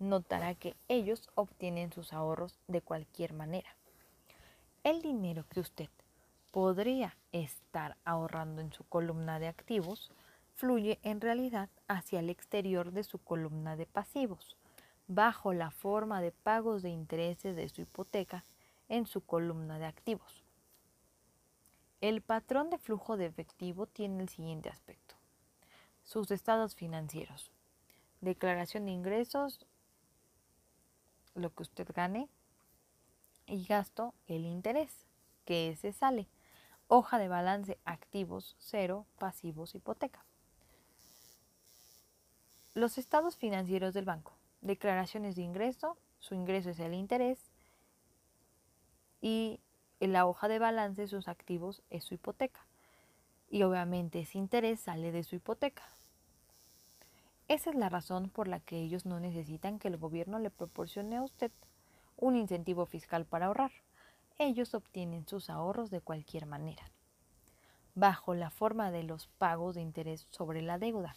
notará 0.00 0.56
que 0.56 0.74
ellos 0.88 1.30
obtienen 1.36 1.92
sus 1.92 2.12
ahorros 2.12 2.58
de 2.66 2.82
cualquier 2.82 3.32
manera. 3.32 3.76
El 4.82 5.00
dinero 5.00 5.44
que 5.48 5.60
usted 5.60 5.88
podría 6.50 7.16
estar 7.30 7.96
ahorrando 8.04 8.62
en 8.62 8.72
su 8.72 8.82
columna 8.82 9.38
de 9.38 9.46
activos 9.46 10.10
fluye 10.56 10.98
en 11.04 11.20
realidad 11.20 11.68
hacia 11.86 12.18
el 12.18 12.28
exterior 12.28 12.90
de 12.90 13.04
su 13.04 13.18
columna 13.18 13.76
de 13.76 13.86
pasivos, 13.86 14.56
bajo 15.06 15.52
la 15.52 15.70
forma 15.70 16.20
de 16.20 16.32
pagos 16.32 16.82
de 16.82 16.90
intereses 16.90 17.54
de 17.54 17.68
su 17.68 17.82
hipoteca 17.82 18.44
en 18.88 19.06
su 19.06 19.20
columna 19.20 19.78
de 19.78 19.86
activos. 19.86 20.42
El 22.00 22.22
patrón 22.22 22.70
de 22.70 22.78
flujo 22.78 23.16
de 23.16 23.26
efectivo 23.26 23.86
tiene 23.86 24.22
el 24.22 24.28
siguiente 24.28 24.70
aspecto. 24.70 25.16
Sus 26.02 26.30
estados 26.30 26.74
financieros. 26.74 27.50
Declaración 28.22 28.86
de 28.86 28.92
ingresos, 28.92 29.66
lo 31.34 31.54
que 31.54 31.62
usted 31.62 31.88
gane, 31.94 32.28
y 33.46 33.64
gasto, 33.64 34.14
el 34.28 34.46
interés, 34.46 35.06
que 35.44 35.70
ese 35.70 35.92
sale. 35.92 36.26
Hoja 36.88 37.18
de 37.18 37.28
balance 37.28 37.78
activos, 37.84 38.56
cero, 38.58 39.06
pasivos, 39.18 39.74
hipoteca. 39.74 40.24
Los 42.74 42.98
estados 42.98 43.36
financieros 43.36 43.92
del 43.92 44.04
banco. 44.06 44.32
Declaraciones 44.60 45.36
de 45.36 45.42
ingreso. 45.42 45.98
Su 46.18 46.34
ingreso 46.34 46.70
es 46.70 46.80
el 46.80 46.94
interés. 46.94 47.38
Y 49.20 49.60
en 50.00 50.12
la 50.12 50.26
hoja 50.26 50.48
de 50.48 50.58
balance 50.58 51.06
sus 51.06 51.28
activos 51.28 51.82
es 51.90 52.04
su 52.04 52.14
hipoteca. 52.14 52.66
Y 53.48 53.62
obviamente 53.62 54.20
ese 54.20 54.38
interés 54.38 54.80
sale 54.80 55.12
de 55.12 55.22
su 55.22 55.36
hipoteca. 55.36 55.82
Esa 57.48 57.70
es 57.70 57.76
la 57.76 57.88
razón 57.88 58.30
por 58.30 58.48
la 58.48 58.60
que 58.60 58.78
ellos 58.78 59.06
no 59.06 59.20
necesitan 59.20 59.78
que 59.78 59.88
el 59.88 59.96
gobierno 59.96 60.38
le 60.38 60.50
proporcione 60.50 61.16
a 61.16 61.22
usted 61.22 61.50
un 62.16 62.36
incentivo 62.36 62.86
fiscal 62.86 63.24
para 63.24 63.46
ahorrar. 63.46 63.72
Ellos 64.38 64.74
obtienen 64.74 65.26
sus 65.26 65.50
ahorros 65.50 65.90
de 65.90 66.00
cualquier 66.00 66.46
manera, 66.46 66.90
bajo 67.94 68.34
la 68.34 68.50
forma 68.50 68.90
de 68.90 69.02
los 69.02 69.26
pagos 69.26 69.74
de 69.74 69.82
interés 69.82 70.26
sobre 70.30 70.62
la 70.62 70.78
deuda 70.78 71.14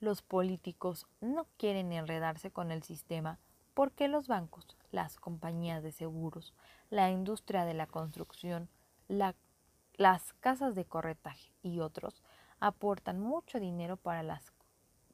los 0.00 0.20
políticos 0.20 1.06
no 1.20 1.46
quieren 1.56 1.92
enredarse 1.92 2.50
con 2.50 2.70
el 2.70 2.82
sistema 2.82 3.38
porque 3.74 4.08
los 4.08 4.28
bancos, 4.28 4.76
las 4.90 5.16
compañías 5.16 5.82
de 5.82 5.92
seguros, 5.92 6.54
la 6.90 7.10
industria 7.10 7.64
de 7.64 7.74
la 7.74 7.86
construcción, 7.86 8.68
las 9.08 10.32
casas 10.40 10.74
de 10.74 10.84
corretaje 10.84 11.52
y 11.62 11.80
otros 11.80 12.22
aportan 12.60 13.20
mucho 13.20 13.60
dinero 13.60 13.96
para 13.96 14.22
las, 14.22 14.52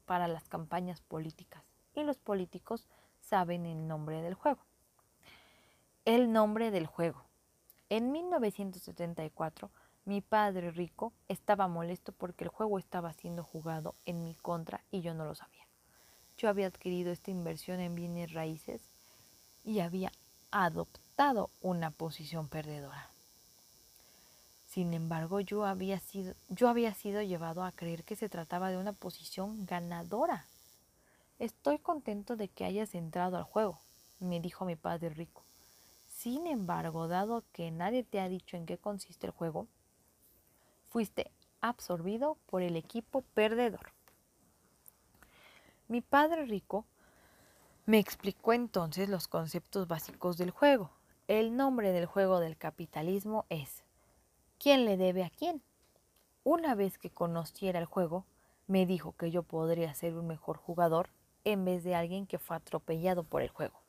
para 0.04 0.28
las 0.28 0.48
campañas 0.48 1.00
políticas 1.00 1.64
y 1.94 2.02
los 2.02 2.18
políticos 2.18 2.86
saben 3.20 3.66
el 3.66 3.86
nombre 3.86 4.22
del 4.22 4.34
juego. 4.34 4.60
El 6.04 6.32
nombre 6.32 6.70
del 6.70 6.86
juego. 6.86 7.24
En 7.88 8.10
1974, 8.10 9.70
mi 10.04 10.20
padre 10.20 10.70
rico 10.72 11.12
estaba 11.28 11.68
molesto 11.68 12.12
porque 12.12 12.44
el 12.44 12.50
juego 12.50 12.78
estaba 12.78 13.12
siendo 13.12 13.44
jugado 13.44 13.94
en 14.04 14.22
mi 14.22 14.34
contra 14.34 14.82
y 14.90 15.00
yo 15.00 15.14
no 15.14 15.24
lo 15.24 15.34
sabía. 15.34 15.66
Yo 16.36 16.48
había 16.48 16.66
adquirido 16.66 17.12
esta 17.12 17.30
inversión 17.30 17.78
en 17.80 17.94
bienes 17.94 18.32
raíces 18.32 18.82
y 19.64 19.80
había 19.80 20.10
adoptado 20.50 21.01
una 21.60 21.90
posición 21.90 22.48
perdedora. 22.48 23.08
Sin 24.66 24.94
embargo, 24.94 25.40
yo 25.40 25.66
había 25.66 26.00
sido, 26.00 26.34
yo 26.48 26.68
había 26.68 26.94
sido 26.94 27.22
llevado 27.22 27.62
a 27.62 27.72
creer 27.72 28.02
que 28.02 28.16
se 28.16 28.28
trataba 28.28 28.70
de 28.70 28.78
una 28.78 28.92
posición 28.92 29.66
ganadora. 29.66 30.46
Estoy 31.38 31.78
contento 31.78 32.36
de 32.36 32.48
que 32.48 32.64
hayas 32.64 32.94
entrado 32.94 33.36
al 33.36 33.44
juego, 33.44 33.78
me 34.18 34.40
dijo 34.40 34.64
mi 34.64 34.74
padre 34.74 35.10
rico. 35.10 35.42
Sin 36.08 36.46
embargo, 36.46 37.06
dado 37.06 37.44
que 37.52 37.70
nadie 37.70 38.02
te 38.02 38.20
ha 38.20 38.28
dicho 38.28 38.56
en 38.56 38.66
qué 38.66 38.78
consiste 38.78 39.26
el 39.26 39.32
juego, 39.32 39.66
fuiste 40.90 41.30
absorbido 41.60 42.36
por 42.46 42.62
el 42.62 42.76
equipo 42.76 43.22
perdedor. 43.34 43.92
Mi 45.88 46.00
padre 46.00 46.46
rico 46.46 46.84
Me 47.84 47.98
explicó 47.98 48.52
entonces 48.52 49.08
los 49.08 49.28
conceptos 49.28 49.86
básicos 49.88 50.36
del 50.36 50.50
juego. 50.50 50.90
El 51.32 51.56
nombre 51.56 51.92
del 51.92 52.04
juego 52.04 52.40
del 52.40 52.58
capitalismo 52.58 53.46
es 53.48 53.84
¿Quién 54.58 54.84
le 54.84 54.98
debe 54.98 55.24
a 55.24 55.30
quién? 55.30 55.62
Una 56.44 56.74
vez 56.74 56.98
que 56.98 57.08
conociera 57.08 57.78
el 57.78 57.86
juego, 57.86 58.26
me 58.66 58.84
dijo 58.84 59.14
que 59.16 59.30
yo 59.30 59.42
podría 59.42 59.94
ser 59.94 60.12
un 60.12 60.26
mejor 60.26 60.58
jugador 60.58 61.08
en 61.44 61.64
vez 61.64 61.84
de 61.84 61.94
alguien 61.94 62.26
que 62.26 62.38
fue 62.38 62.56
atropellado 62.56 63.24
por 63.24 63.40
el 63.40 63.48
juego. 63.48 63.80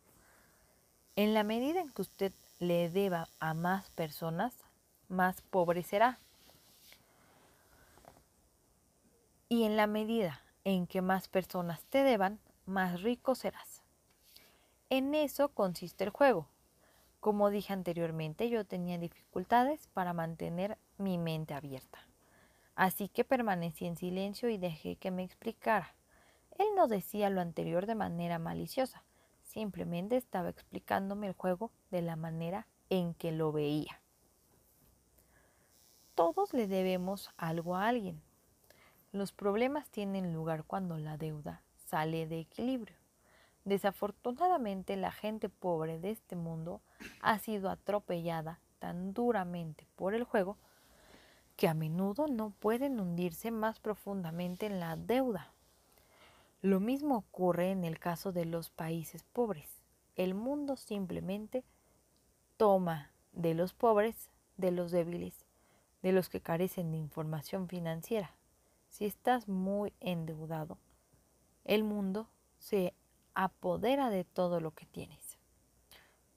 En 1.18 1.34
la 1.34 1.44
medida 1.44 1.82
en 1.82 1.92
que 1.92 2.04
usted 2.04 2.32
le 2.60 2.90
deba 2.90 3.28
a 3.42 3.54
más 3.54 3.90
personas, 3.90 4.54
más 5.10 5.42
pobre 5.42 5.84
será. 5.84 6.20
Y 9.50 9.66
en 9.66 9.76
la 9.76 9.88
medida 9.88 10.40
en 10.64 10.88
que 10.88 11.02
más 11.02 11.28
personas 11.28 11.84
te 11.90 12.04
deban, 12.04 12.40
más 12.66 13.02
rico 13.02 13.36
serás. 13.36 13.82
En 14.90 15.14
eso 15.14 15.50
consiste 15.50 16.06
el 16.06 16.10
juego. 16.10 16.48
Como 17.24 17.52
dije 17.52 17.72
anteriormente, 17.72 18.50
yo 18.50 18.66
tenía 18.66 18.98
dificultades 18.98 19.88
para 19.94 20.12
mantener 20.12 20.78
mi 20.98 21.18
mente 21.18 21.54
abierta. 21.54 22.00
Así 22.76 23.08
que 23.08 23.24
permanecí 23.24 23.86
en 23.86 23.96
silencio 23.96 24.50
y 24.50 24.58
dejé 24.58 24.98
que 24.98 25.10
me 25.10 25.24
explicara. 25.24 25.96
Él 26.60 26.68
no 26.76 26.88
decía 26.88 27.30
lo 27.30 27.40
anterior 27.40 27.86
de 27.86 27.96
manera 27.96 28.40
maliciosa, 28.40 29.06
simplemente 29.42 30.18
estaba 30.18 30.50
explicándome 30.50 31.28
el 31.28 31.34
juego 31.34 31.72
de 31.92 32.02
la 32.02 32.18
manera 32.18 32.68
en 32.90 33.14
que 33.14 33.32
lo 33.32 33.54
veía. 33.54 34.02
Todos 36.16 36.54
le 36.54 36.68
debemos 36.68 37.30
algo 37.38 37.78
a 37.78 37.88
alguien. 37.88 38.22
Los 39.14 39.32
problemas 39.32 39.88
tienen 39.88 40.34
lugar 40.34 40.66
cuando 40.66 40.98
la 40.98 41.16
deuda 41.16 41.62
sale 41.86 42.28
de 42.28 42.42
equilibrio. 42.42 43.03
Desafortunadamente 43.66 44.98
la 44.98 45.12
gente 45.12 45.48
pobre 45.50 46.00
de 46.00 46.12
este 46.12 46.36
mundo 46.36 46.82
ha 47.22 47.40
sido 47.40 47.70
atropellada 47.70 48.60
tan 48.80 49.14
duramente 49.14 49.88
por 49.96 50.14
el 50.14 50.26
juego 50.26 50.58
que 51.56 51.68
a 51.68 51.74
menudo 51.74 52.28
no 52.28 52.50
pueden 52.50 53.00
hundirse 53.00 53.52
más 53.52 53.80
profundamente 53.80 54.66
en 54.66 54.80
la 54.80 54.98
deuda. 54.98 55.54
Lo 56.62 56.80
mismo 56.80 57.18
ocurre 57.18 57.72
en 57.72 57.84
el 57.84 58.00
caso 58.00 58.32
de 58.32 58.46
los 58.46 58.70
países 58.70 59.24
pobres. 59.24 59.82
El 60.16 60.34
mundo 60.34 60.76
simplemente 60.76 61.64
toma 62.58 63.12
de 63.32 63.54
los 63.54 63.74
pobres, 63.74 64.30
de 64.58 64.72
los 64.72 64.92
débiles, 64.92 65.46
de 66.02 66.12
los 66.12 66.30
que 66.30 66.42
carecen 66.42 66.92
de 66.92 66.98
información 66.98 67.68
financiera. 67.68 68.36
Si 68.90 69.06
estás 69.06 69.48
muy 69.48 69.94
endeudado, 70.00 70.78
el 71.64 71.84
mundo 71.84 72.28
se 72.60 72.94
apodera 73.36 74.10
de 74.10 74.24
todo 74.24 74.60
lo 74.60 74.72
que 74.72 74.86
tienes. 74.86 75.38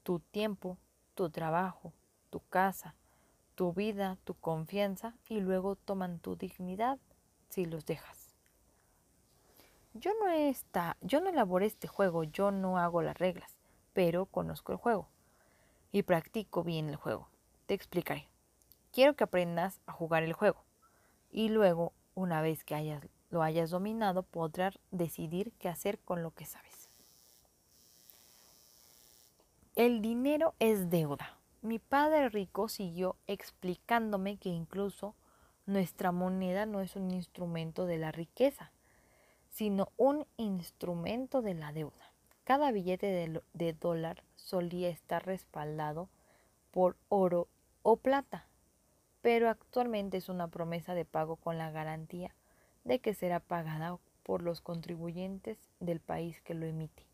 Tu 0.03 0.19
tiempo, 0.19 0.77
tu 1.15 1.29
trabajo, 1.29 1.93
tu 2.29 2.39
casa, 2.49 2.95
tu 3.55 3.73
vida, 3.73 4.17
tu 4.23 4.35
confianza 4.35 5.15
y 5.27 5.39
luego 5.39 5.75
toman 5.75 6.19
tu 6.19 6.35
dignidad 6.35 6.99
si 7.49 7.65
los 7.65 7.85
dejas. 7.85 8.35
Yo 9.93 10.11
no, 10.19 10.29
está, 10.29 10.95
yo 11.01 11.21
no 11.21 11.29
elaboré 11.29 11.65
este 11.65 11.87
juego, 11.87 12.23
yo 12.23 12.51
no 12.51 12.77
hago 12.77 13.01
las 13.01 13.17
reglas, 13.17 13.57
pero 13.93 14.27
conozco 14.27 14.71
el 14.71 14.77
juego 14.77 15.09
y 15.91 16.03
practico 16.03 16.63
bien 16.63 16.89
el 16.89 16.95
juego. 16.95 17.29
Te 17.65 17.73
explicaré. 17.73 18.27
Quiero 18.91 19.15
que 19.15 19.23
aprendas 19.23 19.81
a 19.87 19.91
jugar 19.91 20.23
el 20.23 20.33
juego 20.33 20.63
y 21.31 21.49
luego, 21.49 21.93
una 22.13 22.41
vez 22.41 22.63
que 22.63 22.75
hayas, 22.75 23.03
lo 23.29 23.41
hayas 23.41 23.71
dominado, 23.71 24.23
podrás 24.23 24.79
decidir 24.91 25.51
qué 25.59 25.69
hacer 25.69 25.99
con 25.99 26.23
lo 26.23 26.31
que 26.31 26.45
sabes. 26.45 26.86
El 29.77 30.01
dinero 30.01 30.55
es 30.57 30.89
deuda. 30.89 31.37
Mi 31.61 31.77
padre 31.77 32.29
rico 32.29 32.67
siguió 32.67 33.15
explicándome 33.27 34.37
que 34.37 34.49
incluso 34.49 35.13
nuestra 35.67 36.11
moneda 36.11 36.65
no 36.65 36.81
es 36.81 36.95
un 36.95 37.11
instrumento 37.11 37.85
de 37.85 37.99
la 37.99 38.11
riqueza, 38.11 38.71
sino 39.51 39.89
un 39.95 40.25
instrumento 40.37 41.43
de 41.43 41.53
la 41.53 41.73
deuda. 41.73 42.11
Cada 42.43 42.71
billete 42.71 43.05
de, 43.53 43.73
dólar 43.73 44.23
solía 44.35 44.89
estar 44.89 45.27
respaldado 45.27 46.09
por 46.71 46.97
oro 47.07 47.47
o 47.83 47.97
plata, 47.97 48.47
pero 49.21 49.47
actualmente 49.47 50.17
es 50.17 50.27
una 50.27 50.47
promesa 50.47 50.95
de 50.95 51.05
pago 51.05 51.35
con 51.35 51.59
la 51.59 51.69
garantía 51.69 52.33
de 52.83 52.97
que 52.97 53.13
será 53.13 53.39
pagada 53.39 53.99
por 54.23 54.41
los 54.41 54.59
contribuyentes 54.59 55.59
del 55.79 55.99
país 55.99 56.41
que 56.41 56.55
lo 56.55 56.65
emite 56.65 57.06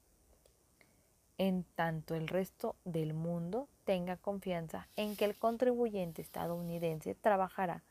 en 1.38 1.64
tanto 1.76 2.16
el 2.16 2.28
resto 2.28 2.76
del 2.86 3.14
mundo 3.14 3.68
tenga 3.86 4.18
confianza 4.18 4.88
en 4.96 5.16
que 5.16 5.26
el 5.26 5.36
contribuyente 5.38 6.22
estadounidense 6.22 7.16
trabajará 7.16 7.84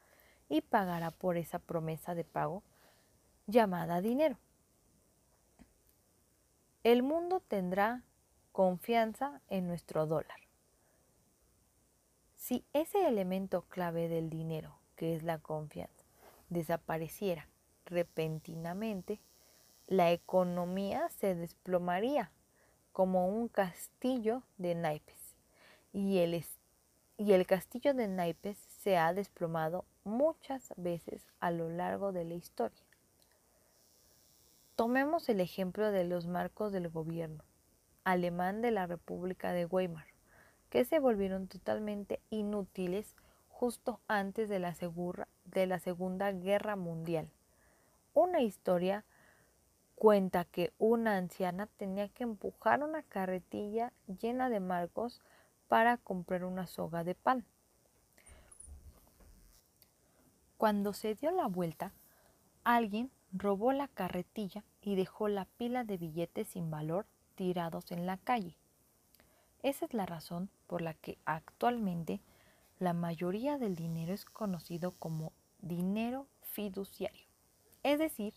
y 0.49 0.61
pagará 0.61 1.11
por 1.11 1.36
esa 1.36 1.59
promesa 1.59 2.14
de 2.14 2.24
pago 2.24 2.62
llamada 3.47 4.01
dinero. 4.01 4.38
El 6.84 7.03
mundo 7.03 7.40
tendrá 7.40 8.03
confianza 8.53 9.40
en 9.49 9.66
nuestro 9.66 10.07
dólar. 10.07 10.36
Si 12.36 12.64
ese 12.72 13.07
elemento 13.07 13.62
clave 13.62 14.09
del 14.09 14.28
dinero, 14.28 14.76
que 14.97 15.14
es 15.14 15.22
la 15.22 15.38
confianza, 15.38 16.05
desapareciera 16.49 17.49
repentinamente, 17.86 19.20
la 19.86 20.12
economía 20.12 21.09
se 21.09 21.34
desplomaría 21.34 22.30
como 22.93 23.26
un 23.28 23.49
castillo 23.49 24.43
de 24.59 24.74
naipes 24.74 25.34
y 25.93 26.18
el, 26.18 26.45
y 27.18 27.32
el 27.32 27.47
castillo 27.47 27.95
de 27.95 28.09
naipes 28.09 28.59
se 28.82 28.97
ha 28.97 29.12
desplomado 29.12 29.84
muchas 30.05 30.72
veces 30.76 31.26
a 31.40 31.51
lo 31.51 31.68
largo 31.68 32.12
de 32.12 32.24
la 32.24 32.34
historia. 32.34 32.82
Tomemos 34.76 35.28
el 35.28 35.40
ejemplo 35.40 35.93
de 35.93 36.05
los 36.05 36.26
marcos 36.26 36.72
del 36.72 36.88
gobierno 36.88 37.45
alemán 38.05 38.62
de 38.62 38.70
la 38.70 38.86
República 38.86 39.53
de 39.53 39.66
Weimar, 39.66 40.07
que 40.70 40.84
se 40.84 40.99
volvieron 40.99 41.47
totalmente 41.47 42.20
inútiles 42.30 43.14
justo 43.49 44.01
antes 44.09 44.49
de 44.49 44.59
la, 44.59 44.74
de 45.45 45.66
la 45.66 45.78
Segunda 45.78 46.32
Guerra 46.32 46.76
Mundial. 46.76 47.28
Una 48.14 48.40
historia 48.40 49.05
cuenta 50.03 50.45
que 50.45 50.73
una 50.79 51.17
anciana 51.17 51.69
tenía 51.77 52.09
que 52.09 52.25
empujar 52.25 52.83
una 52.83 53.05
carretilla 53.05 53.93
llena 54.21 54.51
de 54.51 54.59
marcos 54.59 55.23
para 55.69 55.97
comprar 55.97 56.43
una 56.43 56.67
soga 56.67 57.05
de 57.05 57.15
pan. 57.15 57.45
Cuando 60.57 60.93
se 60.93 61.15
dio 61.15 61.31
la 61.31 61.47
vuelta, 61.47 61.93
alguien 62.65 63.13
robó 63.33 63.71
la 63.71 63.87
carretilla 63.87 64.65
y 64.81 64.97
dejó 64.97 65.29
la 65.29 65.45
pila 65.45 65.85
de 65.85 65.99
billetes 65.99 66.49
sin 66.49 66.69
valor 66.69 67.07
tirados 67.37 67.93
en 67.93 68.05
la 68.05 68.17
calle. 68.17 68.57
Esa 69.63 69.85
es 69.85 69.95
la 69.95 70.05
razón 70.05 70.51
por 70.67 70.83
la 70.83 70.95
que 70.95 71.17
actualmente 71.27 72.21
la 72.81 72.93
mayoría 72.93 73.57
del 73.57 73.77
dinero 73.77 74.13
es 74.13 74.25
conocido 74.25 74.97
como 74.99 75.33
dinero 75.61 76.27
fiduciario, 76.41 77.29
es 77.85 78.01
decir, 78.01 78.35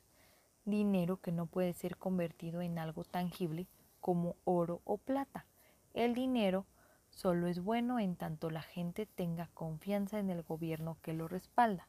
dinero 0.65 1.17
que 1.17 1.31
no 1.31 1.45
puede 1.45 1.73
ser 1.73 1.97
convertido 1.97 2.61
en 2.61 2.77
algo 2.79 3.03
tangible 3.03 3.67
como 4.01 4.35
oro 4.43 4.81
o 4.83 4.97
plata. 4.97 5.45
El 5.93 6.13
dinero 6.13 6.65
solo 7.09 7.47
es 7.47 7.63
bueno 7.63 7.99
en 7.99 8.15
tanto 8.15 8.49
la 8.49 8.61
gente 8.61 9.05
tenga 9.05 9.49
confianza 9.53 10.19
en 10.19 10.29
el 10.29 10.43
gobierno 10.43 10.97
que 11.01 11.13
lo 11.13 11.27
respalda. 11.27 11.87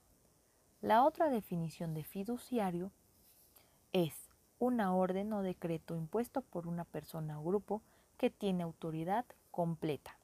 La 0.81 1.05
otra 1.05 1.31
definición 1.31 1.95
de 1.95 2.05
fiduciario 2.05 2.93
es 3.93 4.31
una 4.59 4.95
orden 4.95 5.33
o 5.33 5.43
decreto 5.43 5.97
impuesto 5.97 6.43
por 6.43 6.67
una 6.67 6.85
persona 6.85 7.41
o 7.41 7.45
grupo 7.45 7.83
que 8.17 8.31
tiene 8.31 8.63
autoridad 8.63 9.25
completa. 9.51 10.17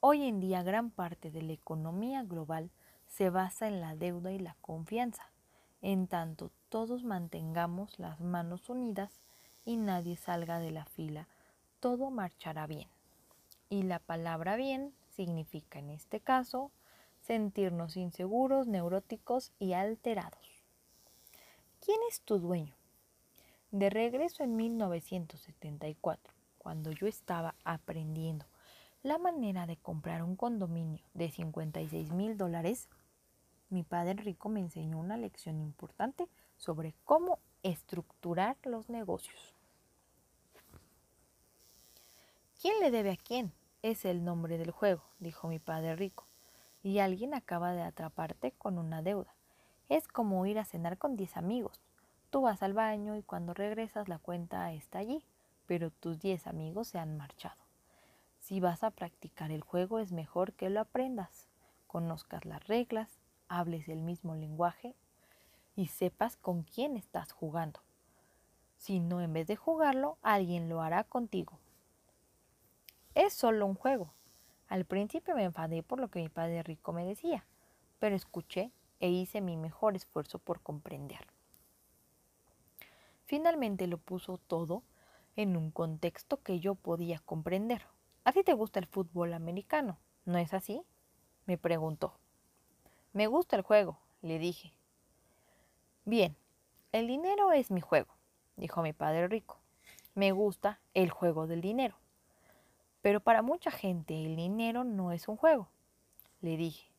Hoy 0.00 0.24
en 0.24 0.40
día 0.40 0.62
gran 0.62 0.90
parte 0.90 1.30
de 1.30 1.42
la 1.42 1.52
economía 1.52 2.22
global 2.24 2.70
se 3.06 3.30
basa 3.30 3.68
en 3.68 3.80
la 3.80 3.94
deuda 3.94 4.32
y 4.32 4.38
la 4.38 4.56
confianza. 4.60 5.30
En 5.82 6.08
tanto 6.08 6.50
todos 6.74 7.04
mantengamos 7.04 8.00
las 8.00 8.18
manos 8.20 8.68
unidas 8.68 9.20
y 9.64 9.76
nadie 9.76 10.16
salga 10.16 10.58
de 10.58 10.72
la 10.72 10.84
fila, 10.84 11.28
todo 11.78 12.10
marchará 12.10 12.66
bien. 12.66 12.88
Y 13.70 13.84
la 13.84 14.00
palabra 14.00 14.56
bien 14.56 14.92
significa 15.08 15.78
en 15.78 15.90
este 15.90 16.18
caso 16.18 16.72
sentirnos 17.20 17.96
inseguros, 17.96 18.66
neuróticos 18.66 19.52
y 19.60 19.74
alterados. 19.74 20.64
¿Quién 21.78 22.00
es 22.10 22.22
tu 22.22 22.40
dueño? 22.40 22.74
De 23.70 23.88
regreso 23.88 24.42
en 24.42 24.56
1974, 24.56 26.34
cuando 26.58 26.90
yo 26.90 27.06
estaba 27.06 27.54
aprendiendo 27.62 28.46
la 29.04 29.18
manera 29.18 29.68
de 29.68 29.76
comprar 29.76 30.24
un 30.24 30.34
condominio 30.34 31.04
de 31.14 31.30
56 31.30 32.10
mil 32.10 32.36
dólares, 32.36 32.88
mi 33.70 33.84
padre 33.84 34.14
rico 34.14 34.48
me 34.48 34.58
enseñó 34.58 34.98
una 34.98 35.16
lección 35.16 35.60
importante 35.60 36.26
sobre 36.64 36.94
cómo 37.04 37.40
estructurar 37.62 38.56
los 38.64 38.88
negocios. 38.88 39.54
¿Quién 42.58 42.80
le 42.80 42.90
debe 42.90 43.10
a 43.10 43.18
quién? 43.18 43.52
Es 43.82 44.06
el 44.06 44.24
nombre 44.24 44.56
del 44.56 44.70
juego, 44.70 45.02
dijo 45.18 45.46
mi 45.48 45.58
padre 45.58 45.94
rico. 45.94 46.26
Y 46.82 47.00
alguien 47.00 47.34
acaba 47.34 47.72
de 47.72 47.82
atraparte 47.82 48.52
con 48.52 48.78
una 48.78 49.02
deuda. 49.02 49.34
Es 49.90 50.08
como 50.08 50.46
ir 50.46 50.58
a 50.58 50.64
cenar 50.64 50.96
con 50.96 51.16
diez 51.16 51.36
amigos. 51.36 51.82
Tú 52.30 52.40
vas 52.40 52.62
al 52.62 52.72
baño 52.72 53.14
y 53.14 53.22
cuando 53.22 53.52
regresas 53.52 54.08
la 54.08 54.18
cuenta 54.18 54.72
está 54.72 55.00
allí, 55.00 55.22
pero 55.66 55.90
tus 55.90 56.18
diez 56.18 56.46
amigos 56.46 56.88
se 56.88 56.98
han 56.98 57.18
marchado. 57.18 57.62
Si 58.38 58.60
vas 58.60 58.84
a 58.84 58.90
practicar 58.90 59.50
el 59.50 59.60
juego 59.60 59.98
es 59.98 60.12
mejor 60.12 60.54
que 60.54 60.70
lo 60.70 60.80
aprendas, 60.80 61.46
conozcas 61.86 62.46
las 62.46 62.66
reglas, 62.66 63.20
hables 63.48 63.86
el 63.90 64.00
mismo 64.00 64.34
lenguaje 64.34 64.94
y 65.76 65.86
sepas 65.86 66.36
con 66.36 66.62
quién 66.62 66.96
estás 66.96 67.32
jugando. 67.32 67.80
Si 68.76 69.00
no, 69.00 69.20
en 69.20 69.32
vez 69.32 69.46
de 69.46 69.56
jugarlo, 69.56 70.18
alguien 70.22 70.68
lo 70.68 70.82
hará 70.82 71.04
contigo. 71.04 71.58
Es 73.14 73.32
solo 73.32 73.66
un 73.66 73.74
juego. 73.74 74.12
Al 74.68 74.84
principio 74.84 75.34
me 75.34 75.44
enfadé 75.44 75.82
por 75.82 76.00
lo 76.00 76.08
que 76.08 76.20
mi 76.20 76.28
padre 76.28 76.62
rico 76.62 76.92
me 76.92 77.04
decía, 77.04 77.46
pero 77.98 78.16
escuché 78.16 78.72
e 79.00 79.08
hice 79.08 79.40
mi 79.40 79.56
mejor 79.56 79.96
esfuerzo 79.96 80.38
por 80.38 80.60
comprenderlo. 80.60 81.32
Finalmente 83.24 83.86
lo 83.86 83.98
puso 83.98 84.38
todo 84.38 84.82
en 85.36 85.56
un 85.56 85.70
contexto 85.70 86.42
que 86.42 86.60
yo 86.60 86.74
podía 86.74 87.18
comprender. 87.20 87.86
¿A 88.24 88.32
ti 88.32 88.42
te 88.42 88.52
gusta 88.52 88.80
el 88.80 88.86
fútbol 88.86 89.34
americano? 89.34 89.98
¿No 90.24 90.38
es 90.38 90.54
así? 90.54 90.82
me 91.46 91.58
preguntó. 91.58 92.14
Me 93.12 93.26
gusta 93.26 93.56
el 93.56 93.62
juego, 93.62 93.98
le 94.22 94.38
dije. 94.38 94.72
Bien, 96.06 96.36
el 96.92 97.06
dinero 97.06 97.52
es 97.52 97.70
mi 97.70 97.80
juego, 97.80 98.14
dijo 98.56 98.82
mi 98.82 98.92
padre 98.92 99.26
rico. 99.26 99.58
Me 100.14 100.32
gusta 100.32 100.78
el 100.92 101.10
juego 101.10 101.46
del 101.46 101.62
dinero. 101.62 101.96
Pero 103.00 103.20
para 103.20 103.40
mucha 103.40 103.70
gente 103.70 104.24
el 104.24 104.36
dinero 104.36 104.84
no 104.84 105.12
es 105.12 105.28
un 105.28 105.36
juego, 105.36 105.70
le 106.40 106.56
dije. 106.56 106.90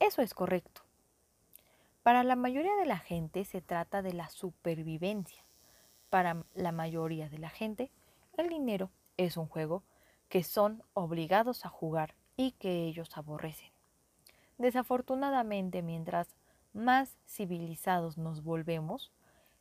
Eso 0.00 0.20
es 0.20 0.34
correcto. 0.34 0.82
Para 2.02 2.24
la 2.24 2.34
mayoría 2.34 2.74
de 2.74 2.86
la 2.86 2.98
gente 2.98 3.44
se 3.44 3.60
trata 3.60 4.02
de 4.02 4.12
la 4.12 4.28
supervivencia. 4.28 5.44
Para 6.10 6.44
la 6.54 6.72
mayoría 6.72 7.28
de 7.28 7.38
la 7.38 7.50
gente, 7.50 7.92
el 8.36 8.48
dinero 8.48 8.90
es 9.16 9.36
un 9.36 9.46
juego 9.46 9.84
que 10.28 10.42
son 10.42 10.82
obligados 10.94 11.64
a 11.64 11.68
jugar 11.68 12.16
y 12.36 12.52
que 12.52 12.84
ellos 12.84 13.16
aborrecen. 13.16 13.70
Desafortunadamente, 14.58 15.82
mientras 15.82 16.34
más 16.72 17.16
civilizados 17.26 18.18
nos 18.18 18.42
volvemos, 18.42 19.10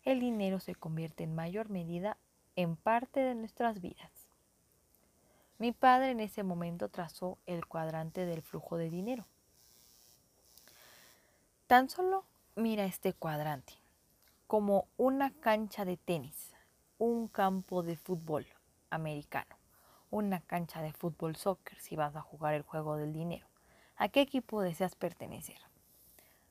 el 0.04 0.20
dinero 0.20 0.60
se 0.60 0.76
convierte 0.76 1.24
en 1.24 1.36
mayor 1.36 1.70
medida 1.70 2.18
en 2.56 2.76
parte 2.76 3.20
de 3.20 3.36
nuestras 3.36 3.82
vidas. 3.82 4.12
Mi 5.58 5.72
padre 5.72 6.12
en 6.12 6.20
ese 6.20 6.44
momento 6.44 6.90
trazó 6.90 7.38
el 7.46 7.66
cuadrante 7.68 8.26
del 8.26 8.42
flujo 8.42 8.78
de 8.78 8.90
dinero. 8.90 9.26
Tan 11.68 11.90
solo 11.90 12.26
mira 12.56 12.86
este 12.86 13.14
cuadrante 13.14 13.74
como 14.48 14.88
una 14.98 15.32
cancha 15.32 15.86
de 15.86 15.98
tenis, 15.98 16.52
un 16.98 17.28
campo 17.28 17.84
de 17.84 17.96
fútbol 17.96 18.46
americano, 18.90 19.56
una 20.10 20.42
cancha 20.42 20.82
de 20.82 20.92
fútbol 20.92 21.36
soccer 21.36 21.80
si 21.80 21.96
vas 21.96 22.16
a 22.16 22.22
jugar 22.22 22.56
el 22.56 22.64
juego 22.64 22.98
del 22.98 23.14
dinero. 23.14 23.48
¿A 23.96 24.10
qué 24.10 24.22
equipo 24.22 24.62
deseas 24.62 24.96
pertenecer? 24.96 25.71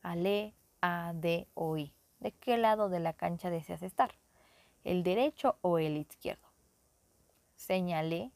Al 0.03 0.26
E, 0.26 0.55
A, 0.80 1.12
D 1.14 1.46
o 1.55 1.76
I. 1.76 1.92
¿De 2.20 2.32
qué 2.32 2.57
lado 2.57 2.88
de 2.88 3.01
la 3.01 3.12
cancha 3.12 3.51
deseas 3.51 3.82
estar? 3.82 4.14
¿El 4.84 5.03
derecho 5.03 5.57
o 5.62 5.78
el 5.78 5.96
izquierdo? 5.96 6.48
Señalé 7.57 8.30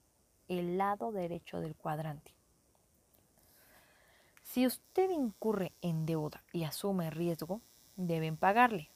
el 0.48 0.76
lado 0.76 1.12
derecho 1.12 1.60
del 1.60 1.74
cuadrante. 1.74 2.34
Si 4.42 4.66
usted 4.66 5.10
incurre 5.10 5.72
en 5.80 6.06
deuda 6.06 6.44
y 6.52 6.64
asume 6.64 7.10
riesgo, 7.10 7.60
deben 7.96 8.36
pagarle. 8.36 8.90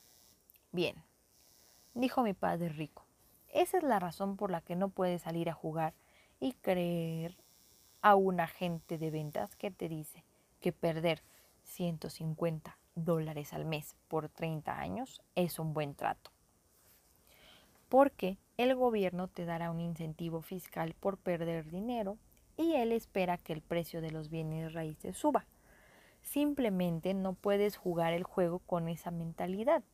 Bien, 0.73 1.03
dijo 1.95 2.23
mi 2.23 2.35
padre 2.35 2.69
rico. 2.69 3.05
Esa 3.49 3.79
es 3.79 3.83
la 3.83 3.99
razón 3.99 4.37
por 4.37 4.51
la 4.51 4.61
que 4.61 4.77
no 4.77 4.91
puedes 4.91 5.23
salir 5.23 5.49
a 5.49 5.55
jugar 5.55 5.95
y 6.39 6.53
creer 6.53 7.37
a 8.03 8.15
un 8.15 8.41
agente 8.41 8.99
de 8.99 9.11
ventas 9.11 9.57
que 9.57 9.71
te 9.71 9.89
dice 9.89 10.23
que 10.61 10.73
perder 10.73 11.23
150 11.69 12.79
dólares 12.95 13.53
al 13.53 13.65
mes 13.65 13.97
por 14.09 14.29
30 14.29 14.79
años 14.79 15.23
es 15.35 15.59
un 15.59 15.75
buen 15.75 15.95
trato. 15.95 16.31
Porque 17.89 18.39
el 18.57 18.75
gobierno 18.75 19.29
te 19.29 19.45
dará 19.45 19.71
un 19.71 19.81
incentivo 19.81 20.43
fiscal 20.43 20.95
por 20.99 21.19
perder 21.19 21.71
dinero 21.71 22.19
y 22.57 22.75
él 22.75 22.93
espera 22.93 23.39
que 23.39 23.53
el 23.53 23.63
precio 23.63 24.01
de 24.01 24.11
los 24.11 24.31
bienes 24.31 24.73
raíces 24.73 25.17
suba. 25.17 25.47
Simplemente 26.23 27.15
no 27.15 27.35
puedes 27.35 27.77
jugar 27.77 28.13
el 28.13 28.25
juego 28.25 28.59
con 28.59 28.89
esa 28.89 29.11
mentalidad. 29.11 29.85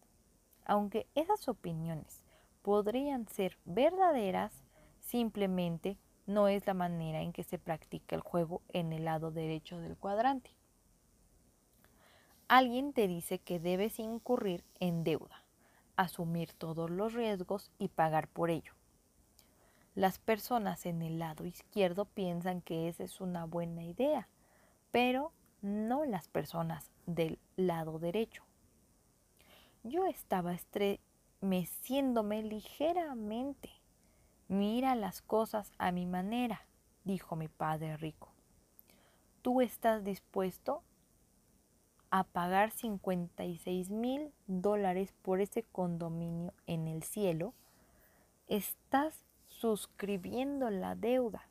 Aunque 0.65 1.07
esas 1.15 1.47
opiniones 1.49 2.25
podrían 2.63 3.29
ser 3.29 3.59
verdaderas, 3.67 4.65
simplemente 5.01 5.99
no 6.27 6.49
es 6.49 6.67
la 6.67 6.75
manera 6.75 7.21
en 7.21 7.33
que 7.33 7.45
se 7.45 7.59
practica 7.59 8.17
el 8.17 8.23
juego 8.23 8.63
en 8.71 8.93
el 8.93 9.05
lado 9.05 9.31
derecho 9.31 9.79
del 9.79 9.97
cuadrante. 9.97 10.51
Alguien 12.49 12.93
te 12.93 13.09
dice 13.09 13.39
que 13.39 13.59
debes 13.59 13.99
incurrir 13.99 14.65
en 14.79 15.03
deuda, 15.03 15.43
asumir 15.97 16.53
todos 16.53 16.91
los 16.91 17.15
riesgos 17.15 17.71
y 17.79 17.89
pagar 17.89 18.29
por 18.29 18.51
ello. 18.51 18.75
Las 19.95 20.19
personas 20.19 20.85
en 20.85 21.01
el 21.01 21.19
lado 21.19 21.47
izquierdo 21.47 22.05
piensan 22.05 22.61
que 22.61 22.89
esa 22.89 23.03
es 23.03 23.21
una 23.23 23.47
buena 23.47 23.83
idea, 23.83 24.29
pero 24.91 25.33
no 25.63 26.05
las 26.05 26.29
personas 26.29 26.91
del 27.07 27.39
lado 27.57 27.99
derecho. 27.99 28.43
Yo 29.83 30.05
estaba 30.05 30.53
estremeciéndome 30.53 32.43
ligeramente. 32.43 33.71
Mira 34.49 34.95
las 34.97 35.23
cosas 35.23 35.73
a 35.79 35.93
mi 35.93 36.05
manera, 36.05 36.67
dijo 37.05 37.37
mi 37.37 37.49
padre 37.49 37.97
rico. 37.97 38.29
¿Tú 39.41 39.63
estás 39.63 40.05
dispuesto 40.05 40.83
a 42.15 42.23
pagar 42.23 42.71
56 42.71 43.91
mil 43.91 44.33
dólares 44.47 45.13
por 45.23 45.41
ese 45.41 45.65
condominio 45.65 46.55
en 46.69 46.87
el 46.87 47.03
cielo? 47.03 47.55
Estás 48.47 49.27
suscribiendo 49.49 50.71
la 50.71 50.95
deuda. 50.95 51.49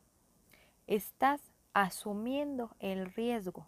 Estás 0.86 1.42
asumiendo 1.74 2.70
el 2.78 3.12
riesgo. 3.12 3.66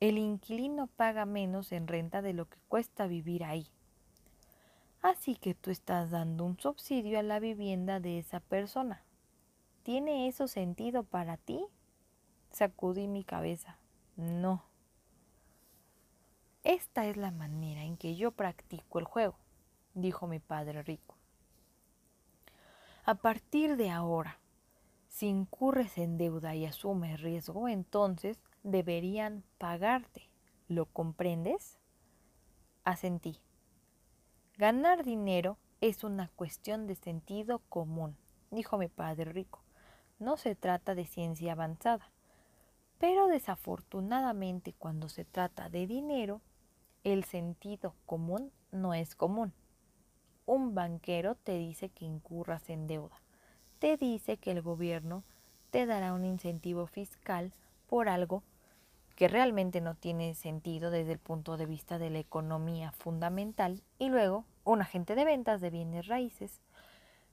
El 0.00 0.18
inquilino 0.18 0.86
paga 0.86 1.24
menos 1.24 1.72
en 1.72 1.86
renta 1.86 2.20
de 2.20 2.34
lo 2.34 2.44
que 2.44 2.58
cuesta 2.68 3.06
vivir 3.06 3.42
ahí. 3.42 3.66
Así 5.00 5.34
que 5.34 5.54
tú 5.54 5.70
estás 5.70 6.10
dando 6.10 6.44
un 6.44 6.60
subsidio 6.60 7.18
a 7.18 7.22
la 7.22 7.40
vivienda 7.40 8.00
de 8.00 8.18
esa 8.18 8.40
persona. 8.40 9.02
¿Tiene 9.82 10.28
eso 10.28 10.46
sentido 10.46 11.04
para 11.04 11.38
ti? 11.38 11.64
Sacudí 12.50 13.08
mi 13.08 13.24
cabeza. 13.24 13.78
No. 14.18 14.69
Esta 16.62 17.06
es 17.06 17.16
la 17.16 17.30
manera 17.30 17.84
en 17.84 17.96
que 17.96 18.16
yo 18.16 18.32
practico 18.32 18.98
el 18.98 19.06
juego, 19.06 19.36
dijo 19.94 20.26
mi 20.26 20.40
padre 20.40 20.82
rico. 20.82 21.16
A 23.04 23.14
partir 23.14 23.76
de 23.76 23.90
ahora, 23.90 24.40
si 25.08 25.26
incurres 25.26 25.96
en 25.96 26.18
deuda 26.18 26.54
y 26.54 26.66
asumes 26.66 27.20
riesgo, 27.20 27.66
entonces 27.66 28.42
deberían 28.62 29.42
pagarte. 29.56 30.28
¿Lo 30.68 30.84
comprendes? 30.84 31.78
Asentí. 32.84 33.40
Ganar 34.58 35.02
dinero 35.02 35.56
es 35.80 36.04
una 36.04 36.28
cuestión 36.28 36.86
de 36.86 36.94
sentido 36.94 37.60
común, 37.70 38.18
dijo 38.50 38.76
mi 38.76 38.88
padre 38.88 39.32
rico. 39.32 39.64
No 40.18 40.36
se 40.36 40.54
trata 40.54 40.94
de 40.94 41.06
ciencia 41.06 41.52
avanzada. 41.52 42.12
Pero 42.98 43.28
desafortunadamente 43.28 44.74
cuando 44.74 45.08
se 45.08 45.24
trata 45.24 45.70
de 45.70 45.86
dinero, 45.86 46.42
el 47.04 47.24
sentido 47.24 47.94
común 48.06 48.52
no 48.72 48.94
es 48.94 49.14
común. 49.14 49.52
Un 50.46 50.74
banquero 50.74 51.34
te 51.34 51.56
dice 51.56 51.88
que 51.88 52.04
incurras 52.04 52.68
en 52.68 52.86
deuda. 52.86 53.20
Te 53.78 53.96
dice 53.96 54.36
que 54.36 54.50
el 54.50 54.62
gobierno 54.62 55.24
te 55.70 55.86
dará 55.86 56.12
un 56.12 56.24
incentivo 56.24 56.86
fiscal 56.86 57.52
por 57.86 58.08
algo 58.08 58.42
que 59.16 59.28
realmente 59.28 59.80
no 59.80 59.94
tiene 59.94 60.34
sentido 60.34 60.90
desde 60.90 61.12
el 61.12 61.18
punto 61.18 61.56
de 61.56 61.66
vista 61.66 61.98
de 61.98 62.10
la 62.10 62.18
economía 62.18 62.92
fundamental 62.92 63.82
y 63.98 64.08
luego 64.08 64.44
un 64.64 64.80
agente 64.80 65.14
de 65.14 65.24
ventas 65.24 65.60
de 65.60 65.70
bienes 65.70 66.06
raíces 66.06 66.60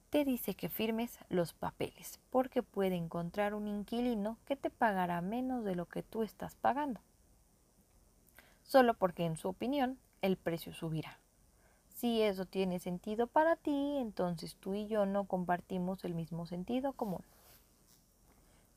te 0.09 0.23
dice 0.23 0.53
que 0.53 0.69
firmes 0.69 1.17
los 1.29 1.53
papeles 1.53 2.19
porque 2.29 2.63
puede 2.63 2.95
encontrar 2.95 3.53
un 3.53 3.67
inquilino 3.67 4.37
que 4.45 4.55
te 4.55 4.69
pagará 4.69 5.21
menos 5.21 5.63
de 5.63 5.75
lo 5.75 5.85
que 5.85 6.03
tú 6.03 6.23
estás 6.23 6.55
pagando, 6.55 7.01
solo 8.67 8.93
porque 8.93 9.25
en 9.25 9.37
su 9.37 9.49
opinión 9.49 9.97
el 10.21 10.37
precio 10.37 10.73
subirá. 10.73 11.19
Si 11.95 12.21
eso 12.21 12.45
tiene 12.45 12.79
sentido 12.79 13.25
para 13.25 13.55
ti, 13.55 13.97
entonces 13.97 14.55
tú 14.57 14.75
y 14.75 14.85
yo 14.87 15.07
no 15.07 15.23
compartimos 15.23 16.05
el 16.05 16.13
mismo 16.13 16.45
sentido 16.45 16.93
común. 16.93 17.23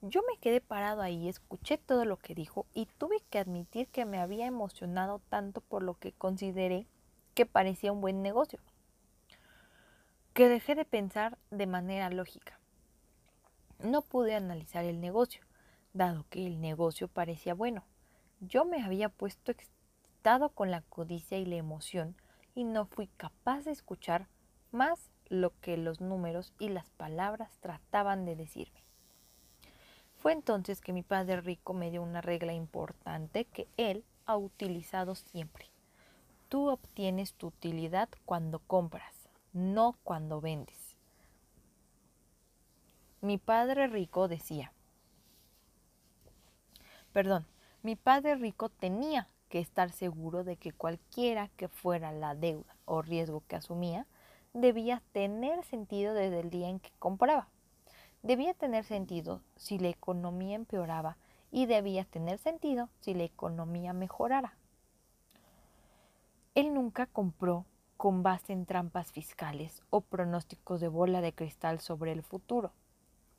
Yo 0.01 0.22
me 0.22 0.38
quedé 0.38 0.62
parado 0.62 1.03
ahí, 1.03 1.28
escuché 1.28 1.76
todo 1.76 2.07
lo 2.07 2.16
que 2.16 2.34
dijo 2.34 2.64
y 2.72 2.86
tuve 2.86 3.20
que 3.28 3.38
admitir 3.38 3.88
que 3.88 4.07
me 4.07 4.18
había 4.18 4.47
emocionado 4.47 5.20
tanto 5.28 5.61
por 5.61 5.82
lo 5.82 5.99
que 5.99 6.12
consideré 6.12 6.86
que 7.34 7.45
parecía 7.45 7.93
un 7.93 8.01
buen 8.01 8.22
negocio, 8.22 8.61
que 10.32 10.49
dejé 10.49 10.74
de 10.74 10.86
pensar 10.86 11.36
de 11.51 11.66
manera 11.66 12.09
lógica. 12.09 12.59
No 13.78 14.01
pude 14.01 14.34
analizar 14.34 14.86
el 14.86 15.01
negocio, 15.01 15.43
dado 15.93 16.24
que 16.30 16.47
el 16.47 16.62
negocio 16.62 17.09
parecía 17.09 17.53
bueno. 17.53 17.84
Yo 18.41 18.64
me 18.64 18.82
había 18.82 19.11
puesto 19.11 19.53
con 20.55 20.71
la 20.71 20.83
codicia 20.83 21.39
y 21.39 21.47
la 21.47 21.57
emoción 21.57 22.14
y 22.55 22.64
no 22.64 22.85
fui 22.85 23.07
capaz 23.16 23.64
de 23.64 23.71
escuchar 23.71 24.29
más 24.71 25.11
lo 25.29 25.59
que 25.61 25.79
los 25.79 26.01
números 26.01 26.53
y 26.59 26.68
las 26.68 26.91
palabras 26.91 27.59
trataban 27.61 28.27
de 28.27 28.37
decirme. 28.37 28.81
Fue 30.18 30.33
entonces 30.33 30.83
que 30.83 30.93
mi 30.93 31.03
padre 31.03 31.41
rico 31.41 31.73
me 31.73 31.91
dio 31.91 32.03
una 32.03 32.21
regla 32.21 32.53
importante 32.53 33.47
que 33.47 33.66
él 33.79 34.05
ha 34.27 34.37
utilizado 34.37 35.14
siempre. 35.14 35.66
Tú 36.51 36.68
obtienes 36.68 37.33
tu 37.33 37.47
utilidad 37.47 38.11
cuando 38.27 38.59
compras, 38.59 39.14
no 39.55 39.97
cuando 40.05 40.43
vendes. 40.43 40.99
Mi 43.23 43.39
padre 43.39 43.87
rico 43.87 44.29
decía, 44.29 44.73
perdón, 47.12 47.47
mi 47.83 47.97
padre 47.97 48.35
rico 48.35 48.68
tenía 48.68 49.27
que 49.51 49.59
estar 49.59 49.90
seguro 49.90 50.44
de 50.44 50.57
que 50.57 50.72
cualquiera 50.72 51.48
que 51.57 51.68
fuera 51.68 52.12
la 52.12 52.34
deuda 52.34 52.74
o 52.86 53.03
riesgo 53.03 53.42
que 53.48 53.57
asumía, 53.57 54.07
debía 54.55 55.03
tener 55.12 55.64
sentido 55.64 56.14
desde 56.14 56.40
el 56.40 56.51
día 56.51 56.68
en 56.68 56.80
que 56.80 56.92
compraba. 56.98 57.48
Debía 58.22 58.55
tener 58.55 58.84
sentido 58.84 59.42
si 59.57 59.78
la 59.78 59.88
economía 59.88 60.57
empeoraba 60.57 61.16
y 61.51 61.66
debía 61.66 62.05
tener 62.05 62.38
sentido 62.38 62.88
si 63.01 63.12
la 63.12 63.24
economía 63.24 63.92
mejorara. 63.92 64.55
Él 66.55 66.72
nunca 66.72 67.07
compró 67.07 67.64
con 67.96 68.22
base 68.22 68.53
en 68.53 68.66
trampas 68.66 69.12
fiscales 69.12 69.82
o 69.90 70.01
pronósticos 70.01 70.80
de 70.80 70.88
bola 70.88 71.20
de 71.20 71.34
cristal 71.34 71.80
sobre 71.80 72.12
el 72.12 72.22
futuro. 72.22 72.72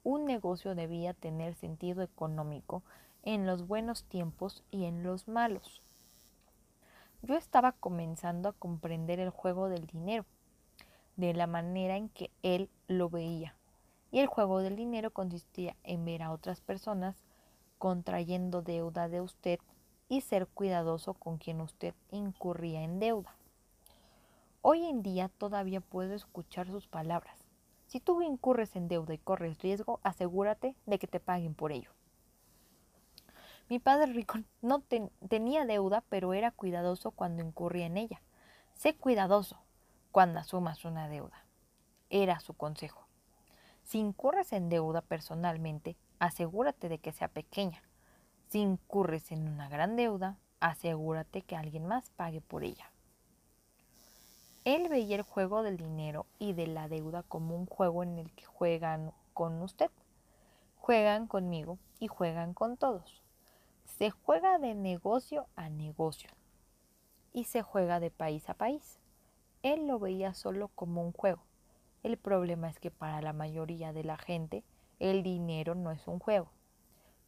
Un 0.04 0.26
negocio 0.26 0.76
debía 0.76 1.14
tener 1.14 1.56
sentido 1.56 2.02
económico 2.02 2.84
en 3.24 3.46
los 3.46 3.68
buenos 3.68 4.04
tiempos 4.04 4.64
y 4.72 4.86
en 4.86 5.04
los 5.04 5.28
malos. 5.28 5.82
Yo 7.24 7.36
estaba 7.36 7.72
comenzando 7.74 8.50
a 8.50 8.54
comprender 8.54 9.20
el 9.20 9.30
juego 9.30 9.70
del 9.70 9.86
dinero 9.86 10.26
de 11.18 11.34
la 11.34 11.46
manera 11.46 11.96
en 11.96 12.10
que 12.10 12.32
él 12.42 12.70
lo 12.88 13.10
veía. 13.10 13.56
Y 14.10 14.20
el 14.20 14.28
juego 14.28 14.60
del 14.60 14.76
dinero 14.76 15.12
consistía 15.12 15.76
en 15.84 16.04
ver 16.04 16.24
a 16.24 16.32
otras 16.32 16.62
personas 16.62 17.16
contrayendo 17.78 18.64
deuda 18.64 19.08
de 19.08 19.22
usted 19.22 19.60
y 20.10 20.22
ser 20.22 20.48
cuidadoso 20.48 21.14
con 21.14 21.38
quien 21.38 21.62
usted 21.62 21.94
incurría 22.10 22.82
en 22.82 23.00
deuda. 23.00 23.36
Hoy 24.64 24.86
en 24.86 25.04
día 25.04 25.30
todavía 25.30 25.80
puedo 25.80 26.16
escuchar 26.16 26.68
sus 26.68 26.88
palabras. 26.88 27.38
Si 27.86 28.00
tú 28.00 28.22
incurres 28.22 28.76
en 28.76 28.88
deuda 28.88 29.14
y 29.14 29.20
corres 29.20 29.62
riesgo, 29.62 30.00
asegúrate 30.04 30.76
de 30.86 30.98
que 30.98 31.08
te 31.08 31.20
paguen 31.20 31.54
por 31.54 31.72
ello. 31.72 31.92
Mi 33.72 33.80
padre 33.80 34.12
rico 34.12 34.38
no 34.62 34.84
tenía 35.30 35.64
deuda, 35.64 36.04
pero 36.10 36.34
era 36.34 36.52
cuidadoso 36.52 37.12
cuando 37.12 37.42
incurría 37.42 37.86
en 37.86 37.96
ella. 37.96 38.22
Sé 38.74 38.98
cuidadoso, 38.98 39.62
cuando 40.12 40.42
asumas 40.42 40.84
una 40.84 41.08
deuda. 41.08 41.46
Era 42.10 42.42
su 42.42 42.54
consejo. 42.54 43.08
Si 43.82 43.98
incurres 43.98 44.52
en 44.52 44.68
deuda 44.68 45.00
personalmente, 45.00 45.96
asegúrate 46.20 46.90
de 46.90 46.98
que 46.98 47.14
sea 47.14 47.30
pequeña. 47.30 47.82
Si 48.50 48.60
incurres 48.60 49.32
en 49.32 49.48
una 49.48 49.70
gran 49.70 49.96
deuda, 49.96 50.38
asegúrate 50.60 51.42
que 51.42 51.56
alguien 51.56 51.88
más 51.88 52.10
pague 52.10 52.42
por 52.42 52.66
ella. 52.66 52.92
Él 54.66 54.90
veía 54.90 55.16
el 55.16 55.22
juego 55.22 55.64
del 55.64 55.78
dinero 55.78 56.26
y 56.40 56.52
de 56.52 56.68
la 56.68 56.90
deuda 56.90 57.24
como 57.24 57.56
un 57.56 57.68
juego 57.68 58.04
en 58.04 58.18
el 58.18 58.34
que 58.34 58.44
juegan 58.44 59.14
con 59.34 59.62
usted, 59.62 59.92
juegan 60.76 61.26
conmigo 61.26 61.78
y 62.02 62.08
juegan 62.08 62.54
con 62.54 62.76
todos. 62.76 63.22
Se 64.02 64.10
juega 64.10 64.58
de 64.58 64.74
negocio 64.74 65.46
a 65.56 65.70
negocio 65.70 66.32
y 67.34 67.44
se 67.44 67.62
juega 67.62 68.00
de 68.00 68.10
país 68.10 68.50
a 68.50 68.56
país. 68.56 69.00
Él 69.62 69.86
lo 69.86 70.00
veía 70.00 70.34
solo 70.34 70.70
como 70.70 71.04
un 71.04 71.12
juego. 71.12 71.44
El 72.02 72.18
problema 72.18 72.68
es 72.68 72.80
que 72.80 72.90
para 72.90 73.22
la 73.22 73.32
mayoría 73.32 73.94
de 73.94 74.04
la 74.04 74.18
gente 74.18 74.64
el 74.98 75.22
dinero 75.22 75.76
no 75.76 75.92
es 75.92 76.08
un 76.08 76.18
juego. 76.18 76.50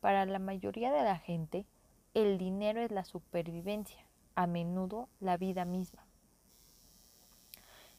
Para 0.02 0.26
la 0.26 0.40
mayoría 0.40 0.92
de 0.92 1.04
la 1.04 1.20
gente 1.20 1.68
el 2.16 2.40
dinero 2.40 2.82
es 2.82 2.90
la 2.90 3.06
supervivencia, 3.06 4.04
a 4.34 4.48
menudo 4.48 5.10
la 5.20 5.38
vida 5.38 5.66
misma. 5.66 6.04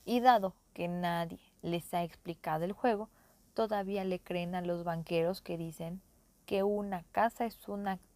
Y 0.04 0.18
dado 0.18 0.56
que 0.72 0.88
nadie 0.88 1.38
les 1.62 1.94
ha 1.94 2.02
explicado 2.02 2.64
el 2.64 2.72
juego, 2.72 3.08
todavía 3.54 4.02
le 4.02 4.18
creen 4.18 4.56
a 4.56 4.62
los 4.62 4.82
banqueros 4.82 5.42
que 5.42 5.56
dicen 5.56 6.02
que 6.44 6.64
una 6.64 7.04
casa 7.12 7.46
es 7.46 7.68
un 7.68 7.86
activo. 7.86 8.13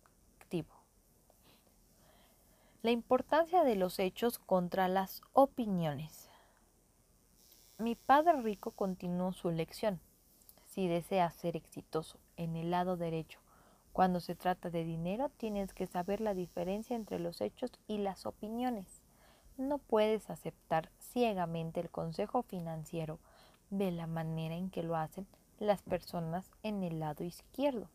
La 2.80 2.92
importancia 2.92 3.64
de 3.64 3.74
los 3.74 3.98
hechos 3.98 4.38
contra 4.38 4.86
las 4.86 5.20
opiniones. 5.32 6.30
Mi 7.76 7.96
padre 7.96 8.40
rico 8.40 8.70
continuó 8.70 9.32
su 9.32 9.50
lección. 9.50 9.98
Si 10.64 10.86
deseas 10.86 11.34
ser 11.34 11.56
exitoso 11.56 12.20
en 12.36 12.54
el 12.54 12.70
lado 12.70 12.96
derecho, 12.96 13.40
cuando 13.92 14.20
se 14.20 14.36
trata 14.36 14.70
de 14.70 14.84
dinero, 14.84 15.28
tienes 15.28 15.74
que 15.74 15.88
saber 15.88 16.20
la 16.20 16.34
diferencia 16.34 16.94
entre 16.94 17.18
los 17.18 17.40
hechos 17.40 17.72
y 17.88 17.98
las 17.98 18.26
opiniones. 18.26 19.02
No 19.56 19.78
puedes 19.78 20.30
aceptar 20.30 20.88
ciegamente 21.00 21.80
el 21.80 21.90
consejo 21.90 22.44
financiero 22.44 23.18
de 23.70 23.90
la 23.90 24.06
manera 24.06 24.54
en 24.54 24.70
que 24.70 24.84
lo 24.84 24.94
hacen 24.94 25.26
las 25.58 25.82
personas 25.82 26.52
en 26.62 26.84
el 26.84 27.00
lado 27.00 27.24
izquierdo. 27.24 27.90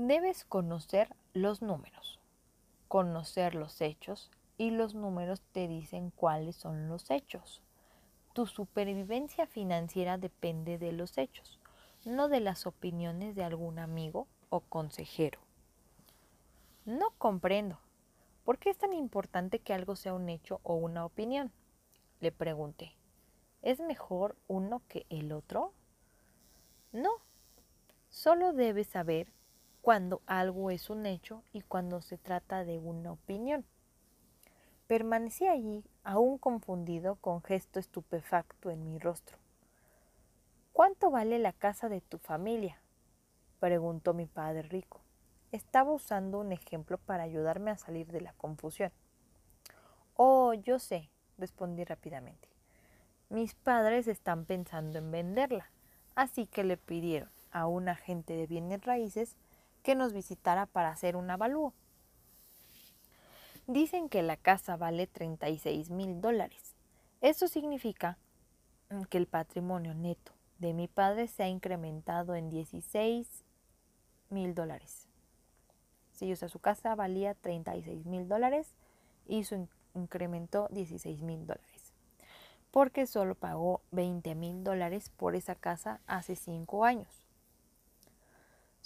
Debes 0.00 0.44
conocer 0.44 1.12
los 1.34 1.60
números, 1.60 2.20
conocer 2.86 3.56
los 3.56 3.80
hechos 3.80 4.30
y 4.56 4.70
los 4.70 4.94
números 4.94 5.42
te 5.50 5.66
dicen 5.66 6.12
cuáles 6.14 6.54
son 6.54 6.86
los 6.88 7.10
hechos. 7.10 7.62
Tu 8.32 8.46
supervivencia 8.46 9.48
financiera 9.48 10.16
depende 10.16 10.78
de 10.78 10.92
los 10.92 11.18
hechos, 11.18 11.58
no 12.04 12.28
de 12.28 12.38
las 12.38 12.64
opiniones 12.64 13.34
de 13.34 13.42
algún 13.42 13.80
amigo 13.80 14.28
o 14.50 14.60
consejero. 14.60 15.40
No 16.84 17.10
comprendo. 17.18 17.80
¿Por 18.44 18.58
qué 18.58 18.70
es 18.70 18.78
tan 18.78 18.92
importante 18.92 19.58
que 19.58 19.74
algo 19.74 19.96
sea 19.96 20.14
un 20.14 20.28
hecho 20.28 20.60
o 20.62 20.76
una 20.76 21.04
opinión? 21.04 21.50
Le 22.20 22.30
pregunté. 22.30 22.94
¿Es 23.62 23.80
mejor 23.80 24.36
uno 24.46 24.80
que 24.86 25.06
el 25.10 25.32
otro? 25.32 25.72
No. 26.92 27.10
Solo 28.10 28.52
debes 28.52 28.86
saber 28.86 29.32
cuando 29.82 30.22
algo 30.26 30.70
es 30.70 30.90
un 30.90 31.06
hecho 31.06 31.42
y 31.52 31.62
cuando 31.62 32.00
se 32.00 32.18
trata 32.18 32.64
de 32.64 32.78
una 32.78 33.12
opinión. 33.12 33.64
Permanecí 34.86 35.46
allí, 35.46 35.84
aún 36.02 36.38
confundido, 36.38 37.16
con 37.16 37.42
gesto 37.42 37.78
estupefacto 37.78 38.70
en 38.70 38.90
mi 38.90 38.98
rostro. 38.98 39.38
¿Cuánto 40.72 41.10
vale 41.10 41.38
la 41.38 41.52
casa 41.52 41.88
de 41.88 42.00
tu 42.00 42.18
familia? 42.18 42.80
preguntó 43.60 44.14
mi 44.14 44.26
padre 44.26 44.62
rico. 44.62 45.00
Estaba 45.50 45.92
usando 45.92 46.38
un 46.38 46.52
ejemplo 46.52 46.98
para 46.98 47.24
ayudarme 47.24 47.70
a 47.70 47.78
salir 47.78 48.12
de 48.12 48.20
la 48.20 48.32
confusión. 48.34 48.92
Oh, 50.14 50.52
yo 50.54 50.78
sé, 50.78 51.10
respondí 51.36 51.84
rápidamente. 51.84 52.48
Mis 53.30 53.54
padres 53.54 54.08
están 54.08 54.44
pensando 54.44 54.98
en 54.98 55.10
venderla, 55.10 55.70
así 56.14 56.46
que 56.46 56.64
le 56.64 56.76
pidieron 56.76 57.30
a 57.50 57.66
un 57.66 57.88
agente 57.88 58.34
de 58.34 58.46
bienes 58.46 58.84
raíces 58.84 59.36
que 59.88 59.94
nos 59.94 60.12
visitara 60.12 60.66
para 60.66 60.90
hacer 60.90 61.16
un 61.16 61.30
avalúo. 61.30 61.72
Dicen 63.66 64.10
que 64.10 64.22
la 64.22 64.36
casa 64.36 64.76
vale 64.76 65.06
36 65.06 65.88
mil 65.88 66.20
dólares. 66.20 66.74
Eso 67.22 67.48
significa 67.48 68.18
que 69.08 69.16
el 69.16 69.26
patrimonio 69.26 69.94
neto 69.94 70.32
de 70.58 70.74
mi 70.74 70.88
padre 70.88 71.26
se 71.26 71.44
ha 71.44 71.48
incrementado 71.48 72.34
en 72.34 72.50
16 72.50 73.44
mil 74.28 74.54
dólares. 74.54 75.08
Sí, 76.12 76.30
o 76.30 76.36
sea, 76.36 76.50
su 76.50 76.58
casa 76.58 76.94
valía 76.94 77.32
36 77.32 78.04
mil 78.04 78.28
dólares 78.28 78.74
y 79.24 79.44
su 79.44 79.68
incrementó 79.94 80.68
16 80.70 81.22
mil 81.22 81.46
dólares. 81.46 81.94
Porque 82.70 83.06
solo 83.06 83.34
pagó 83.34 83.80
20 83.92 84.34
mil 84.34 84.64
dólares 84.64 85.08
por 85.16 85.34
esa 85.34 85.54
casa 85.54 86.02
hace 86.06 86.36
5 86.36 86.84
años. 86.84 87.27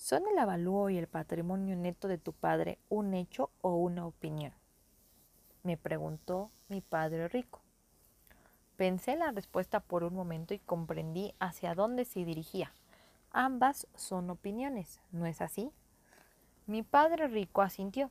¿Son 0.02 0.26
el 0.26 0.36
avalúo 0.36 0.90
y 0.90 0.98
el 0.98 1.06
patrimonio 1.06 1.76
neto 1.76 2.08
de 2.08 2.18
tu 2.18 2.32
padre 2.32 2.76
un 2.88 3.14
hecho 3.14 3.50
o 3.60 3.76
una 3.76 4.04
opinión? 4.04 4.52
Me 5.62 5.76
preguntó 5.76 6.50
mi 6.68 6.80
padre 6.80 7.28
rico. 7.28 7.60
Pensé 8.76 9.14
la 9.14 9.30
respuesta 9.30 9.78
por 9.78 10.02
un 10.02 10.12
momento 10.12 10.54
y 10.54 10.58
comprendí 10.58 11.36
hacia 11.38 11.76
dónde 11.76 12.04
se 12.04 12.24
dirigía. 12.24 12.72
Ambas 13.30 13.86
son 13.94 14.28
opiniones, 14.28 15.00
¿no 15.12 15.24
es 15.24 15.40
así? 15.40 15.70
Mi 16.66 16.82
padre 16.82 17.28
rico 17.28 17.62
asintió. 17.62 18.10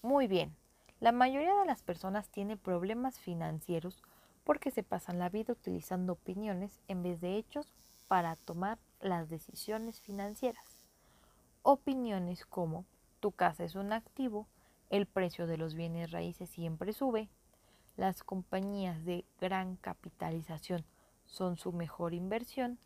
Muy 0.00 0.26
bien, 0.26 0.56
la 1.00 1.12
mayoría 1.12 1.54
de 1.54 1.66
las 1.66 1.82
personas 1.82 2.30
tiene 2.30 2.56
problemas 2.56 3.18
financieros 3.18 4.02
porque 4.42 4.70
se 4.70 4.82
pasan 4.82 5.18
la 5.18 5.28
vida 5.28 5.52
utilizando 5.52 6.14
opiniones 6.14 6.80
en 6.88 7.02
vez 7.02 7.20
de 7.20 7.36
hechos 7.36 7.74
para 8.08 8.36
tomar 8.36 8.78
las 9.02 9.28
decisiones 9.28 10.00
financieras. 10.00 10.69
Opiniones 11.62 12.46
como 12.46 12.86
tu 13.20 13.32
casa 13.32 13.64
es 13.64 13.74
un 13.74 13.92
activo, 13.92 14.46
el 14.88 15.06
precio 15.06 15.46
de 15.46 15.56
los 15.56 15.74
bienes 15.74 16.10
raíces 16.10 16.50
siempre 16.50 16.92
sube, 16.92 17.28
las 17.96 18.22
compañías 18.22 19.04
de 19.04 19.24
gran 19.40 19.76
capitalización 19.76 20.84
son 21.26 21.56
su 21.56 21.72
mejor 21.72 22.14
inversión, 22.14 22.78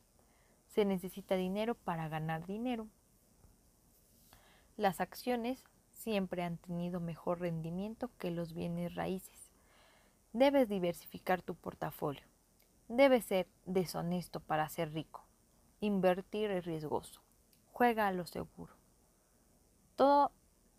se 0.66 0.84
necesita 0.84 1.36
dinero 1.36 1.74
para 1.76 2.08
ganar 2.08 2.46
dinero, 2.46 2.88
las 4.76 5.00
acciones 5.00 5.62
siempre 5.92 6.42
han 6.42 6.56
tenido 6.56 6.98
mejor 6.98 7.40
rendimiento 7.40 8.10
que 8.18 8.32
los 8.32 8.54
bienes 8.54 8.96
raíces. 8.96 9.52
Debes 10.32 10.68
diversificar 10.68 11.42
tu 11.42 11.54
portafolio. 11.54 12.24
Debes 12.88 13.24
ser 13.24 13.46
deshonesto 13.66 14.40
para 14.40 14.68
ser 14.68 14.92
rico. 14.92 15.24
Invertir 15.80 16.50
es 16.50 16.64
riesgoso. 16.64 17.23
Juega 17.74 18.06
a 18.06 18.12
lo 18.12 18.24
seguro. 18.24 18.72
Todo 19.96 20.30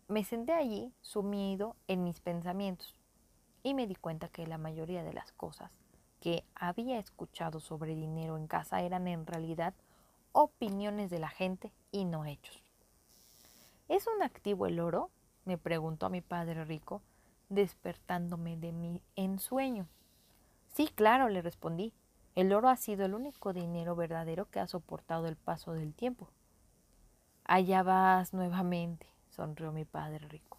me 0.08 0.24
senté 0.24 0.54
allí 0.54 0.94
sumido 1.02 1.76
en 1.88 2.02
mis 2.04 2.20
pensamientos 2.20 2.94
y 3.62 3.74
me 3.74 3.86
di 3.86 3.94
cuenta 3.96 4.30
que 4.30 4.46
la 4.46 4.56
mayoría 4.56 5.02
de 5.02 5.12
las 5.12 5.30
cosas 5.32 5.70
que 6.20 6.42
había 6.54 6.98
escuchado 6.98 7.60
sobre 7.60 7.94
dinero 7.94 8.38
en 8.38 8.46
casa 8.46 8.80
eran 8.80 9.08
en 9.08 9.26
realidad 9.26 9.74
opiniones 10.32 11.10
de 11.10 11.18
la 11.18 11.28
gente 11.28 11.70
y 11.92 12.06
no 12.06 12.24
hechos. 12.24 12.64
¿Es 13.88 14.06
un 14.06 14.22
activo 14.22 14.66
el 14.66 14.80
oro? 14.80 15.10
me 15.44 15.58
preguntó 15.58 16.08
mi 16.08 16.22
padre 16.22 16.64
rico, 16.64 17.02
despertándome 17.50 18.56
de 18.56 18.72
mi 18.72 19.02
ensueño. 19.16 19.86
Sí, 20.72 20.88
claro, 20.88 21.28
le 21.28 21.42
respondí. 21.42 21.92
El 22.34 22.54
oro 22.54 22.70
ha 22.70 22.76
sido 22.76 23.04
el 23.04 23.12
único 23.12 23.52
dinero 23.52 23.96
verdadero 23.96 24.48
que 24.48 24.60
ha 24.60 24.66
soportado 24.66 25.26
el 25.26 25.36
paso 25.36 25.74
del 25.74 25.92
tiempo. 25.92 26.30
Allá 27.48 27.84
vas 27.84 28.34
nuevamente, 28.34 29.06
sonrió 29.30 29.70
mi 29.70 29.84
padre 29.84 30.18
rico. 30.18 30.58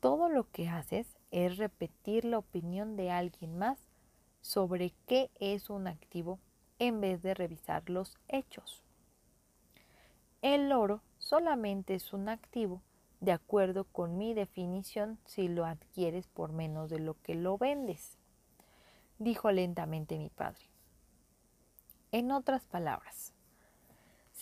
Todo 0.00 0.28
lo 0.28 0.50
que 0.50 0.68
haces 0.68 1.16
es 1.30 1.56
repetir 1.56 2.26
la 2.26 2.36
opinión 2.36 2.96
de 2.96 3.10
alguien 3.10 3.56
más 3.56 3.78
sobre 4.42 4.92
qué 5.06 5.30
es 5.40 5.70
un 5.70 5.86
activo 5.86 6.38
en 6.78 7.00
vez 7.00 7.22
de 7.22 7.32
revisar 7.32 7.88
los 7.88 8.18
hechos. 8.28 8.82
El 10.42 10.70
oro 10.70 11.00
solamente 11.16 11.94
es 11.94 12.12
un 12.12 12.28
activo 12.28 12.82
de 13.20 13.32
acuerdo 13.32 13.84
con 13.84 14.18
mi 14.18 14.34
definición 14.34 15.18
si 15.24 15.48
lo 15.48 15.64
adquieres 15.64 16.26
por 16.26 16.52
menos 16.52 16.90
de 16.90 16.98
lo 16.98 17.14
que 17.22 17.34
lo 17.34 17.56
vendes, 17.56 18.18
dijo 19.18 19.50
lentamente 19.50 20.18
mi 20.18 20.28
padre. 20.28 20.66
En 22.12 22.30
otras 22.30 22.64
palabras, 22.66 23.33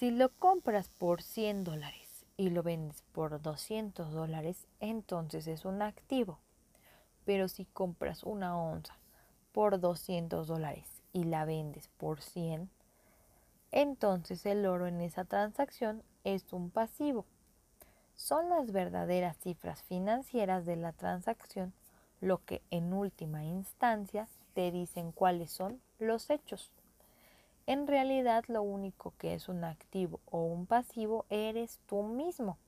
si 0.03 0.11
lo 0.11 0.31
compras 0.31 0.89
por 0.89 1.23
100 1.23 1.63
dólares 1.63 2.27
y 2.37 2.51
lo 2.51 2.65
vendes 2.65 3.05
por 3.13 3.41
200 3.41 4.11
dólares, 4.11 4.67
entonces 4.81 5.47
es 5.47 5.65
un 5.65 5.81
activo. 5.81 6.41
Pero 7.25 7.47
si 7.47 7.67
compras 7.67 8.25
una 8.25 8.59
onza 8.59 8.97
por 9.53 9.79
200 9.79 10.49
dólares 10.49 10.89
y 11.13 11.23
la 11.23 11.45
vendes 11.45 11.87
por 11.99 12.21
100, 12.21 12.69
entonces 13.71 14.45
el 14.45 14.67
oro 14.67 14.89
en 14.89 15.01
esa 15.01 15.25
transacción 15.25 16.03
es 16.25 16.53
un 16.53 16.71
pasivo. 16.71 17.25
Son 18.17 18.49
las 18.49 18.73
verdaderas 18.73 19.37
cifras 19.37 19.85
financieras 19.85 20.67
de 20.67 20.75
la 20.75 20.91
transacción 20.91 21.73
lo 22.21 22.45
que 22.45 22.61
en 22.73 22.93
última 22.93 23.45
instancia 23.45 24.27
te 24.55 24.73
dicen 24.73 25.13
cuáles 25.13 25.53
son 25.53 25.81
los 26.01 26.29
hechos. 26.29 26.73
En 27.67 27.87
realidad 27.87 28.45
lo 28.49 28.63
único 28.63 29.15
que 29.19 29.35
es 29.35 29.49
un 29.49 29.63
activo 29.63 30.21
o 30.27 30.43
un 30.43 30.67
pasivo 30.67 31.27
eres 31.31 31.79
tú 31.87 32.03
mismo, 32.03 32.59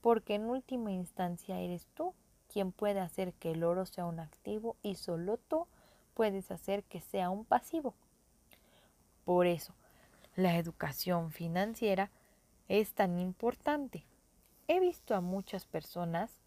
porque 0.00 0.34
en 0.34 0.46
última 0.46 0.90
instancia 0.90 1.60
eres 1.60 1.86
tú 1.94 2.12
quien 2.52 2.72
puede 2.72 2.98
hacer 2.98 3.32
que 3.34 3.52
el 3.52 3.62
oro 3.62 3.86
sea 3.86 4.06
un 4.06 4.18
activo 4.18 4.76
y 4.82 4.96
solo 4.96 5.36
tú 5.36 5.68
puedes 6.14 6.50
hacer 6.50 6.82
que 6.82 7.00
sea 7.00 7.30
un 7.30 7.44
pasivo. 7.44 7.94
Por 9.24 9.46
eso, 9.46 9.74
la 10.34 10.56
educación 10.56 11.30
financiera 11.30 12.10
es 12.66 12.94
tan 12.94 13.20
importante. 13.20 14.04
He 14.66 14.80
visto 14.80 15.14
a 15.14 15.20
muchas 15.20 15.66
personas 15.66 16.40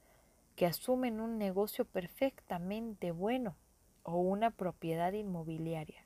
que 0.58 0.66
asumen 0.66 1.22
un 1.22 1.38
negocio 1.38 1.86
perfectamente 1.86 3.12
bueno 3.14 3.56
o 4.04 4.18
una 4.18 4.52
propiedad 4.52 5.14
inmobiliaria 5.14 6.03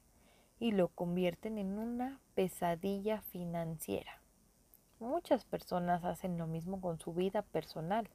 y 0.60 0.72
lo 0.72 0.88
convierten 0.90 1.58
en 1.58 1.78
una 1.78 2.20
pesadilla 2.34 3.22
financiera. 3.22 4.22
Muchas 5.00 5.46
personas 5.46 6.04
hacen 6.04 6.38
lo 6.38 6.48
mismo 6.48 6.82
con 6.82 7.00
su 7.00 7.14
vida 7.14 7.44
personal. 7.44 8.10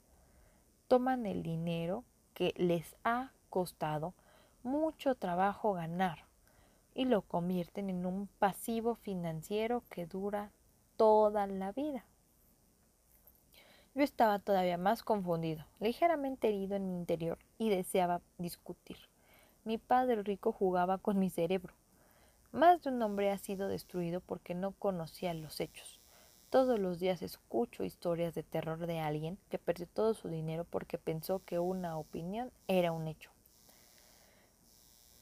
Toman 0.88 1.26
el 1.26 1.43
dinero 1.43 2.05
que 2.34 2.53
les 2.57 2.97
ha 3.05 3.30
costado 3.51 4.14
mucho 4.64 5.14
trabajo 5.14 5.74
ganar 5.74 6.24
y 6.95 7.05
lo 7.05 7.22
convierten 7.22 7.88
en 7.88 8.05
un 8.05 8.26
pasivo 8.38 8.97
financiero 8.97 9.84
que 9.88 10.07
dura 10.07 10.51
toda 10.97 11.47
la 11.47 11.72
vida. 11.72 12.05
Yo 13.95 14.03
estaba 14.03 14.38
todavía 14.38 14.78
más 14.78 15.03
confundido, 15.03 15.66
ligeramente 15.78 16.49
herido 16.49 16.76
en 16.76 16.88
mi 16.88 16.97
interior 16.97 17.38
y 17.59 17.68
deseaba 17.68 18.22
discutir. 18.38 18.97
Mi 19.64 19.78
padre 19.78 20.22
rico 20.22 20.51
jugaba 20.51 20.99
con 20.99 21.18
mi 21.18 21.30
cerebro 21.30 21.74
más 22.53 22.82
de 22.82 22.90
un 22.90 23.03
hombre 23.03 23.30
ha 23.30 23.38
sido 23.38 23.68
destruido 23.68 24.20
porque 24.20 24.55
no 24.55 24.72
conocía 24.72 25.34
los 25.34 25.61
hechos. 25.61 26.00
Todos 26.50 26.78
los 26.78 27.00
días 27.00 27.22
escucho 27.22 27.82
historias 27.82 28.34
de 28.34 28.42
terror 28.42 28.86
de 28.86 29.00
alguien 29.00 29.38
que 29.48 29.59
perdió 29.59 29.86
todo 29.86 30.12
su 30.12 30.28
dinero 30.28 30.64
porque 30.68 30.98
pensó 30.98 31.40
que 31.46 31.59
una 31.59 31.96
opinión 31.96 32.53
era 32.68 32.92
un 32.92 33.09
hecho. 33.09 33.30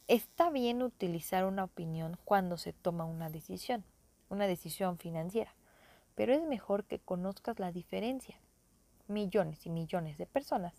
Está 0.09 0.51
bien 0.51 0.83
utilizar 0.83 1.45
una 1.45 1.63
opinión 1.63 2.19
cuando 2.25 2.57
se 2.57 2.73
toma 2.73 3.05
una 3.05 3.31
decisión, 3.31 3.85
una 4.29 4.49
decisión 4.49 4.99
financiera, 4.99 5.55
pero 6.17 6.35
es 6.35 6.43
mejor 6.43 6.83
que 6.83 6.99
conozcas 6.99 7.61
la 7.61 7.71
diferencia. 7.71 8.37
Millones 9.07 9.67
y 9.67 9.71
millones 9.71 10.19
de 10.19 10.27
personas 10.27 10.75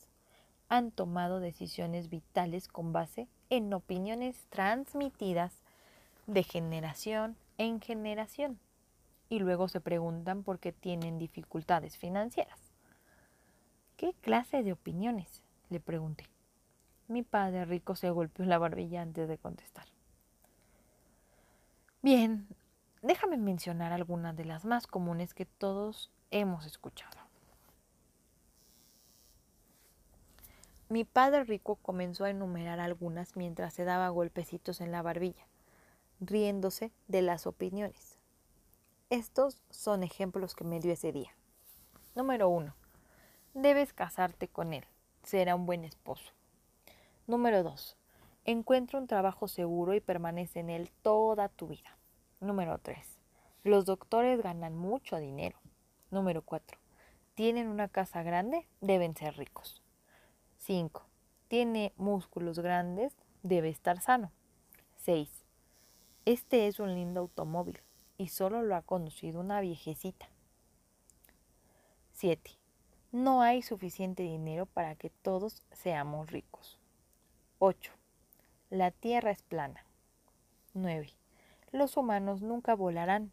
han 0.68 0.92
tomado 0.92 1.40
decisiones 1.40 2.10
vitales 2.10 2.68
con 2.68 2.92
base 2.92 3.30
en 3.50 3.74
opiniones 3.74 4.48
transmitidas 4.50 5.61
de 6.34 6.44
generación 6.44 7.36
en 7.58 7.82
generación 7.82 8.58
y 9.30 9.40
luego 9.40 9.68
se 9.68 9.82
preguntan 9.82 10.44
por 10.44 10.60
qué 10.60 10.72
tienen 10.72 11.18
dificultades 11.18 11.98
financieras. 11.98 12.60
¿Qué 13.98 14.14
clase 14.22 14.64
de 14.64 14.74
opiniones? 14.74 15.44
le 15.70 15.80
pregunté. 15.80 16.26
Mi 17.08 17.24
padre 17.24 17.64
rico 17.66 17.96
se 17.96 18.10
golpeó 18.10 18.46
la 18.46 18.58
barbilla 18.58 19.02
antes 19.02 19.30
de 19.30 19.38
contestar. 19.38 19.86
Bien, 22.02 22.48
déjame 23.02 23.38
mencionar 23.38 23.94
algunas 23.94 24.36
de 24.36 24.44
las 24.44 24.66
más 24.66 24.88
comunes 24.88 25.34
que 25.34 25.46
todos 25.46 26.12
hemos 26.30 26.66
escuchado. 26.66 27.18
Mi 30.90 31.06
padre 31.06 31.46
rico 31.46 31.78
comenzó 31.78 32.26
a 32.26 32.32
enumerar 32.32 32.82
algunas 32.82 33.38
mientras 33.38 33.74
se 33.74 33.86
daba 33.86 34.10
golpecitos 34.10 34.82
en 34.82 34.92
la 34.92 35.02
barbilla 35.02 35.46
riéndose 36.22 36.94
de 37.08 37.22
las 37.24 37.48
opiniones. 37.48 38.20
Estos 39.10 39.62
son 39.70 40.04
ejemplos 40.04 40.56
que 40.56 40.64
me 40.64 40.80
dio 40.80 40.94
ese 40.94 41.12
día. 41.12 41.32
Número 42.16 42.48
uno, 42.48 42.76
debes 43.54 43.92
casarte 43.92 44.48
con 44.48 44.74
él. 44.74 44.86
Será 45.24 45.56
un 45.56 45.66
buen 45.66 45.84
esposo. 45.84 46.32
Número 47.28 47.64
dos, 47.64 47.98
encuentra 48.46 49.00
un 49.00 49.08
trabajo 49.08 49.48
seguro 49.48 49.94
y 49.94 50.00
permanece 50.00 50.60
en 50.60 50.70
él 50.70 50.92
toda 51.02 51.50
tu 51.50 51.68
vida. 51.68 51.98
Número 52.40 52.78
tres, 52.78 53.20
los 53.64 53.86
doctores 53.86 54.42
ganan 54.42 54.76
mucho 54.76 55.18
dinero. 55.18 55.60
Número 56.10 56.42
cuatro, 56.42 56.78
tienen 57.34 57.68
una 57.68 57.88
casa 57.88 58.24
grande, 58.24 58.68
deben 58.80 59.16
ser 59.16 59.38
ricos. 59.38 59.82
Cinco, 60.58 61.06
tiene 61.48 61.94
músculos 61.98 62.60
grandes, 62.60 63.16
debe 63.44 63.70
estar 63.70 64.02
sano. 64.02 64.32
Seis, 64.98 65.41
este 66.26 66.68
es 66.68 66.80
un 66.80 66.94
lindo 66.94 67.22
automóvil 67.22 67.82
y 68.18 68.28
solo 68.28 68.62
lo 68.62 68.76
ha 68.76 68.84
conducido 68.84 69.40
una 69.40 69.60
viejecita. 69.62 70.30
7. 72.12 72.52
No 73.12 73.42
hay 73.42 73.64
suficiente 73.64 74.22
dinero 74.22 74.68
para 74.68 74.96
que 74.96 75.10
todos 75.10 75.64
seamos 75.72 76.30
ricos. 76.30 76.78
8. 77.58 77.92
La 78.70 78.92
tierra 78.92 79.32
es 79.32 79.42
plana. 79.42 79.84
9. 80.76 81.12
Los 81.72 81.98
humanos 81.98 82.42
nunca 82.42 82.76
volarán. 82.76 83.32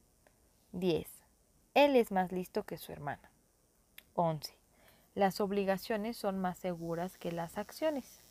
10. 0.72 1.06
Él 1.74 1.94
es 1.94 2.10
más 2.10 2.32
listo 2.32 2.64
que 2.64 2.78
su 2.78 2.90
hermana. 2.92 3.30
11. 4.14 4.56
Las 5.14 5.40
obligaciones 5.40 6.16
son 6.16 6.38
más 6.38 6.56
seguras 6.56 7.18
que 7.18 7.32
las 7.32 7.58
acciones. 7.58 8.22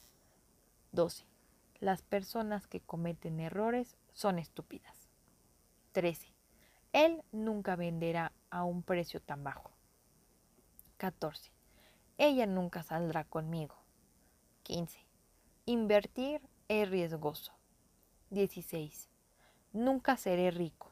12. 0.92 1.26
Las 1.80 2.02
personas 2.02 2.68
que 2.68 2.80
cometen 2.80 3.40
errores 3.40 3.98
son 4.14 4.40
estúpidas. 4.40 5.10
13. 5.92 6.34
Él 6.94 7.24
nunca 7.32 7.76
venderá 7.76 8.32
a 8.50 8.64
un 8.64 8.82
precio 8.82 9.22
tan 9.22 9.44
bajo. 9.44 9.72
14. 10.98 11.52
Ella 12.18 12.48
nunca 12.48 12.82
saldrá 12.82 13.24
conmigo. 13.26 13.76
15. 14.64 15.00
Invertir 15.66 16.42
es 16.68 16.90
riesgoso. 16.90 17.54
16. 18.32 19.10
Nunca 19.74 20.18
seré 20.18 20.50
rico. 20.50 20.92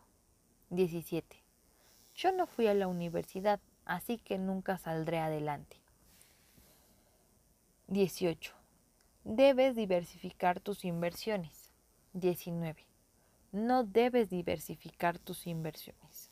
17. 0.70 1.44
Yo 2.14 2.32
no 2.32 2.46
fui 2.46 2.68
a 2.68 2.74
la 2.76 2.88
universidad, 2.88 3.60
así 3.86 4.20
que 4.20 4.38
nunca 4.38 4.78
saldré 4.78 5.20
adelante. 5.20 5.82
18. 7.88 8.65
Debes 9.28 9.76
diversificar 9.76 10.60
tus 10.60 10.86
inversiones. 10.86 11.72
19. 12.14 12.86
No 13.52 13.84
debes 13.84 14.30
diversificar 14.30 15.18
tus 15.18 15.48
inversiones. 15.48 16.30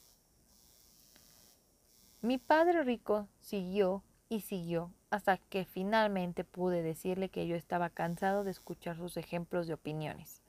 Mi 2.22 2.38
padre 2.38 2.84
rico 2.84 3.28
siguió 3.40 4.04
y 4.30 4.42
siguió 4.42 4.92
hasta 5.10 5.38
que 5.38 5.66
finalmente 5.66 6.44
pude 6.44 6.84
decirle 6.84 7.30
que 7.30 7.48
yo 7.48 7.56
estaba 7.56 7.90
cansado 7.90 8.44
de 8.44 8.52
escuchar 8.52 8.96
sus 8.96 9.18
ejemplos 9.18 9.66
de 9.66 9.74
opiniones. 9.74 10.44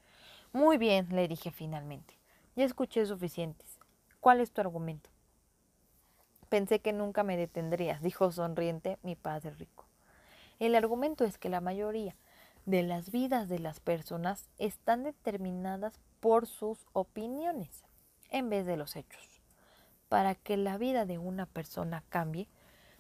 Muy 0.53 0.77
bien, 0.77 1.09
le 1.17 1.29
dije 1.29 1.51
finalmente. 1.51 2.19
Ya 2.57 2.67
escuché 2.67 3.07
suficientes. 3.07 3.79
¿Cuál 4.21 4.41
es 4.41 4.53
tu 4.53 4.61
argumento? 4.61 5.09
Pensé 6.51 6.81
que 6.81 6.93
nunca 6.93 7.23
me 7.23 7.39
detendrías, 7.39 8.03
dijo 8.03 8.31
sonriente 8.31 8.99
mi 9.03 9.17
padre 9.17 9.53
rico. 9.53 9.87
El 10.59 10.75
argumento 10.75 11.25
es 11.25 11.39
que 11.39 11.49
la 11.49 11.63
mayoría 11.63 12.15
de 12.67 12.83
las 12.83 13.11
vidas 13.11 13.49
de 13.49 13.59
las 13.59 13.81
personas 13.81 14.49
están 14.59 15.03
determinadas 15.03 16.01
por 16.21 16.47
sus 16.47 16.87
opiniones 16.93 17.85
en 18.31 18.49
vez 18.49 18.67
de 18.67 18.77
los 18.77 18.97
hechos. 18.97 19.43
Para 20.09 20.35
que 20.35 20.57
la 20.57 20.79
vida 20.79 21.05
de 21.05 21.19
una 21.19 21.47
persona 21.47 22.03
cambie, 22.09 22.49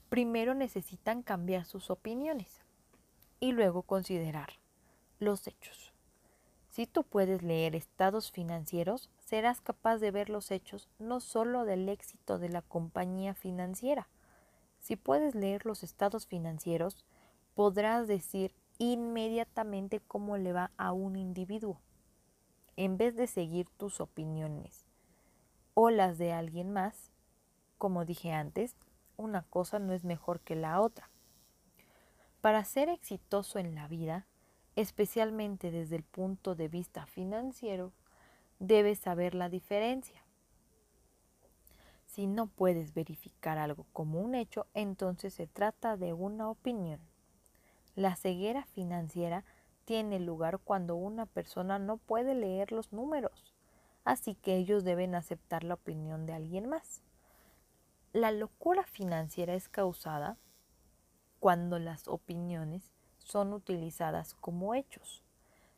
primero 0.09 0.55
necesitan 0.55 1.23
cambiar 1.23 1.65
sus 1.65 1.91
opiniones 1.91 2.61
y 3.41 3.53
luego 3.53 3.83
considerar 3.83 4.51
los 5.19 5.47
hechos. 5.47 5.93
Si 6.71 6.87
tú 6.87 7.05
puedes 7.05 7.43
leer 7.43 7.77
estados 7.77 8.33
financieros, 8.33 9.09
serás 9.25 9.61
capaz 9.61 9.99
de 9.99 10.11
ver 10.11 10.29
los 10.29 10.51
hechos 10.51 10.89
no 10.99 11.21
solo 11.21 11.65
del 11.65 11.89
éxito 11.89 12.39
de 12.39 12.49
la 12.49 12.63
compañía 12.63 13.35
financiera. 13.35 14.09
Si 14.81 14.97
puedes 14.97 15.35
leer 15.35 15.65
los 15.67 15.83
estados 15.83 16.27
financieros, 16.27 17.05
podrás 17.55 18.09
decir 18.09 18.55
inmediatamente 18.79 20.01
cómo 20.01 20.37
le 20.37 20.53
va 20.53 20.71
a 20.77 20.93
un 20.93 21.17
individuo, 21.17 21.81
en 22.77 22.97
vez 22.97 23.15
de 23.17 23.27
seguir 23.27 23.69
tus 23.77 24.01
opiniones 24.01 24.87
o 25.75 25.91
las 25.91 26.19
de 26.19 26.33
alguien 26.33 26.73
más. 26.73 27.11
Como 27.79 28.05
dije 28.05 28.33
antes, 28.33 28.77
una 29.17 29.43
cosa 29.43 29.79
no 29.79 29.93
es 29.93 30.05
mejor 30.05 30.41
que 30.41 30.57
la 30.57 30.81
otra. 30.81 31.11
Para 32.41 32.65
ser 32.65 32.89
exitoso 32.89 33.59
en 33.59 33.75
la 33.75 33.89
vida, 33.89 34.27
especialmente 34.77 35.71
desde 35.71 35.97
el 35.97 36.03
punto 36.03 36.55
de 36.55 36.69
vista 36.69 37.07
financiero, 37.07 37.93
debes 38.59 38.99
saber 38.99 39.35
la 39.35 39.49
diferencia. 39.49 40.25
Si 42.07 42.27
no 42.27 42.47
puedes 42.47 42.95
verificar 42.95 43.59
algo 43.59 43.87
como 43.93 44.21
un 44.21 44.35
hecho, 44.35 44.67
entonces 44.75 45.35
se 45.35 45.47
trata 45.47 45.97
de 45.97 46.13
una 46.13 46.49
opinión. 46.49 47.01
La 47.97 48.17
ceguera 48.17 48.65
financiera 48.65 49.45
tiene 49.85 50.19
lugar 50.19 50.59
cuando 50.59 50.97
una 50.97 51.27
persona 51.27 51.79
no 51.79 51.97
puede 51.99 52.35
leer 52.35 52.73
los 52.73 52.93
números, 52.93 53.55
así 54.05 54.35
que 54.35 54.57
ellos 54.57 54.83
deben 54.83 55.15
aceptar 55.15 55.63
la 55.63 55.75
opinión 55.75 56.27
de 56.27 56.33
alguien 56.33 56.69
más. 56.69 57.03
La 58.13 58.33
locura 58.33 58.85
financiera 58.85 59.55
es 59.55 59.69
causada 59.69 60.39
cuando 61.39 61.79
las 61.79 62.09
opiniones 62.09 62.91
son 63.19 63.53
utilizadas 63.53 64.35
como 64.35 64.75
hechos. 64.75 65.23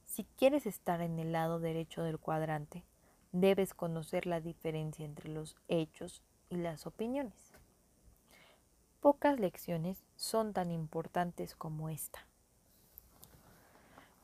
Si 0.07 0.25
quieres 0.25 0.67
estar 0.67 1.03
en 1.03 1.19
el 1.19 1.33
lado 1.33 1.61
derecho 1.61 2.03
del 2.03 2.19
cuadrante, 2.19 2.85
debes 3.33 3.75
conocer 3.75 4.27
la 4.27 4.41
diferencia 4.41 5.05
entre 5.05 5.29
los 5.29 5.57
hechos 5.69 6.23
y 6.49 6.57
las 6.57 6.87
opiniones. 6.87 7.46
Pocas 9.07 9.39
lecciones 9.39 10.03
son 10.17 10.53
tan 10.53 10.73
importantes 10.73 11.55
como 11.55 11.89
esta. 11.89 12.27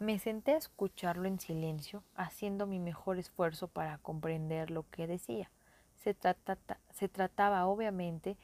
Me 0.00 0.18
senté 0.18 0.54
a 0.54 0.56
escucharlo 0.56 1.28
en 1.28 1.38
silencio, 1.38 2.02
haciendo 2.16 2.66
mi 2.66 2.80
mejor 2.80 3.16
esfuerzo 3.16 3.68
para 3.68 3.98
comprender 3.98 4.72
lo 4.72 4.84
que 4.90 5.06
decía. 5.06 5.52
Se, 6.02 6.14
trataba 7.08 7.66
obviamente 7.66 8.36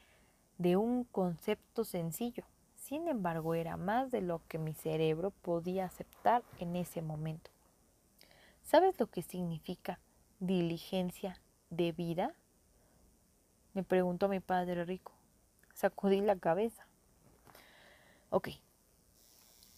de 0.57 0.77
un 0.77 1.03
concepto 1.03 1.83
sencillo, 1.83 2.45
sin 2.77 3.09
embargo 3.09 3.53
era 3.53 3.75
más 3.75 4.09
de 4.09 4.21
lo 4.21 4.41
que 4.47 4.59
mi 4.59 4.73
cerebro 4.73 5.31
podía 5.31 5.83
aceptar 5.83 6.41
en 6.59 6.77
ese 6.77 7.01
momento. 7.01 7.51
¿Sabes 8.63 8.97
lo 8.97 9.07
que 9.07 9.23
significa 9.23 9.99
diligencia 10.39 11.41
de 11.69 11.91
vida? 11.91 12.33
Me 13.73 13.83
preguntó 13.83 14.29
mi 14.29 14.39
padre 14.39 14.85
rico. 14.85 15.18
Sacudí 15.79 16.19
la 16.19 16.35
cabeza. 16.35 16.85
Ok. 18.31 18.49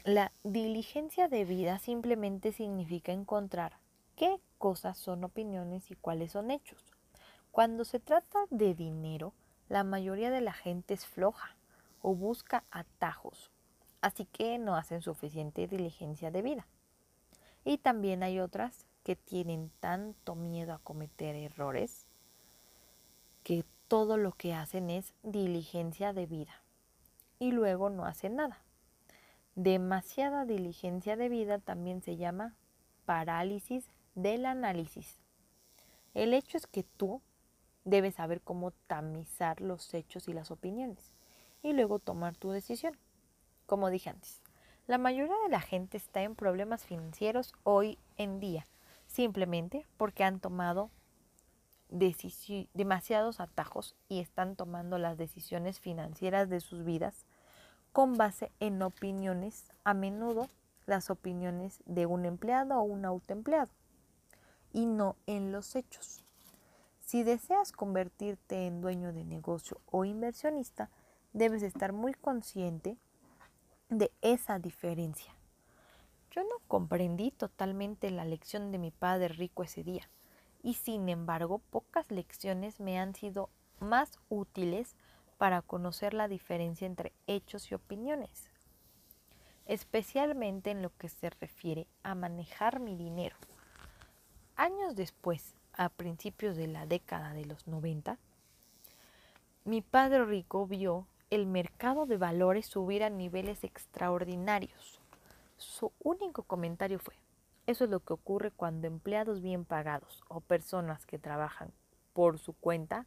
La 0.04 0.32
diligencia 0.44 1.28
de 1.28 1.46
vida 1.46 1.78
simplemente 1.78 2.54
significa 2.54 3.12
encontrar 3.12 3.78
qué 4.16 4.40
cosas 4.58 4.98
son 4.98 5.24
opiniones 5.24 5.92
y 5.92 5.96
cuáles 5.96 6.32
son 6.32 6.50
hechos. 6.50 6.84
Cuando 7.52 7.86
se 7.86 8.00
trata 8.00 8.40
de 8.50 8.74
dinero, 8.74 9.34
la 9.70 9.84
mayoría 9.84 10.32
de 10.32 10.42
la 10.42 10.54
gente 10.54 10.96
es 10.96 11.06
floja 11.06 11.56
o 12.02 12.16
busca 12.16 12.64
atajos, 12.72 13.52
así 14.02 14.26
que 14.26 14.58
no 14.58 14.76
hacen 14.76 15.04
suficiente 15.04 15.68
diligencia 15.68 16.32
de 16.32 16.42
vida. 16.42 16.66
Y 17.64 17.78
también 17.78 18.24
hay 18.24 18.40
otras 18.40 18.88
que 19.04 19.16
tienen 19.16 19.70
tanto 19.80 20.34
miedo 20.34 20.74
a 20.74 20.80
cometer 20.80 21.36
errores 21.36 22.08
que 23.44 23.66
todo 23.92 24.16
lo 24.16 24.32
que 24.32 24.54
hacen 24.54 24.90
es 24.90 25.14
diligencia 25.22 26.14
de 26.14 26.26
vida 26.26 26.62
y 27.40 27.52
luego 27.52 27.90
no 27.90 28.06
hacen 28.06 28.38
nada. 28.38 28.64
Demasiada 29.56 30.46
diligencia 30.46 31.18
de 31.18 31.28
vida 31.28 31.60
también 31.60 32.02
se 32.02 32.16
llama 32.16 32.56
parálisis 33.04 33.90
del 34.16 34.46
análisis. 34.46 35.20
El 36.14 36.34
hecho 36.34 36.56
es 36.56 36.68
que 36.68 36.84
tú 36.84 37.22
debes 37.84 38.16
saber 38.16 38.40
cómo 38.40 38.72
tamizar 38.88 39.60
los 39.60 39.94
hechos 39.94 40.30
y 40.30 40.32
las 40.32 40.52
opiniones 40.52 41.12
y 41.62 41.74
luego 41.74 42.00
tomar 42.00 42.38
tu 42.38 42.52
decisión. 42.52 42.98
Como 43.66 43.90
dije 43.90 44.10
antes, 44.10 44.42
la 44.88 45.00
mayoría 45.00 45.36
de 45.44 45.50
la 45.50 45.60
gente 45.60 45.98
está 45.98 46.22
en 46.22 46.36
problemas 46.36 46.86
financieros 46.86 47.52
hoy 47.64 48.00
en 48.16 48.40
día, 48.40 48.66
simplemente 49.06 49.86
porque 49.98 50.24
han 50.24 50.40
tomado 50.40 50.92
demasiados 51.92 53.40
atajos 53.40 53.96
y 54.08 54.20
están 54.20 54.56
tomando 54.56 54.98
las 54.98 55.18
decisiones 55.18 55.80
financieras 55.80 56.50
de 56.50 56.62
sus 56.62 56.84
vidas 56.84 57.26
con 57.92 58.16
base 58.16 58.52
en 58.62 58.82
opiniones, 58.82 59.70
a 59.84 59.94
menudo 59.94 60.48
las 60.86 61.10
opiniones 61.10 61.82
de 61.86 62.06
un 62.06 62.26
empleado 62.26 62.78
o 62.78 62.84
un 62.84 63.04
autoempleado, 63.04 63.72
y 64.72 64.86
no 64.86 65.18
en 65.28 65.52
los 65.52 65.76
hechos. 65.76 66.24
Si 67.02 67.24
deseas 67.24 67.74
convertirte 67.74 68.66
en 68.66 68.80
dueño 68.80 69.12
de 69.12 69.26
negocio 69.26 69.82
o 69.86 70.06
inversionista, 70.06 70.90
debes 71.34 71.62
estar 71.62 71.92
muy 71.92 72.14
consciente 72.14 72.98
de 73.90 74.12
esa 74.22 74.60
diferencia. 74.60 75.36
Yo 76.32 76.44
no 76.44 76.56
comprendí 76.70 77.32
totalmente 77.32 78.10
la 78.10 78.24
lección 78.24 78.72
de 78.72 78.78
mi 78.78 78.92
padre 78.92 79.28
rico 79.28 79.64
ese 79.64 79.84
día 79.84 80.10
y 80.64 80.76
sin 80.76 81.10
embargo 81.10 81.60
pocas 81.70 82.12
lecciones 82.12 82.80
me 82.80 83.00
han 83.00 83.16
sido 83.16 83.50
más 83.80 84.20
útiles 84.30 84.96
para 85.38 85.62
conocer 85.62 86.14
la 86.14 86.28
diferencia 86.28 86.86
entre 86.86 87.14
hechos 87.28 87.72
y 87.72 87.76
opiniones, 87.76 88.50
especialmente 89.66 90.72
en 90.72 90.82
lo 90.82 90.96
que 90.98 91.10
se 91.10 91.30
refiere 91.32 91.88
a 92.04 92.14
manejar 92.14 92.80
mi 92.80 92.96
dinero. 92.96 93.36
Años 94.56 94.96
después, 94.96 95.56
a 95.74 95.90
principios 95.90 96.56
de 96.58 96.68
la 96.68 96.86
década 96.86 97.34
de 97.34 97.46
los 97.46 97.68
90, 97.68 98.18
mi 99.64 99.82
padre 99.82 100.26
rico 100.26 100.68
vio 100.68 101.08
el 101.32 101.48
mercado 101.48 102.06
de 102.06 102.18
valores 102.18 102.68
subir 102.68 103.04
a 103.04 103.10
niveles 103.10 103.64
extraordinarios. 103.64 105.00
Su 105.58 105.92
único 106.04 106.44
comentario 106.44 107.00
fue, 107.00 107.16
eso 107.72 107.86
es 107.86 107.90
lo 107.90 108.02
que 108.02 108.14
ocurre 108.14 108.52
cuando 108.52 108.88
empleados 108.88 109.42
bien 109.42 109.66
pagados 109.66 110.24
o 110.28 110.42
personas 110.42 111.06
que 111.06 111.18
trabajan 111.18 111.72
por 112.14 112.38
su 112.40 112.54
cuenta 112.54 113.06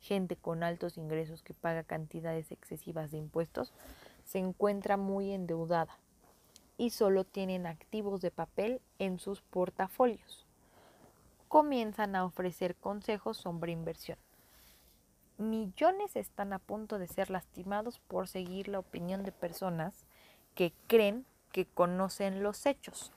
gente 0.00 0.36
con 0.36 0.62
altos 0.62 0.96
ingresos 0.98 1.42
que 1.42 1.54
paga 1.54 1.82
cantidades 1.82 2.52
excesivas 2.52 3.10
de 3.10 3.18
impuestos, 3.18 3.72
se 4.24 4.38
encuentra 4.38 4.96
muy 4.96 5.32
endeudada 5.32 5.98
y 6.78 6.90
solo 6.90 7.24
tienen 7.24 7.66
activos 7.66 8.20
de 8.20 8.30
papel 8.30 8.80
en 8.98 9.18
sus 9.18 9.40
portafolios. 9.42 10.46
Comienzan 11.48 12.16
a 12.16 12.24
ofrecer 12.24 12.76
consejos 12.76 13.36
sobre 13.36 13.72
inversión. 13.72 14.18
Millones 15.38 16.16
están 16.16 16.52
a 16.52 16.58
punto 16.58 16.98
de 16.98 17.08
ser 17.08 17.30
lastimados 17.30 17.98
por 18.00 18.26
seguir 18.26 18.68
la 18.68 18.78
opinión 18.78 19.22
de 19.22 19.32
personas 19.32 20.06
que 20.54 20.72
creen 20.86 21.26
que 21.52 21.66
conocen 21.66 22.42
los 22.42 22.64
hechos. 22.66 23.12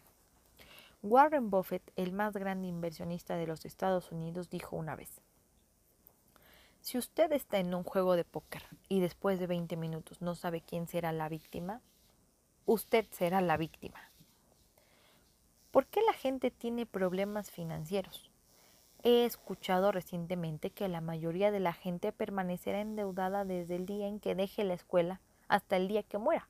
Warren 1.01 1.49
Buffett, 1.49 1.93
el 1.95 2.11
más 2.11 2.33
grande 2.33 2.67
inversionista 2.67 3.37
de 3.37 3.47
los 3.47 3.63
Estados 3.63 4.11
Unidos, 4.11 4.49
dijo 4.49 4.75
una 4.75 4.97
vez, 4.97 5.21
si 6.81 6.97
usted 6.97 7.31
está 7.31 7.57
en 7.57 7.73
un 7.73 7.83
juego 7.83 8.17
de 8.17 8.25
póker 8.25 8.63
y 8.89 8.99
después 8.99 9.39
de 9.39 9.47
20 9.47 9.77
minutos 9.77 10.21
no 10.21 10.35
sabe 10.35 10.59
quién 10.59 10.87
será 10.87 11.13
la 11.13 11.29
víctima, 11.29 11.81
usted 12.65 13.05
será 13.11 13.39
la 13.39 13.55
víctima. 13.55 14.11
¿Por 15.71 15.85
qué 15.85 16.01
la 16.01 16.11
gente 16.11 16.51
tiene 16.51 16.85
problemas 16.85 17.49
financieros? 17.49 18.29
He 19.01 19.23
escuchado 19.23 19.93
recientemente 19.93 20.71
que 20.71 20.89
la 20.89 20.99
mayoría 20.99 21.49
de 21.49 21.61
la 21.61 21.71
gente 21.71 22.11
permanecerá 22.11 22.81
endeudada 22.81 23.45
desde 23.45 23.77
el 23.77 23.85
día 23.85 24.07
en 24.07 24.19
que 24.19 24.35
deje 24.35 24.65
la 24.65 24.73
escuela 24.73 25.21
hasta 25.47 25.77
el 25.77 25.87
día 25.87 26.03
que 26.03 26.17
muera. 26.17 26.49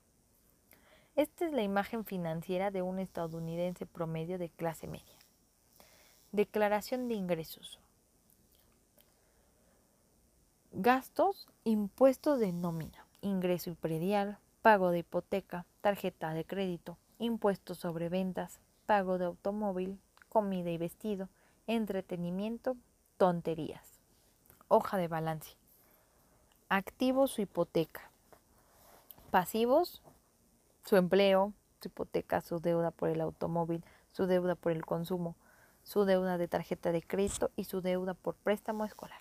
Esta 1.20 1.44
es 1.44 1.52
la 1.52 1.60
imagen 1.60 2.06
financiera 2.06 2.70
de 2.70 2.80
un 2.80 2.98
estadounidense 2.98 3.84
promedio 3.84 4.38
de 4.38 4.48
clase 4.48 4.86
media. 4.86 5.18
Declaración 6.32 7.08
de 7.08 7.14
ingresos. 7.14 7.78
Gastos, 10.72 11.46
impuestos 11.64 12.40
de 12.40 12.52
nómina, 12.52 13.06
ingreso 13.20 13.68
y 13.68 13.74
predial, 13.74 14.38
pago 14.62 14.92
de 14.92 15.00
hipoteca, 15.00 15.66
tarjeta 15.82 16.32
de 16.32 16.46
crédito, 16.46 16.96
impuestos 17.18 17.76
sobre 17.76 18.08
ventas, 18.08 18.58
pago 18.86 19.18
de 19.18 19.26
automóvil, 19.26 20.00
comida 20.30 20.70
y 20.70 20.78
vestido, 20.78 21.28
entretenimiento, 21.66 22.78
tonterías. 23.18 24.00
Hoja 24.68 24.96
de 24.96 25.08
balance. 25.08 25.54
Activos 26.70 27.32
su 27.32 27.42
hipoteca. 27.42 28.10
Pasivos, 29.30 30.00
su 30.90 30.96
empleo, 30.96 31.54
su 31.80 31.88
hipoteca, 31.88 32.42
su 32.42 32.60
deuda 32.60 32.90
por 32.90 33.08
el 33.08 33.22
automóvil, 33.22 33.82
su 34.12 34.26
deuda 34.26 34.56
por 34.56 34.72
el 34.72 34.84
consumo, 34.84 35.36
su 35.84 36.04
deuda 36.04 36.36
de 36.36 36.48
tarjeta 36.48 36.92
de 36.92 37.00
crédito 37.00 37.50
y 37.56 37.64
su 37.64 37.80
deuda 37.80 38.12
por 38.12 38.34
préstamo 38.34 38.84
escolar 38.84 39.20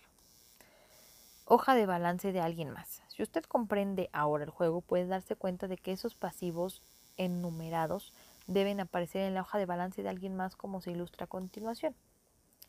hoja 1.52 1.74
de 1.74 1.88
balance 1.88 2.32
de 2.32 2.42
alguien 2.42 2.70
más. 2.70 3.02
Si 3.08 3.24
usted 3.24 3.44
comprende 3.44 4.12
ahora 4.14 4.44
el 4.44 4.52
juego, 4.52 4.82
puede 4.82 5.08
darse 5.08 5.36
cuenta 5.36 5.68
de 5.68 5.78
que 5.78 5.92
esos 5.92 6.14
pasivos 6.14 6.84
enumerados 7.18 8.14
deben 8.46 8.80
aparecer 8.80 9.24
en 9.24 9.34
la 9.34 9.42
hoja 9.42 9.58
de 9.58 9.66
balance 9.66 10.04
de 10.04 10.10
alguien 10.10 10.36
más 10.36 10.56
como 10.56 10.80
se 10.80 10.92
ilustra 10.92 11.24
a 11.24 11.28
continuación. 11.28 11.96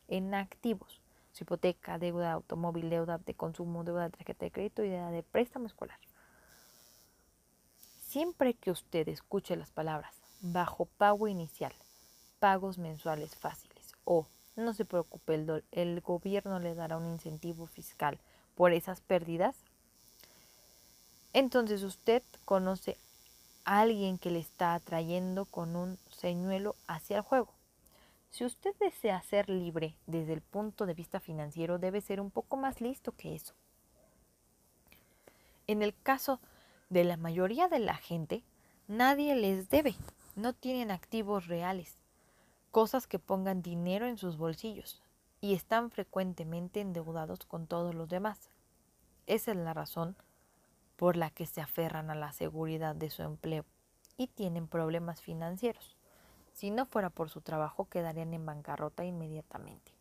En 0.07 0.33
activos, 0.33 0.99
su 1.31 1.43
hipoteca, 1.43 1.99
deuda 1.99 2.25
de 2.25 2.31
automóvil, 2.31 2.89
deuda 2.89 3.19
de 3.19 3.35
consumo, 3.35 3.83
deuda 3.83 4.05
de 4.05 4.17
tarjeta 4.17 4.45
de 4.45 4.51
crédito 4.51 4.83
y 4.83 4.89
deuda 4.89 5.11
de 5.11 5.21
préstamo 5.21 5.67
escolar. 5.67 5.99
Siempre 8.11 8.55
que 8.55 8.71
usted 8.71 9.07
escuche 9.07 9.55
las 9.55 9.69
palabras 9.69 10.13
bajo 10.41 10.83
pago 10.83 11.29
inicial, 11.29 11.71
pagos 12.41 12.77
mensuales 12.77 13.37
fáciles 13.37 13.93
o 14.03 14.27
no 14.57 14.73
se 14.73 14.83
preocupe, 14.83 15.35
el, 15.71 16.01
gobierno 16.01 16.59
le 16.59 16.75
dará 16.75 16.97
un 16.97 17.05
incentivo 17.05 17.67
fiscal 17.67 18.19
por 18.55 18.73
esas 18.73 18.99
pérdidas, 18.99 19.55
entonces 21.31 21.83
usted 21.83 22.21
conoce 22.43 22.97
a 23.63 23.79
alguien 23.79 24.17
que 24.17 24.29
le 24.29 24.39
está 24.39 24.73
atrayendo 24.73 25.45
con 25.45 25.77
un 25.77 25.97
señuelo 26.13 26.75
hacia 26.87 27.15
el 27.15 27.23
juego. 27.23 27.53
Si 28.29 28.43
usted 28.43 28.75
desea 28.81 29.21
ser 29.21 29.49
libre 29.49 29.95
desde 30.05 30.33
el 30.33 30.41
punto 30.41 30.85
de 30.85 30.95
vista 30.95 31.21
financiero, 31.21 31.79
debe 31.79 32.01
ser 32.01 32.19
un 32.19 32.29
poco 32.29 32.57
más 32.57 32.81
listo 32.81 33.13
que 33.13 33.35
eso. 33.35 33.53
En 35.65 35.81
el 35.81 35.95
caso 36.03 36.41
de 36.91 37.05
la 37.05 37.15
mayoría 37.15 37.69
de 37.69 37.79
la 37.79 37.95
gente, 37.95 38.43
nadie 38.89 39.33
les 39.33 39.69
debe, 39.69 39.95
no 40.35 40.51
tienen 40.51 40.91
activos 40.91 41.47
reales, 41.47 41.97
cosas 42.69 43.07
que 43.07 43.17
pongan 43.17 43.61
dinero 43.61 44.07
en 44.07 44.17
sus 44.17 44.37
bolsillos 44.37 45.01
y 45.39 45.53
están 45.53 45.89
frecuentemente 45.89 46.81
endeudados 46.81 47.45
con 47.45 47.65
todos 47.65 47.95
los 47.95 48.09
demás. 48.09 48.49
Esa 49.25 49.51
es 49.51 49.57
la 49.57 49.73
razón 49.73 50.17
por 50.97 51.15
la 51.15 51.29
que 51.29 51.45
se 51.45 51.61
aferran 51.61 52.09
a 52.09 52.15
la 52.15 52.33
seguridad 52.33 52.93
de 52.93 53.09
su 53.09 53.21
empleo 53.21 53.63
y 54.17 54.27
tienen 54.27 54.67
problemas 54.67 55.21
financieros. 55.21 55.95
Si 56.51 56.71
no 56.71 56.85
fuera 56.85 57.09
por 57.09 57.29
su 57.29 57.39
trabajo, 57.39 57.85
quedarían 57.85 58.33
en 58.33 58.45
bancarrota 58.45 59.05
inmediatamente. 59.05 59.93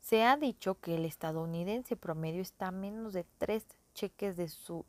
Se 0.00 0.22
ha 0.22 0.36
dicho 0.36 0.76
que 0.76 0.94
el 0.94 1.04
estadounidense 1.04 1.96
promedio 1.96 2.40
está 2.40 2.68
a 2.68 2.70
menos 2.70 3.12
de 3.12 3.26
tres 3.38 3.66
cheques 3.94 4.36
de, 4.36 4.48
su, 4.48 4.84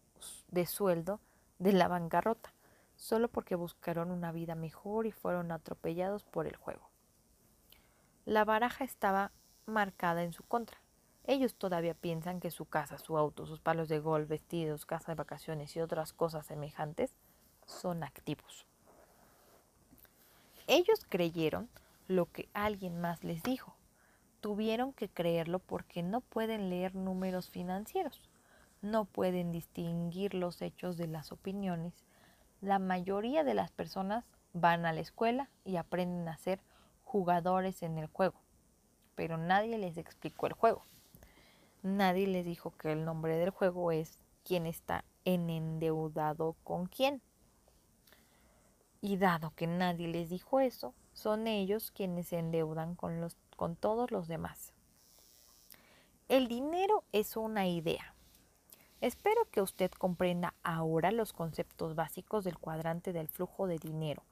de 0.50 0.66
sueldo 0.66 1.20
de 1.60 1.74
la 1.74 1.88
bancarrota, 1.88 2.54
solo 2.96 3.28
porque 3.28 3.56
buscaron 3.56 4.12
una 4.12 4.32
vida 4.32 4.56
mejor 4.56 5.06
y 5.06 5.12
fueron 5.12 5.52
atropellados 5.52 6.24
por 6.24 6.48
el 6.48 6.56
juego. 6.56 6.90
La 8.26 8.46
baraja 8.46 8.84
estaba 8.84 9.32
marcada 9.66 10.24
en 10.24 10.34
su 10.34 10.44
contra. 10.44 10.80
Ellos 11.28 11.56
todavía 11.56 11.94
piensan 11.94 12.40
que 12.40 12.52
su 12.52 12.66
casa, 12.66 12.98
su 12.98 13.18
auto, 13.18 13.46
sus 13.46 13.60
palos 13.60 13.90
de 13.90 14.00
golf, 14.00 14.28
vestidos, 14.28 14.86
casa 14.86 15.12
de 15.12 15.16
vacaciones 15.16 15.76
y 15.76 15.82
otras 15.82 16.14
cosas 16.14 16.46
semejantes 16.46 17.16
son 17.66 18.04
activos. 18.04 18.68
Ellos 20.68 21.06
creyeron 21.10 21.70
lo 22.08 22.32
que 22.32 22.50
alguien 22.54 23.02
más 23.02 23.24
les 23.24 23.42
dijo. 23.44 23.76
Tuvieron 24.42 24.94
que 24.94 25.10
creerlo 25.10 25.60
porque 25.60 26.04
no 26.04 26.22
pueden 26.22 26.70
leer 26.70 26.96
números 26.96 27.50
financieros, 27.50 28.22
no 28.86 29.06
pueden 29.06 29.52
distinguir 29.52 30.34
los 30.34 30.62
hechos 30.62 30.96
de 30.98 31.08
las 31.08 31.32
opiniones. 31.32 32.06
La 32.62 32.80
mayoría 32.80 33.44
de 33.44 33.54
las 33.54 33.72
personas 33.72 34.26
van 34.54 34.86
a 34.86 34.94
la 34.94 35.02
escuela 35.02 35.50
y 35.66 35.76
aprenden 35.76 36.28
a 36.30 36.38
ser 36.38 36.62
jugadores 37.04 37.84
en 37.84 37.98
el 37.98 38.08
juego, 38.08 38.40
pero 39.16 39.38
nadie 39.38 39.78
les 39.78 39.98
explicó 39.98 40.48
el 40.48 40.54
juego. 40.54 40.84
Nadie 41.84 42.26
les 42.28 42.46
dijo 42.46 42.72
que 42.78 42.92
el 42.92 43.06
nombre 43.06 43.38
del 43.38 43.50
juego 43.52 43.92
es 43.92 44.20
quién 44.44 44.66
está 44.66 45.04
en 45.24 45.50
endeudado 45.50 46.56
con 46.64 46.88
quién. 46.88 47.22
Y 49.02 49.18
dado 49.18 49.52
que 49.56 49.68
nadie 49.68 50.08
les 50.08 50.30
dijo 50.30 50.60
eso, 50.60 50.96
son 51.14 51.48
ellos 51.48 51.92
quienes 51.92 52.28
se 52.30 52.40
endeudan 52.40 52.96
con, 52.96 53.22
los, 53.22 53.38
con 53.56 53.76
todos 53.76 54.10
los 54.10 54.28
demás. 54.28 54.74
El 56.28 56.48
dinero 56.48 57.04
es 57.12 57.38
una 57.38 57.68
idea. 57.68 58.15
Espero 59.06 59.48
que 59.52 59.62
usted 59.62 59.92
comprenda 59.92 60.56
ahora 60.64 61.12
los 61.12 61.32
conceptos 61.32 61.94
básicos 61.94 62.44
del 62.44 62.58
cuadrante 62.58 63.14
del 63.14 63.28
flujo 63.28 63.68
de 63.68 63.78
dinero 63.78 64.24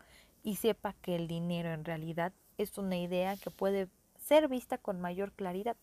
y 0.42 0.56
sepa 0.56 0.94
que 0.94 1.16
el 1.16 1.28
dinero 1.28 1.72
en 1.72 1.86
realidad 1.86 2.34
es 2.58 2.80
una 2.80 2.98
idea 2.98 3.38
que 3.38 3.52
puede 3.52 3.88
ser 4.18 4.48
vista 4.48 4.80
con 4.80 5.00
mayor 5.00 5.32
claridad 5.34 5.78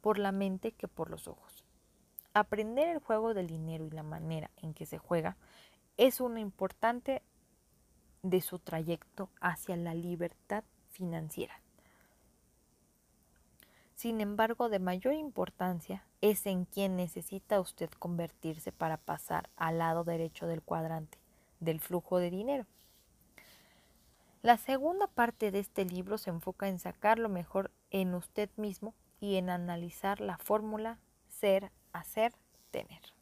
por 0.00 0.20
la 0.20 0.30
mente 0.30 0.70
que 0.70 0.86
por 0.86 1.10
los 1.10 1.26
ojos. 1.26 1.64
Aprender 2.32 2.88
el 2.88 3.00
juego 3.00 3.34
del 3.34 3.48
dinero 3.48 3.84
y 3.84 3.90
la 3.90 4.04
manera 4.04 4.52
en 4.58 4.72
que 4.72 4.86
se 4.86 4.98
juega 4.98 5.36
es 5.96 6.20
una 6.20 6.38
importante 6.38 7.24
de 8.22 8.40
su 8.40 8.60
trayecto 8.60 9.30
hacia 9.40 9.76
la 9.76 9.94
libertad 9.94 10.62
financiera. 10.90 11.60
Sin 13.98 14.20
embargo, 14.20 14.68
de 14.68 14.78
mayor 14.78 15.14
importancia 15.14 16.04
es 16.20 16.46
en 16.46 16.66
quién 16.66 16.94
necesita 16.94 17.58
usted 17.58 17.90
convertirse 17.98 18.70
para 18.70 18.96
pasar 18.96 19.50
al 19.56 19.78
lado 19.78 20.04
derecho 20.04 20.46
del 20.46 20.62
cuadrante 20.62 21.18
del 21.58 21.80
flujo 21.80 22.18
de 22.18 22.30
dinero. 22.30 22.64
La 24.40 24.56
segunda 24.56 25.08
parte 25.08 25.50
de 25.50 25.58
este 25.58 25.84
libro 25.84 26.16
se 26.16 26.30
enfoca 26.30 26.68
en 26.68 26.78
sacar 26.78 27.18
lo 27.18 27.28
mejor 27.28 27.72
en 27.90 28.14
usted 28.14 28.48
mismo 28.56 28.94
y 29.18 29.34
en 29.34 29.50
analizar 29.50 30.20
la 30.20 30.38
fórmula 30.38 31.00
ser, 31.28 31.72
hacer, 31.92 32.32
tener. 32.70 33.17